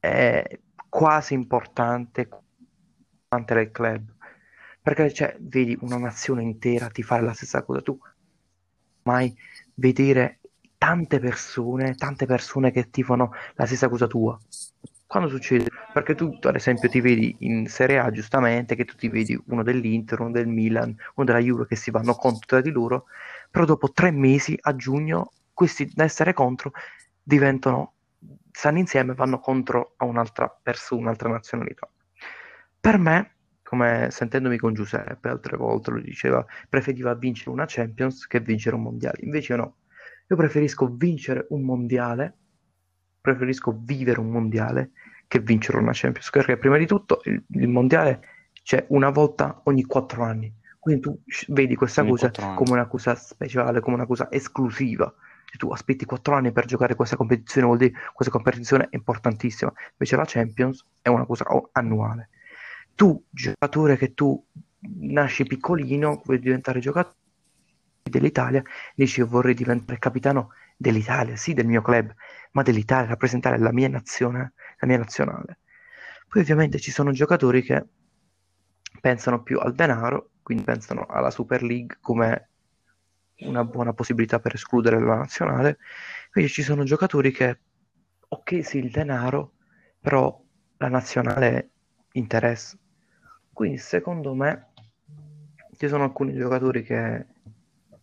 è 0.00 0.60
quasi 0.88 1.32
importante 1.34 2.28
quanto 3.26 3.54
del 3.54 3.70
club. 3.70 4.11
Perché 4.82 5.12
cioè, 5.12 5.36
vedi 5.38 5.78
una 5.80 5.96
nazione 5.96 6.42
intera 6.42 6.88
ti 6.88 7.02
fare 7.02 7.22
la 7.22 7.32
stessa 7.32 7.62
cosa 7.62 7.80
tu, 7.82 7.98
mai 9.04 9.34
vedere 9.74 10.40
tante 10.76 11.20
persone, 11.20 11.94
tante 11.94 12.26
persone 12.26 12.72
che 12.72 12.90
tifano 12.90 13.32
la 13.54 13.66
stessa 13.66 13.88
cosa 13.88 14.08
tua. 14.08 14.36
Quando 15.06 15.28
succede? 15.28 15.70
Perché 15.92 16.14
tu, 16.14 16.36
ad 16.40 16.56
esempio, 16.56 16.88
ti 16.88 17.00
vedi 17.00 17.36
in 17.40 17.68
Serie 17.68 17.98
A 17.98 18.10
giustamente 18.10 18.74
che 18.74 18.84
tu 18.84 18.96
ti 18.96 19.08
vedi 19.08 19.40
uno 19.48 19.62
dell'Inter, 19.62 20.20
uno 20.20 20.30
del 20.30 20.48
Milan, 20.48 20.96
uno 21.14 21.26
della 21.26 21.38
Juve 21.38 21.66
che 21.66 21.76
si 21.76 21.90
vanno 21.90 22.14
contro 22.14 22.46
tra 22.46 22.60
di 22.60 22.70
loro, 22.70 23.04
però 23.50 23.64
dopo 23.64 23.92
tre 23.92 24.10
mesi 24.10 24.58
a 24.60 24.74
giugno 24.74 25.32
questi 25.52 25.88
da 25.94 26.04
essere 26.04 26.32
contro 26.32 26.72
diventano, 27.22 27.92
stanno 28.50 28.78
insieme 28.78 29.12
e 29.12 29.14
vanno 29.14 29.38
contro 29.38 29.92
a 29.98 30.06
un'altra 30.06 30.48
persona, 30.48 31.02
un'altra 31.02 31.28
nazionalità. 31.28 31.88
Per 32.80 32.98
me, 32.98 33.34
come 33.72 34.08
sentendomi 34.10 34.58
con 34.58 34.74
Giuseppe 34.74 35.30
altre 35.30 35.56
volte 35.56 35.92
lo 35.92 36.00
diceva, 36.00 36.44
preferiva 36.68 37.14
vincere 37.14 37.48
una 37.48 37.64
Champions 37.66 38.26
che 38.26 38.38
vincere 38.38 38.76
un 38.76 38.82
mondiale. 38.82 39.20
Invece 39.22 39.56
no, 39.56 39.76
io 40.28 40.36
preferisco 40.36 40.94
vincere 40.94 41.46
un 41.48 41.62
mondiale, 41.62 42.36
preferisco 43.18 43.74
vivere 43.82 44.20
un 44.20 44.28
mondiale 44.28 44.90
che 45.26 45.38
vincere 45.38 45.78
una 45.78 45.92
Champions, 45.94 46.28
perché 46.28 46.58
prima 46.58 46.76
di 46.76 46.84
tutto 46.86 47.22
il, 47.24 47.42
il 47.48 47.68
mondiale 47.68 48.20
c'è 48.62 48.84
una 48.90 49.08
volta 49.08 49.62
ogni 49.64 49.84
quattro 49.84 50.22
anni, 50.22 50.52
quindi 50.78 51.00
tu 51.00 51.18
vedi 51.48 51.74
questa 51.74 52.04
cosa 52.04 52.30
come 52.52 52.72
una 52.72 52.86
cosa 52.86 53.14
speciale, 53.14 53.80
come 53.80 53.96
una 53.96 54.06
cosa 54.06 54.30
esclusiva. 54.30 55.10
Se 55.50 55.56
tu 55.56 55.70
aspetti 55.70 56.04
quattro 56.04 56.34
anni 56.34 56.52
per 56.52 56.66
giocare 56.66 56.94
questa 56.94 57.16
competizione, 57.16 57.66
vuol 57.66 57.78
dire 57.78 57.92
che 57.92 57.98
questa 58.12 58.32
competizione 58.34 58.84
è 58.90 58.96
importantissima. 58.96 59.72
Invece 59.92 60.16
la 60.16 60.24
Champions 60.26 60.84
è 61.00 61.08
una 61.08 61.24
cosa 61.24 61.44
o- 61.46 61.70
annuale. 61.72 62.28
Tu, 62.94 63.24
giocatore 63.30 63.96
che 63.96 64.14
tu 64.14 64.44
nasci 64.80 65.44
piccolino, 65.44 66.22
vuoi 66.24 66.38
diventare 66.38 66.80
giocatore 66.80 67.16
dell'Italia, 68.02 68.62
dici 68.94 69.20
io 69.20 69.26
vorrei 69.26 69.54
diventare 69.54 69.98
capitano 69.98 70.50
dell'Italia, 70.76 71.36
sì, 71.36 71.54
del 71.54 71.66
mio 71.66 71.82
club, 71.82 72.12
ma 72.52 72.62
dell'Italia, 72.62 73.08
rappresentare 73.08 73.58
la 73.58 73.72
mia 73.72 73.88
nazione, 73.88 74.52
la 74.78 74.86
mia 74.86 74.98
nazionale. 74.98 75.58
Poi 76.28 76.42
ovviamente 76.42 76.78
ci 76.78 76.90
sono 76.90 77.12
giocatori 77.12 77.62
che 77.62 77.84
pensano 79.00 79.42
più 79.42 79.58
al 79.58 79.74
denaro, 79.74 80.30
quindi 80.42 80.64
pensano 80.64 81.06
alla 81.06 81.30
Super 81.30 81.62
League 81.62 81.98
come 82.00 82.48
una 83.40 83.64
buona 83.64 83.92
possibilità 83.92 84.38
per 84.38 84.54
escludere 84.54 85.00
la 85.00 85.16
nazionale. 85.16 85.78
Invece 86.34 86.52
ci 86.54 86.62
sono 86.62 86.84
giocatori 86.84 87.32
che, 87.32 87.60
ok, 88.28 88.64
sì, 88.64 88.78
il 88.78 88.90
denaro, 88.90 89.54
però 90.00 90.40
la 90.78 90.88
nazionale 90.88 91.70
interessa. 92.12 92.76
Quindi 93.62 93.78
secondo 93.78 94.34
me 94.34 94.72
ci 95.76 95.86
sono 95.86 96.02
alcuni 96.02 96.34
giocatori 96.34 96.82
che 96.82 97.26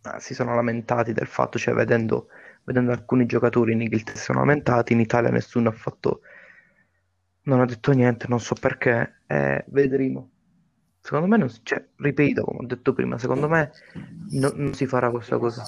ah, 0.04 0.18
si 0.18 0.34
sono 0.34 0.56
lamentati 0.56 1.12
del 1.12 1.28
fatto, 1.28 1.60
cioè 1.60 1.74
vedendo, 1.74 2.30
vedendo 2.64 2.94
alcuni 2.94 3.26
giocatori 3.26 3.74
in 3.74 3.82
Inghilterra 3.82 4.18
si 4.18 4.24
sono 4.24 4.40
lamentati, 4.40 4.94
in 4.94 5.02
Italia 5.02 5.30
nessuno 5.30 5.68
ha 5.68 5.74
fatto, 5.74 6.22
non 7.42 7.60
ha 7.60 7.66
detto 7.66 7.92
niente, 7.92 8.28
non 8.30 8.40
so 8.40 8.56
perché, 8.56 9.24
e 9.28 9.66
vedremo. 9.68 10.30
Secondo 11.02 11.28
me, 11.28 11.36
non, 11.36 11.50
cioè, 11.64 11.86
ripeto, 11.94 12.42
come 12.46 12.60
ho 12.60 12.66
detto 12.66 12.94
prima, 12.94 13.18
secondo 13.18 13.50
me 13.50 13.72
no- 14.30 14.54
non 14.56 14.74
si 14.74 14.88
farà 14.88 15.10
questa 15.12 15.38
cosa. 15.38 15.64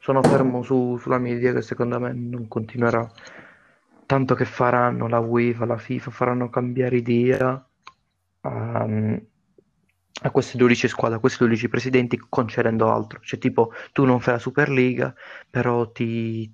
Sono 0.00 0.22
fermo 0.22 0.62
su- 0.62 0.98
sulla 0.98 1.16
mia 1.16 1.34
idea 1.34 1.54
che 1.54 1.62
secondo 1.62 1.98
me 1.98 2.12
non 2.12 2.46
continuerà. 2.46 3.10
Tanto 4.04 4.34
che 4.34 4.44
faranno 4.44 5.08
la 5.08 5.20
UEFA, 5.20 5.64
la 5.64 5.78
FIFA, 5.78 6.10
faranno 6.10 6.50
cambiare 6.50 6.96
idea 6.96 7.64
a, 8.42 8.86
a 10.22 10.30
queste 10.30 10.56
12 10.58 10.88
squadre, 10.88 11.16
a 11.16 11.20
questi 11.20 11.44
12 11.44 11.68
presidenti, 11.68 12.18
concedendo 12.28 12.90
altro. 12.90 13.20
Cioè, 13.22 13.38
tipo, 13.38 13.72
tu 13.92 14.04
non 14.04 14.20
fai 14.20 14.34
la 14.34 14.40
Superliga, 14.40 15.14
però 15.48 15.90
ti 15.90 16.52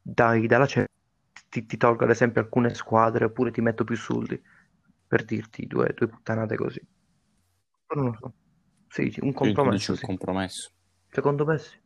dai 0.00 0.46
dalla 0.46 0.66
Champions, 0.66 0.88
ti, 1.48 1.66
ti 1.66 1.76
tolgo 1.76 2.04
ad 2.04 2.10
esempio 2.10 2.40
alcune 2.40 2.74
squadre, 2.74 3.24
oppure 3.26 3.50
ti 3.50 3.60
metto 3.60 3.84
più 3.84 3.96
soldi, 3.96 4.40
per 5.06 5.24
dirti 5.24 5.66
due, 5.66 5.92
due 5.96 6.08
puttanate 6.08 6.56
così. 6.56 6.80
Non 7.94 8.04
lo 8.06 8.16
so. 8.18 8.32
Sì, 8.88 9.10
sì, 9.10 9.20
un 9.20 9.32
compromesso, 9.32 9.92
un 9.92 9.98
sì. 9.98 10.06
compromesso. 10.06 10.70
Secondo 11.10 11.44
me 11.44 11.58
sì. 11.58 11.76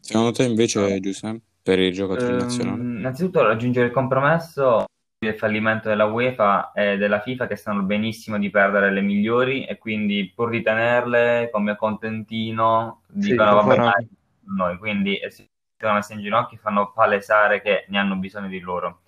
Secondo 0.00 0.32
te 0.32 0.44
invece, 0.44 0.98
Giuseppe, 1.00 1.42
per 1.62 1.78
i 1.78 1.92
giocatori 1.92 2.32
Ehm, 2.32 2.38
nazionali? 2.38 2.82
innanzitutto 2.98 3.42
raggiungere 3.42 3.86
il 3.86 3.92
compromesso 3.92 4.86
il 5.20 5.34
fallimento 5.34 5.88
della 5.88 6.04
UEFA 6.04 6.70
e 6.72 6.96
della 6.96 7.20
FIFA 7.20 7.46
che 7.48 7.56
sanno 7.56 7.82
benissimo 7.82 8.38
di 8.38 8.50
perdere 8.50 8.92
le 8.92 9.00
migliori 9.00 9.64
e 9.64 9.76
quindi 9.76 10.32
pur 10.34 10.50
di 10.50 10.62
tenerle 10.62 11.48
come 11.50 11.74
contentino 11.76 13.02
Sì, 13.18 13.34
dicono 13.34 13.54
lo 13.54 13.54
vabbè 13.54 13.76
dai, 13.76 14.08
noi 14.56 14.78
quindi 14.78 15.16
eh, 15.18 15.30
si 15.30 15.48
sono 15.76 15.94
messi 15.94 16.12
in 16.12 16.20
ginocchio 16.20 16.56
e 16.56 16.60
fanno 16.60 16.92
palesare 16.92 17.60
che 17.60 17.84
ne 17.88 17.98
hanno 17.98 18.14
bisogno 18.16 18.46
di 18.48 18.60
loro. 18.60 19.00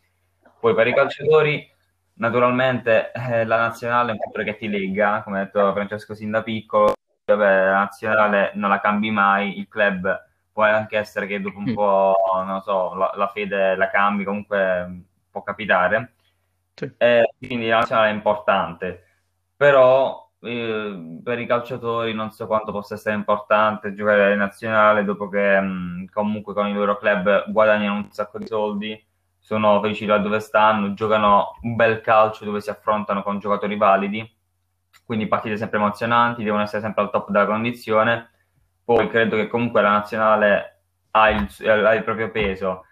Poi 0.58 0.74
per 0.74 0.86
i 0.88 0.94
calciatori 0.94 1.68
naturalmente 2.14 3.12
eh, 3.12 3.44
la 3.44 3.56
nazionale 3.58 4.10
è 4.10 4.12
un 4.14 4.18
fattore 4.20 4.44
che 4.44 4.56
ti 4.56 4.68
lega 4.68 5.22
come 5.22 5.40
ha 5.40 5.44
detto 5.44 5.72
Francesco 5.72 6.14
sin 6.14 6.30
da 6.32 6.42
piccolo. 6.42 6.92
Vabbè, 7.24 7.64
la 7.66 7.72
nazionale 7.78 8.50
non 8.54 8.70
la 8.70 8.80
cambi 8.80 9.10
mai 9.10 9.58
il 9.58 9.68
club 9.68 10.26
può 10.52 10.64
anche 10.64 10.96
essere 10.98 11.26
che 11.28 11.40
dopo 11.40 11.58
un 11.58 11.70
Mm. 11.70 11.74
po' 11.74 12.14
non 12.44 12.60
so 12.62 12.94
la, 12.94 13.12
la 13.14 13.28
fede 13.28 13.76
la 13.76 13.88
cambi 13.88 14.24
comunque 14.24 15.04
può 15.30 15.42
capitare 15.42 16.14
Sì. 16.76 16.90
eh, 16.96 17.34
quindi 17.38 17.68
la 17.68 17.78
nazionale 17.78 18.10
è 18.10 18.12
importante, 18.14 19.04
però 19.56 20.30
eh, 20.40 21.20
per 21.22 21.38
i 21.38 21.46
calciatori 21.46 22.12
non 22.14 22.30
so 22.30 22.46
quanto 22.46 22.72
possa 22.72 22.94
essere 22.94 23.14
importante 23.16 23.94
giocare 23.94 24.32
in 24.32 24.38
nazionale 24.38 25.04
dopo 25.04 25.28
che 25.28 25.60
mh, 25.60 26.06
comunque 26.12 26.54
con 26.54 26.66
i 26.68 26.74
loro 26.74 26.96
club 26.98 27.50
guadagnano 27.50 27.94
un 27.96 28.10
sacco 28.12 28.38
di 28.38 28.46
soldi, 28.46 29.06
sono 29.38 29.80
felici 29.80 30.06
da 30.06 30.18
dove 30.18 30.40
stanno, 30.40 30.94
giocano 30.94 31.58
un 31.62 31.74
bel 31.76 32.00
calcio 32.00 32.44
dove 32.44 32.60
si 32.60 32.70
affrontano 32.70 33.22
con 33.22 33.38
giocatori 33.38 33.76
validi, 33.76 34.38
quindi 35.04 35.26
partite 35.26 35.56
sempre 35.56 35.78
emozionanti, 35.78 36.44
devono 36.44 36.62
essere 36.62 36.82
sempre 36.82 37.02
al 37.02 37.10
top 37.10 37.30
della 37.30 37.46
condizione. 37.46 38.30
Poi 38.84 39.08
credo 39.08 39.36
che 39.36 39.48
comunque 39.48 39.82
la 39.82 39.90
nazionale 39.90 40.82
ha 41.12 41.30
il, 41.30 41.48
ha 41.66 41.94
il 41.94 42.02
proprio 42.04 42.30
peso 42.30 42.86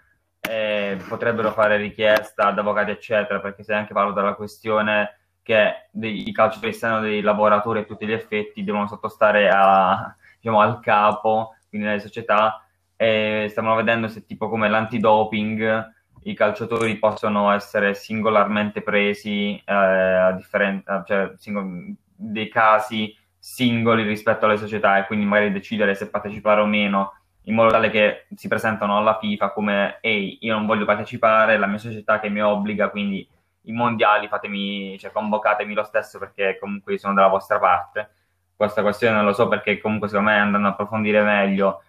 eh, 0.48 0.96
potrebbero 1.08 1.52
fare 1.52 1.76
richiesta 1.76 2.46
ad 2.46 2.58
avvocati, 2.58 2.90
eccetera, 2.90 3.40
perché 3.40 3.62
se 3.62 3.74
anche 3.74 3.92
valuta 3.92 4.22
la 4.22 4.34
questione 4.34 5.18
che 5.42 5.88
dei, 5.90 6.28
i 6.28 6.32
calciatori 6.32 6.72
siano 6.72 7.00
dei 7.00 7.20
lavoratori 7.20 7.80
a 7.80 7.84
tutti 7.84 8.06
gli 8.06 8.12
effetti, 8.12 8.64
devono 8.64 8.86
sottostare 8.86 9.50
a, 9.50 10.14
diciamo, 10.40 10.60
al 10.60 10.80
capo, 10.80 11.54
quindi 11.68 11.88
alle 11.88 12.00
società, 12.00 12.64
e 12.96 13.46
stiamo 13.50 13.74
vedendo 13.74 14.08
se 14.08 14.24
tipo 14.24 14.48
come 14.48 14.68
l'antidoping 14.68 15.96
i 16.24 16.34
calciatori 16.34 16.96
possono 16.96 17.52
essere 17.52 17.94
singolarmente 17.94 18.82
presi 18.82 19.54
eh, 19.64 19.72
a 19.72 20.32
differenza, 20.32 21.04
cioè 21.06 21.32
singol- 21.36 21.94
dei 22.14 22.48
casi 22.48 23.14
singoli 23.38 24.02
rispetto 24.02 24.46
alle 24.46 24.56
società 24.56 24.98
e 24.98 25.06
quindi 25.06 25.24
magari 25.24 25.52
decidere 25.52 25.94
se 25.94 26.10
partecipare 26.10 26.60
o 26.60 26.66
meno 26.66 27.12
in 27.48 27.54
modo 27.54 27.70
tale 27.70 27.90
che 27.90 28.26
si 28.34 28.46
presentano 28.46 28.96
alla 28.96 29.18
FIFA 29.18 29.50
come 29.52 29.98
ehi, 30.00 30.38
io 30.42 30.54
non 30.54 30.66
voglio 30.66 30.84
partecipare, 30.84 31.54
è 31.54 31.56
la 31.56 31.66
mia 31.66 31.78
società 31.78 32.20
che 32.20 32.28
mi 32.28 32.42
obbliga, 32.42 32.90
quindi 32.90 33.26
i 33.62 33.72
mondiali 33.72 34.28
fatemi, 34.28 34.98
cioè 34.98 35.10
convocatemi 35.10 35.72
lo 35.74 35.82
stesso 35.82 36.18
perché 36.18 36.58
comunque 36.60 36.98
sono 36.98 37.14
dalla 37.14 37.28
vostra 37.28 37.58
parte. 37.58 38.10
Questa 38.54 38.82
questione 38.82 39.16
non 39.16 39.24
lo 39.24 39.32
so 39.32 39.48
perché 39.48 39.80
comunque 39.80 40.08
secondo 40.08 40.30
me 40.30 40.38
andando 40.38 40.68
a 40.68 40.70
approfondire 40.72 41.22
meglio 41.22 41.82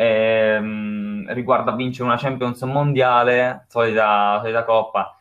ehm, 0.00 1.32
riguarda 1.34 1.72
vincere 1.72 2.08
una 2.08 2.16
Champions 2.16 2.62
mondiale, 2.62 3.66
solita, 3.68 4.38
solita 4.40 4.64
coppa. 4.64 5.16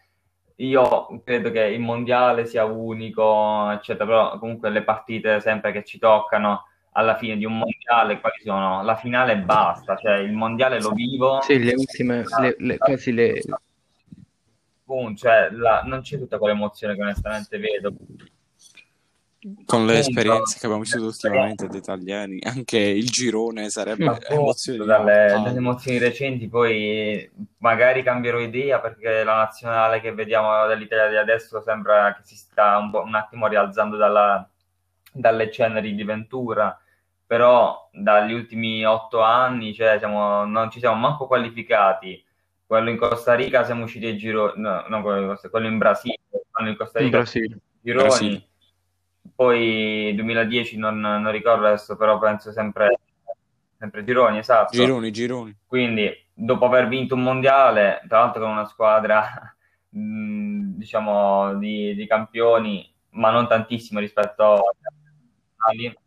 Io 0.58 1.22
credo 1.24 1.52
che 1.52 1.62
il 1.62 1.80
mondiale 1.82 2.46
sia 2.46 2.64
unico, 2.66 3.70
eccetera, 3.72 4.06
però 4.06 4.40
comunque 4.40 4.70
le 4.70 4.84
partite 4.84 5.40
sempre 5.42 5.72
che 5.72 5.84
ci 5.84 6.00
toccano 6.00 6.66
alla 6.92 7.18
fine 7.18 7.38
di 7.38 7.46
un 7.46 7.58
mondiale, 7.58 8.20
quali 8.20 8.42
sono? 8.44 8.84
La 8.84 8.96
finale 8.96 9.34
e 9.34 9.38
basta, 9.38 9.96
cioè 9.96 10.18
il 10.18 10.34
mondiale 10.34 10.82
lo 10.82 10.92
vivo. 10.92 11.42
Sì, 11.42 11.60
le 11.64 11.74
ultime, 11.74 12.24
le, 12.42 12.56
le, 12.58 12.78
quasi 12.78 13.12
le... 13.12 13.42
Boom, 14.84 15.16
cioè, 15.16 15.50
la- 15.52 15.84
non 15.86 16.02
c'è 16.02 16.18
tutta 16.18 16.40
quell'emozione 16.40 16.96
che 16.96 17.02
onestamente 17.02 17.58
vedo. 17.60 17.94
Con 19.66 19.86
le 19.86 20.00
esperienze 20.00 20.60
che 20.60 20.66
abbiamo 20.66 20.84
vissuto 20.84 21.06
ultimamente 21.06 21.68
da 21.68 21.78
italiani, 21.78 22.40
anche 22.44 22.78
il 22.78 23.08
girone 23.08 23.70
sarebbe 23.70 24.04
Appunto, 24.06 24.28
emozioni 24.34 24.86
dalle, 24.86 25.28
dalle 25.30 25.58
emozioni 25.58 25.98
recenti, 25.98 26.50
poi 26.50 27.30
magari 27.60 28.04
cambierò 28.04 28.40
idea 28.40 28.82
perché 28.82 29.24
la 29.24 29.36
nazionale 29.36 30.02
che 30.02 30.12
vediamo 30.12 30.68
dell'Italia 30.68 31.08
di 31.08 31.16
adesso 31.16 31.62
sembra 31.62 32.14
che 32.16 32.24
si 32.24 32.36
sta 32.36 32.78
un, 32.78 32.90
po', 32.92 33.02
un 33.02 33.16
attimo 33.16 33.48
rialzando 33.48 33.96
dalla- 33.96 34.46
dalle 35.12 35.51
ceneri 35.51 35.95
di 35.95 36.03
Ventura, 36.03 36.80
però 37.26 37.89
dagli 37.91 38.34
ultimi 38.34 38.84
otto 38.86 39.22
anni 39.22 39.74
cioè, 39.74 39.97
siamo- 39.99 40.45
non 40.45 40.72
ci 40.72 40.80
siamo 40.80 40.95
manco 40.95 41.28
qualificati. 41.28 42.24
Quello 42.66 42.89
in 42.89 42.97
Costa 42.97 43.34
Rica 43.34 43.64
siamo 43.64 43.84
usciti 43.84 44.05
ai 44.05 44.18
gironi, 44.18 44.62
no, 44.62 44.86
no, 44.88 45.01
quello 45.01 45.22
in 45.22 45.28
Costa- 45.28 45.49
quello 45.49 45.68
in 45.68 45.78
Brasile, 45.78 46.20
quello 46.51 46.70
in 46.70 46.78
Costa 46.78 46.99
in 46.99 47.05
Rica 47.05 47.18
Brasile. 47.18 47.57
gironi, 47.82 48.07
Brasile. 48.07 48.47
poi 49.36 50.14
2010 50.16 50.78
non, 50.78 50.99
non 50.99 51.32
ricordo 51.32 51.66
adesso, 51.66 51.95
però 51.97 52.20
penso 52.20 52.51
sempre, 52.51 52.99
sempre 53.78 54.03
gironi, 54.03 54.38
esatto. 54.39 54.76
Gironi, 54.76 55.12
gironi. 55.12 55.55
Quindi, 55.66 56.12
dopo 56.34 56.66
aver 56.66 56.88
vinto 56.88 57.16
un 57.16 57.24
mondiale, 57.24 58.01
tra 58.07 58.20
l'altro 58.20 58.41
con 58.43 58.51
una 58.51 58.66
squadra, 58.66 59.55
diciamo, 59.89 61.55
di, 61.55 61.95
di 61.95 62.07
campioni, 62.07 62.91
ma 63.12 63.32
non 63.32 63.47
tantissimo 63.47 63.99
rispetto 63.99 64.53
agli 64.53 64.86
altri, 65.60 65.97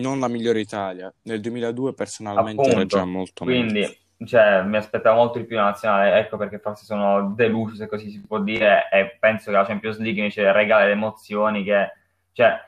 Non 0.00 0.20
la 0.20 0.28
migliore 0.28 0.60
Italia. 0.60 1.12
Nel 1.22 1.40
2002 1.40 1.94
personalmente 1.94 2.62
era 2.62 2.70
appunto, 2.72 2.96
già 2.96 3.04
molto 3.04 3.44
meglio. 3.44 3.60
quindi, 3.60 3.98
cioè, 4.26 4.62
mi 4.62 4.76
aspettavo 4.76 5.16
molto 5.16 5.38
di 5.38 5.44
più 5.44 5.56
la 5.56 5.64
nazionale, 5.64 6.18
ecco 6.18 6.36
perché 6.36 6.58
forse 6.58 6.84
sono 6.84 7.32
deluso, 7.34 7.74
se 7.74 7.86
così 7.86 8.10
si 8.10 8.20
può 8.20 8.40
dire, 8.40 8.88
e 8.90 9.16
penso 9.18 9.50
che 9.50 9.56
la 9.56 9.64
Champions 9.64 9.98
League 9.98 10.20
invece 10.20 10.50
regala 10.52 10.86
le 10.86 10.92
emozioni 10.92 11.64
che, 11.64 11.92
cioè, 12.32 12.58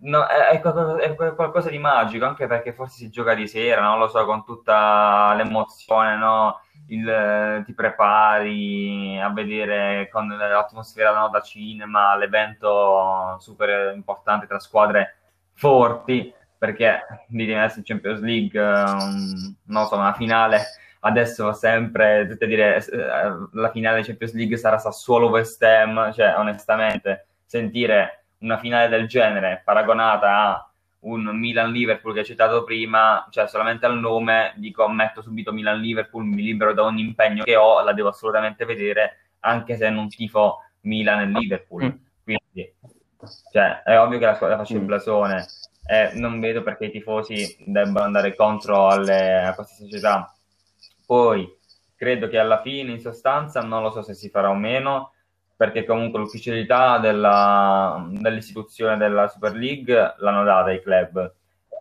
no, 0.00 0.26
è, 0.26 0.48
è 0.50 0.60
qualcosa, 0.60 0.98
è 0.98 1.14
qualcosa 1.14 1.70
di 1.70 1.78
magico, 1.78 2.24
anche 2.24 2.46
perché 2.46 2.72
forse 2.72 2.96
si 2.96 3.10
gioca 3.10 3.34
di 3.34 3.46
sera, 3.46 3.82
non 3.82 3.98
lo 3.98 4.08
so, 4.08 4.24
con 4.24 4.44
tutta 4.44 5.34
l'emozione, 5.34 6.16
no? 6.16 6.60
Il, 6.88 7.62
ti 7.64 7.74
prepari 7.74 9.20
a 9.20 9.30
vedere 9.30 10.08
con 10.10 10.28
l'atmosfera 10.28 11.12
no, 11.16 11.28
da 11.28 11.40
cinema, 11.40 12.16
l'evento 12.16 13.36
super 13.38 13.94
importante 13.94 14.46
tra 14.46 14.58
squadre 14.58 15.21
forti, 15.54 16.32
perché 16.58 17.00
di 17.26 17.52
adesso 17.52 17.78
in 17.78 17.84
Champions 17.84 18.20
League, 18.20 18.60
um, 18.60 19.56
non 19.64 19.86
so, 19.86 19.96
una 19.96 20.12
finale 20.12 20.62
adesso 21.04 21.44
va 21.44 21.52
sempre, 21.52 22.26
tutte 22.28 22.46
dire, 22.46 22.76
eh, 22.76 23.48
la 23.52 23.70
finale 23.70 24.00
di 24.00 24.06
Champions 24.06 24.34
League 24.34 24.56
sarà 24.56 24.78
Sassuolo-West 24.78 25.62
Ham, 25.62 26.12
cioè 26.12 26.34
onestamente 26.36 27.26
sentire 27.44 28.24
una 28.38 28.58
finale 28.58 28.88
del 28.88 29.06
genere 29.06 29.62
paragonata 29.64 30.48
a 30.48 30.70
un 31.00 31.24
Milan-Liverpool 31.36 32.12
che 32.12 32.20
hai 32.20 32.24
citato 32.24 32.62
prima, 32.62 33.26
cioè 33.30 33.48
solamente 33.48 33.86
al 33.86 33.98
nome 33.98 34.52
dico 34.56 34.88
metto 34.88 35.22
subito 35.22 35.52
Milan-Liverpool, 35.52 36.24
mi 36.24 36.42
libero 36.42 36.72
da 36.72 36.84
ogni 36.84 37.02
impegno 37.02 37.42
che 37.42 37.56
ho, 37.56 37.82
la 37.82 37.92
devo 37.92 38.08
assolutamente 38.08 38.64
vedere, 38.64 39.30
anche 39.40 39.76
se 39.76 39.90
non 39.90 40.08
tifo 40.08 40.58
Milan 40.82 41.20
e 41.20 41.38
Liverpool. 41.38 41.84
Mm. 41.84 41.90
Quindi, 42.22 42.74
cioè, 43.52 43.82
è 43.82 43.98
ovvio 43.98 44.18
che 44.18 44.26
la 44.26 44.34
squadra 44.34 44.56
faccia 44.58 44.74
il 44.74 44.82
Mm. 44.82 44.86
blasone, 44.86 45.46
e 45.84 46.10
non 46.14 46.40
vedo 46.40 46.62
perché 46.62 46.86
i 46.86 46.90
tifosi 46.90 47.56
debbano 47.66 48.04
andare 48.06 48.34
contro 48.34 48.88
alle, 48.88 49.42
a 49.42 49.54
queste 49.54 49.84
società. 49.84 50.32
Poi 51.06 51.48
credo 51.96 52.28
che 52.28 52.38
alla 52.38 52.60
fine, 52.62 52.92
in 52.92 53.00
sostanza, 53.00 53.60
non 53.60 53.82
lo 53.82 53.90
so 53.90 54.02
se 54.02 54.14
si 54.14 54.28
farà 54.28 54.50
o 54.50 54.54
meno, 54.54 55.12
perché 55.56 55.84
comunque 55.84 56.18
l'ufficialità 56.18 56.98
della- 56.98 58.04
dell'istituzione 58.10 58.96
della 58.96 59.28
Super 59.28 59.54
League 59.54 60.14
l'hanno 60.18 60.42
data 60.44 60.70
ai 60.70 60.82
club. 60.82 61.34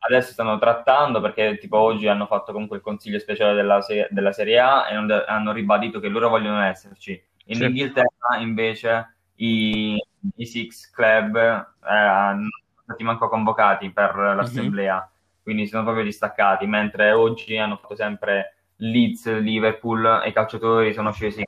Adesso 0.03 0.31
stanno 0.33 0.57
trattando 0.57 1.21
perché 1.21 1.57
tipo 1.57 1.77
oggi 1.77 2.07
hanno 2.07 2.25
fatto 2.25 2.51
comunque 2.51 2.77
il 2.77 2.83
consiglio 2.83 3.19
speciale 3.19 3.53
della, 3.53 3.79
della 4.09 4.31
Serie 4.31 4.59
A 4.59 4.89
e 4.89 4.99
de- 5.05 5.25
hanno 5.25 5.51
ribadito 5.51 5.99
che 5.99 6.07
loro 6.09 6.29
vogliono 6.29 6.61
esserci. 6.63 7.23
In 7.45 7.55
Sì. 7.55 7.63
Inghilterra 7.65 8.37
invece 8.39 9.15
i, 9.43 10.03
i 10.35 10.45
Six 10.45 10.91
Club 10.91 11.35
eh, 11.35 11.93
hanno 11.95 12.49
stati 12.83 13.03
manco 13.03 13.27
convocati 13.27 13.89
per 13.91 14.15
l'assemblea, 14.15 15.09
quindi 15.41 15.65
sono 15.67 15.83
proprio 15.83 16.03
distaccati, 16.03 16.65
mentre 16.67 17.11
oggi 17.11 17.57
hanno 17.57 17.77
fatto 17.77 17.95
sempre 17.95 18.55
Leeds, 18.77 19.39
Liverpool 19.39 20.21
e 20.23 20.29
i 20.29 20.33
calciatori 20.33 20.93
sono 20.93 21.11
scesi 21.11 21.43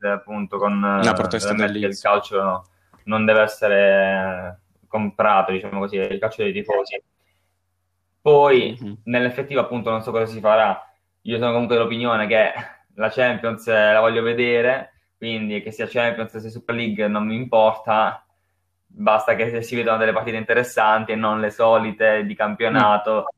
appunto 0.00 0.58
con 0.58 1.00
protesta 1.14 1.52
eh, 1.52 1.54
del 1.56 1.66
che 1.66 1.76
il 1.78 1.82
Leeds. 1.82 2.00
calcio 2.02 2.64
non 3.04 3.24
deve 3.24 3.40
essere 3.40 4.60
comprato, 4.86 5.52
diciamo 5.52 5.80
così, 5.80 5.96
il 5.96 6.18
calcio 6.18 6.42
dei 6.42 6.52
tifosi. 6.52 7.02
Poi, 8.20 8.78
Mhm. 8.80 8.96
nell'effettivo, 9.04 9.60
appunto, 9.60 9.90
non 9.90 10.02
so 10.02 10.10
cosa 10.10 10.26
si 10.26 10.40
farà. 10.40 10.78
Io 11.22 11.38
sono 11.38 11.52
comunque 11.52 11.76
dell'opinione 11.76 12.26
che 12.26 12.52
la 12.94 13.08
Champions 13.10 13.66
eh, 13.66 13.92
la 13.92 14.00
voglio 14.00 14.22
vedere, 14.22 14.93
quindi 15.24 15.62
che 15.62 15.70
sia 15.70 15.86
Champions 15.86 16.36
sia 16.36 16.50
Super 16.50 16.74
League 16.74 17.08
non 17.08 17.26
mi 17.26 17.34
importa. 17.34 18.26
basta 18.86 19.34
che 19.34 19.62
si 19.62 19.74
vedano 19.74 19.96
delle 19.96 20.12
partite 20.12 20.36
interessanti 20.36 21.12
e 21.12 21.16
non 21.16 21.40
le 21.40 21.48
solite 21.48 22.26
di 22.26 22.34
campionato, 22.34 23.32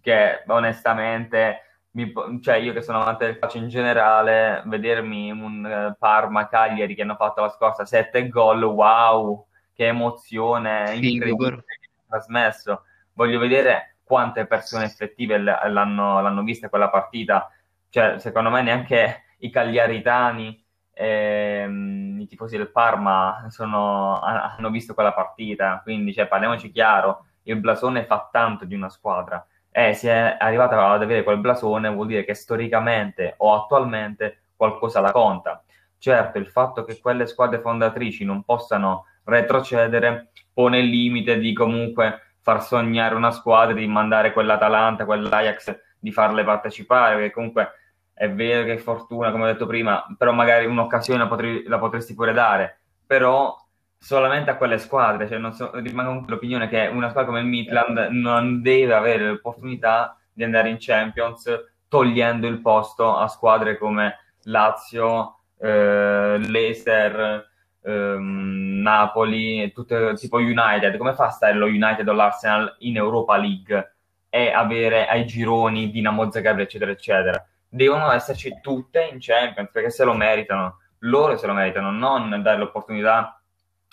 che 0.00 0.44
onestamente, 0.46 1.62
mi 1.92 2.12
cioè 2.40 2.54
io 2.54 2.72
che 2.72 2.82
sono 2.82 3.02
amante 3.02 3.26
del 3.26 3.40
calcio 3.40 3.58
in 3.58 3.68
generale, 3.68 4.62
vedermi 4.66 5.32
un 5.32 5.66
eh, 5.66 5.96
Parma-Cagliari 5.98 6.94
che 6.94 7.02
hanno 7.02 7.16
fatto 7.16 7.40
la 7.40 7.48
scorsa 7.50 7.84
7 7.84 8.28
gol, 8.28 8.62
wow, 8.62 9.44
che 9.74 9.88
emozione, 9.88 10.86
Figo, 10.86 11.06
incredibile 11.06 11.64
che 11.66 11.88
ha 12.06 12.10
trasmesso. 12.10 12.84
Voglio 13.14 13.40
vedere 13.40 13.96
quante 14.04 14.46
persone 14.46 14.84
effettive 14.84 15.36
l- 15.36 15.44
l'hanno, 15.44 16.20
l'hanno 16.22 16.42
vista 16.44 16.68
quella 16.68 16.90
partita. 16.90 17.50
Cioè, 17.88 18.20
secondo 18.20 18.50
me 18.50 18.62
neanche 18.62 19.24
i 19.38 19.50
cagliaritani, 19.50 20.63
ehm, 20.94 22.18
i 22.20 22.26
tifosi 22.26 22.56
del 22.56 22.70
Parma 22.70 23.46
sono- 23.50 24.20
ha- 24.20 24.54
hanno 24.56 24.70
visto 24.70 24.94
quella 24.94 25.12
partita. 25.12 25.80
Quindi, 25.82 26.12
cioè, 26.14 26.26
parliamoci 26.26 26.70
chiaro, 26.70 27.26
il 27.44 27.56
blasone 27.56 28.04
fa 28.06 28.28
tanto 28.30 28.64
di 28.64 28.74
una 28.74 28.88
squadra. 28.88 29.44
E 29.70 29.92
se 29.94 30.10
è 30.10 30.36
arrivata 30.38 30.88
ad 30.90 31.02
avere 31.02 31.24
quel 31.24 31.38
blasone 31.38 31.88
vuol 31.90 32.06
dire 32.06 32.24
che 32.24 32.34
storicamente 32.34 33.34
o 33.38 33.54
attualmente 33.54 34.44
qualcosa 34.56 35.00
la 35.00 35.10
conta. 35.12 35.62
Certo, 35.98 36.38
il 36.38 36.48
fatto 36.48 36.84
che 36.84 36.98
quelle 37.00 37.26
squadre 37.26 37.60
fondatrici 37.60 38.24
non 38.24 38.44
possano 38.44 39.06
retrocedere 39.24 40.30
pone 40.52 40.78
il 40.78 40.88
limite 40.88 41.38
di 41.38 41.52
comunque 41.52 42.36
far 42.40 42.62
sognare 42.62 43.14
una 43.14 43.30
squadra 43.30 43.74
di 43.74 43.86
mandare 43.86 44.32
quell'Atalanta, 44.32 45.06
quell'Ajax, 45.06 45.80
di 45.98 46.12
farle 46.12 46.44
partecipare, 46.44 47.16
perché 47.16 47.32
comunque 47.32 47.70
è 48.14 48.30
vero 48.30 48.64
che 48.64 48.78
fortuna, 48.78 49.30
come 49.30 49.44
ho 49.44 49.52
detto 49.52 49.66
prima, 49.66 50.06
però 50.16 50.32
magari 50.32 50.66
un'occasione 50.66 51.18
la, 51.18 51.26
potri- 51.26 51.64
la 51.66 51.78
potresti 51.78 52.14
pure 52.14 52.32
dare, 52.32 52.78
però 53.06 53.54
solamente 53.98 54.50
a 54.50 54.56
quelle 54.56 54.78
squadre, 54.78 55.28
cioè 55.28 55.52
so, 55.52 55.70
rimango 55.80 56.24
l'opinione 56.26 56.68
che 56.68 56.86
una 56.86 57.08
squadra 57.08 57.30
come 57.30 57.40
il 57.40 57.48
Midland 57.48 58.08
non 58.10 58.62
deve 58.62 58.94
avere 58.94 59.28
l'opportunità 59.28 60.16
di 60.32 60.44
andare 60.44 60.68
in 60.68 60.76
Champions 60.78 61.50
togliendo 61.88 62.46
il 62.46 62.60
posto 62.60 63.16
a 63.16 63.28
squadre 63.28 63.78
come 63.78 64.18
Lazio, 64.44 65.38
eh, 65.58 66.38
Leicester, 66.38 67.48
ehm, 67.82 68.80
Napoli, 68.82 69.72
tutte, 69.72 70.14
tipo 70.14 70.38
United. 70.38 70.96
Come 70.96 71.14
fa 71.14 71.26
a 71.26 71.30
stare 71.30 71.54
lo 71.54 71.66
United 71.66 72.06
o 72.08 72.12
l'Arsenal 72.12 72.76
in 72.80 72.96
Europa 72.96 73.36
League 73.36 73.94
e 74.28 74.50
avere 74.50 75.06
ai 75.06 75.24
gironi 75.26 75.90
Dinamo 75.90 76.30
Zagreb, 76.30 76.58
eccetera, 76.58 76.90
eccetera? 76.90 77.46
Devono 77.74 78.12
esserci 78.12 78.60
tutte 78.60 79.02
in 79.02 79.18
Champions 79.18 79.68
perché 79.72 79.90
se 79.90 80.04
lo 80.04 80.14
meritano, 80.14 80.78
loro 81.00 81.36
se 81.36 81.48
lo 81.48 81.54
meritano, 81.54 81.90
non 81.90 82.40
dare 82.40 82.58
l'opportunità 82.58 83.42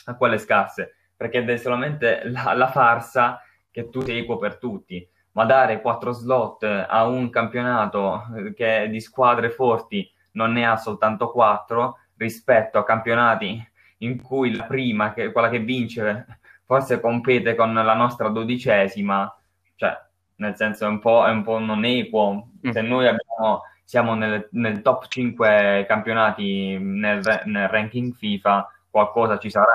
a 0.05 0.15
quelle 0.15 0.37
scarse, 0.37 0.95
perché 1.15 1.43
è 1.43 1.57
solamente 1.57 2.21
la, 2.25 2.53
la 2.53 2.67
farsa 2.69 3.41
che 3.71 3.89
tu 3.89 4.01
sei 4.01 4.19
equo 4.19 4.37
per 4.37 4.59
tutti, 4.59 5.09
ma 5.31 5.45
dare 5.45 5.81
quattro 5.81 6.11
slot 6.11 6.63
a 6.63 7.07
un 7.07 7.31
campionato 7.31 8.27
che 8.55 8.87
di 8.87 9.01
squadre 9.01 9.49
forti 9.49 10.07
non 10.33 10.51
ne 10.51 10.67
ha 10.67 10.77
soltanto 10.77 11.31
quattro 11.31 11.97
rispetto 12.17 12.77
a 12.77 12.83
campionati 12.83 13.67
in 13.99 14.21
cui 14.21 14.55
la 14.55 14.65
prima, 14.65 15.11
che, 15.11 15.31
quella 15.31 15.49
che 15.49 15.59
vince, 15.59 16.39
forse 16.65 16.99
compete 16.99 17.55
con 17.55 17.73
la 17.73 17.95
nostra 17.95 18.29
dodicesima, 18.29 19.35
cioè 19.75 19.99
nel 20.35 20.55
senso 20.55 20.85
è 20.85 20.87
un 20.87 20.99
po', 20.99 21.25
è 21.25 21.31
un 21.31 21.41
po 21.41 21.57
non 21.57 21.83
equo. 21.83 22.49
Se 22.71 22.81
noi 22.81 23.07
abbiamo, 23.07 23.61
siamo 23.91 24.15
nel, 24.15 24.47
nel 24.51 24.81
top 24.81 25.09
5 25.09 25.83
campionati 25.85 26.77
nel, 26.79 27.41
nel 27.43 27.67
ranking 27.67 28.13
FIFA, 28.13 28.71
qualcosa 28.89 29.37
ci 29.37 29.49
sarà. 29.49 29.73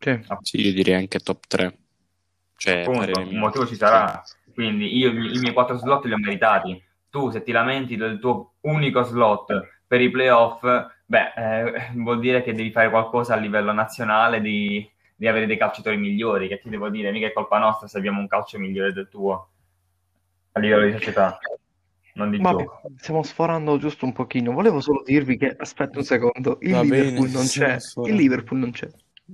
Sì. 0.00 0.20
Sì, 0.40 0.60
io 0.60 0.72
direi 0.72 0.94
anche 0.94 1.20
top 1.20 1.46
3. 1.46 1.78
Cioè, 2.56 2.80
Appunto, 2.80 3.20
un 3.20 3.38
motivo 3.38 3.64
ci 3.64 3.76
sarà. 3.76 4.20
Quindi 4.52 4.96
io 4.96 5.10
i 5.10 5.38
miei 5.38 5.52
quattro 5.52 5.76
slot 5.76 6.06
li 6.06 6.14
ho 6.14 6.18
meritati. 6.18 6.82
Tu, 7.10 7.30
se 7.30 7.44
ti 7.44 7.52
lamenti 7.52 7.94
del 7.94 8.18
tuo 8.18 8.54
unico 8.62 9.04
slot 9.04 9.84
per 9.86 10.00
i 10.00 10.10
playoff, 10.10 10.62
beh, 11.06 11.32
eh, 11.36 11.90
vuol 11.94 12.18
dire 12.18 12.42
che 12.42 12.54
devi 12.54 12.72
fare 12.72 12.90
qualcosa 12.90 13.34
a 13.34 13.36
livello 13.36 13.70
nazionale 13.70 14.40
di, 14.40 14.84
di 15.14 15.28
avere 15.28 15.46
dei 15.46 15.56
calciatori 15.56 15.96
migliori. 15.96 16.48
Che 16.48 16.58
ti 16.58 16.70
devo 16.70 16.88
dire, 16.88 17.12
mica 17.12 17.28
è 17.28 17.32
colpa 17.32 17.58
nostra 17.58 17.86
se 17.86 17.98
abbiamo 17.98 18.18
un 18.18 18.26
calcio 18.26 18.58
migliore 18.58 18.92
del 18.92 19.08
tuo 19.08 19.50
a 20.50 20.58
livello 20.58 20.86
di 20.86 20.92
società, 20.92 21.38
non 22.14 22.30
di 22.30 22.38
Vabbè, 22.38 22.62
gioco. 22.64 22.90
stiamo 22.96 23.22
sforando 23.22 23.76
giusto 23.78 24.04
un 24.04 24.12
pochino. 24.12 24.52
Volevo 24.52 24.80
solo 24.80 25.02
dirvi 25.04 25.36
che, 25.36 25.54
aspetta 25.56 25.98
un 25.98 26.04
secondo, 26.04 26.58
il 26.62 26.72
Va 26.72 26.84
bene, 26.84 27.02
Liverpool 27.10 27.30
non 27.30 27.44
stiamo 27.44 27.72
c'è. 27.74 27.80
sforando. 27.80 28.16
Il 28.16 28.22
Liverpool 28.22 28.58
non 28.60 28.70
c'è. 28.70 28.88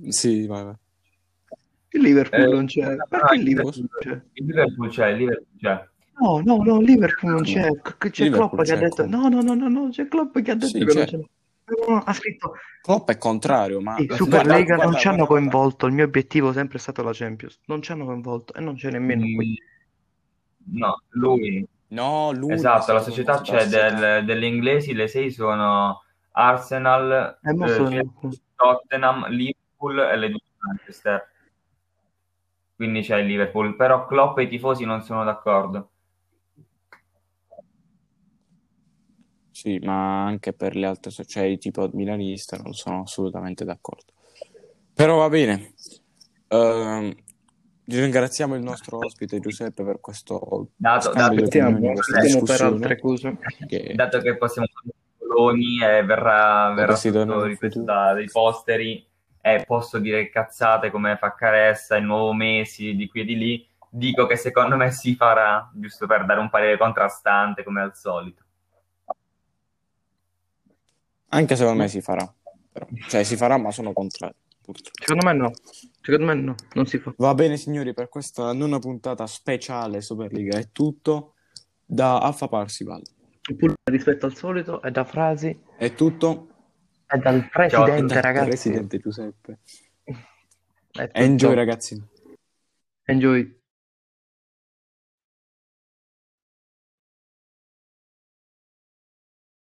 Sì, 0.07 0.45
vai, 0.47 0.63
vai. 0.63 0.75
Il 1.93 2.01
Liverpool 2.01 2.41
Eh, 2.41 2.47
non 2.47 2.65
c'è. 2.65 2.95
no, 2.95 3.05
Perché 3.09 3.35
il 3.35 3.43
Liverpool 3.43 3.75
non 3.77 3.87
c'è? 3.99 4.21
Il 4.33 4.45
Liverpool 4.45 4.89
c'è, 4.89 5.07
il 5.09 5.17
Liverpool 5.17 5.57
c'è. 5.59 5.89
No, 6.21 6.41
no, 6.45 6.63
no, 6.63 6.79
il 6.79 6.85
Liverpool 6.85 7.31
non 7.33 7.41
c'è. 7.43 7.69
C'è 8.09 8.23
Liverpool 8.23 8.49
Klopp 8.49 8.61
che 8.63 8.71
ha 8.71 8.75
c'è, 8.75 8.79
detto 8.79 9.05
no, 9.07 9.27
no, 9.27 9.41
no, 9.41 9.53
no, 9.55 9.67
no, 9.69 9.89
c'è 9.89 10.07
Klopp 10.07 10.37
che 10.39 10.51
ha 10.51 10.55
detto 10.55 10.67
Sì, 10.67 10.79
che 10.79 10.85
non 10.85 10.93
c'è. 10.93 11.05
c'è. 11.05 11.17
No, 11.17 11.93
no, 11.95 12.01
ha 12.03 12.13
scritto 12.13 12.53
Klopp 12.81 13.09
è 13.09 13.17
contrario, 13.17 13.79
ma... 13.81 13.95
sì, 13.97 14.05
guarda, 14.07 14.23
Superlega 14.23 14.75
non 14.77 14.95
ci 14.95 15.07
hanno 15.07 15.25
coinvolto. 15.25 15.85
Il 15.87 15.93
mio 15.93 16.05
obiettivo 16.05 16.49
è 16.49 16.53
sempre 16.53 16.79
stato 16.79 17.01
la 17.03 17.11
Champions. 17.13 17.59
Non 17.65 17.81
ci 17.81 17.91
hanno 17.91 18.05
coinvolto 18.05 18.53
e 18.53 18.59
non 18.61 18.75
c'è 18.75 18.89
nemmeno 18.91 19.21
qui. 19.35 19.55
Mm, 20.69 20.77
No, 20.77 21.01
lui, 21.09 21.67
No, 21.91 22.31
lui 22.31 22.51
è 22.51 22.55
esatto, 22.55 22.93
la 22.93 23.01
società 23.01 23.41
c'è 23.41 23.65
del- 23.67 24.23
delle 24.25 24.45
inglesi, 24.47 24.93
le 24.93 25.07
sei 25.07 25.29
sono 25.29 26.03
Arsenal, 26.31 27.37
E 27.41 27.53
mo 27.53 27.65
eh, 27.65 27.75
sono- 27.75 28.13
Tottenham, 28.55 29.27
Liverpool 29.29 29.99
e 29.99 30.15
le 30.15 30.29
due 30.29 30.39
Manchester. 30.59 31.29
Quindi 32.75 33.01
c'è 33.01 33.17
il 33.17 33.27
Liverpool, 33.27 33.75
però 33.75 34.05
Klopp 34.05 34.37
e 34.37 34.43
i 34.43 34.47
tifosi 34.47 34.85
non 34.85 35.01
sono 35.01 35.23
d'accordo. 35.23 35.89
Sì, 39.51 39.77
ma 39.79 40.25
anche 40.25 40.53
per 40.53 40.75
le 40.75 40.85
altre 40.87 41.11
società, 41.11 41.55
tipo 41.57 41.87
milanista, 41.93 42.57
non 42.57 42.73
sono 42.73 43.01
assolutamente 43.01 43.65
d'accordo. 43.65 44.13
Però 44.93 45.17
va 45.17 45.29
bene. 45.29 45.73
Ehm, 46.47 47.13
ringraziamo 47.85 48.55
il 48.55 48.61
nostro 48.61 48.97
ospite 48.99 49.39
Giuseppe 49.39 49.83
per 49.83 49.99
questo 49.99 50.69
Dato, 50.75 51.11
scambio 51.11 51.43
di 51.43 51.49
dato- 51.49 51.67
opinioni, 51.73 51.97
Stiamo 52.01 52.43
per 52.43 52.61
altre 52.61 52.99
cose. 52.99 53.37
che 53.67 53.93
dato 53.95 54.19
che 54.19 54.37
possiamo 54.37 54.67
fare 54.71 54.95
coloni 55.17 55.83
e 55.83 56.03
verrà, 56.03 56.73
verrà 56.73 56.95
tutto 56.97 57.81
da 57.83 58.13
dei 58.13 58.29
posteri 58.31 59.05
e 59.41 59.63
posso 59.65 59.97
dire 59.99 60.29
cazzate 60.29 60.91
come 60.91 61.17
fa 61.17 61.33
Caressa, 61.33 61.95
il 61.95 62.03
nuovo 62.05 62.33
Messi, 62.33 62.95
di 62.95 63.07
qui 63.07 63.21
e 63.21 63.25
di 63.25 63.35
lì, 63.37 63.67
dico 63.89 64.27
che 64.27 64.35
secondo 64.35 64.75
me 64.75 64.91
si 64.91 65.15
farà, 65.15 65.69
giusto 65.73 66.05
per 66.05 66.25
dare 66.25 66.39
un 66.39 66.49
parere 66.49 66.77
contrastante 66.77 67.63
come 67.63 67.81
al 67.81 67.95
solito. 67.95 68.43
anche 71.33 71.55
secondo 71.55 71.81
me 71.81 71.87
si 71.87 72.01
farà. 72.01 72.31
Però. 72.71 72.85
Cioè 73.07 73.23
si 73.23 73.35
farà, 73.35 73.57
ma 73.57 73.71
sono 73.71 73.93
contrario, 73.93 74.35
purtroppo. 74.71 75.01
Secondo 75.03 75.25
me 75.25 75.33
no. 75.33 75.51
Secondo 76.01 76.25
me 76.25 76.33
no, 76.33 76.55
non 76.73 76.85
si 76.85 76.97
fa. 76.97 77.13
Va 77.17 77.33
bene, 77.33 77.57
signori, 77.57 77.93
per 77.93 78.09
questa 78.09 78.51
nona 78.53 78.79
puntata 78.79 79.27
speciale 79.27 80.01
Superliga 80.01 80.57
è 80.57 80.69
tutto. 80.71 81.35
Da 81.85 82.19
Alfa 82.19 82.47
Parsival 82.47 83.01
Oppure 83.51 83.73
rispetto 83.91 84.25
al 84.25 84.33
solito 84.35 84.81
è 84.81 84.91
da 84.91 85.03
frasi 85.03 85.59
è 85.77 85.93
tutto. 85.93 86.47
è 87.05 87.17
dal 87.17 87.41
Ciao 87.41 87.83
presidente, 87.83 88.01
tutti. 88.01 88.21
ragazzi. 88.21 88.47
Presidente 88.47 88.97
Giuseppe. 88.99 89.59
Enjoy, 91.13 91.53
ragazzi. 91.53 92.01
Enjoy. 93.05 93.60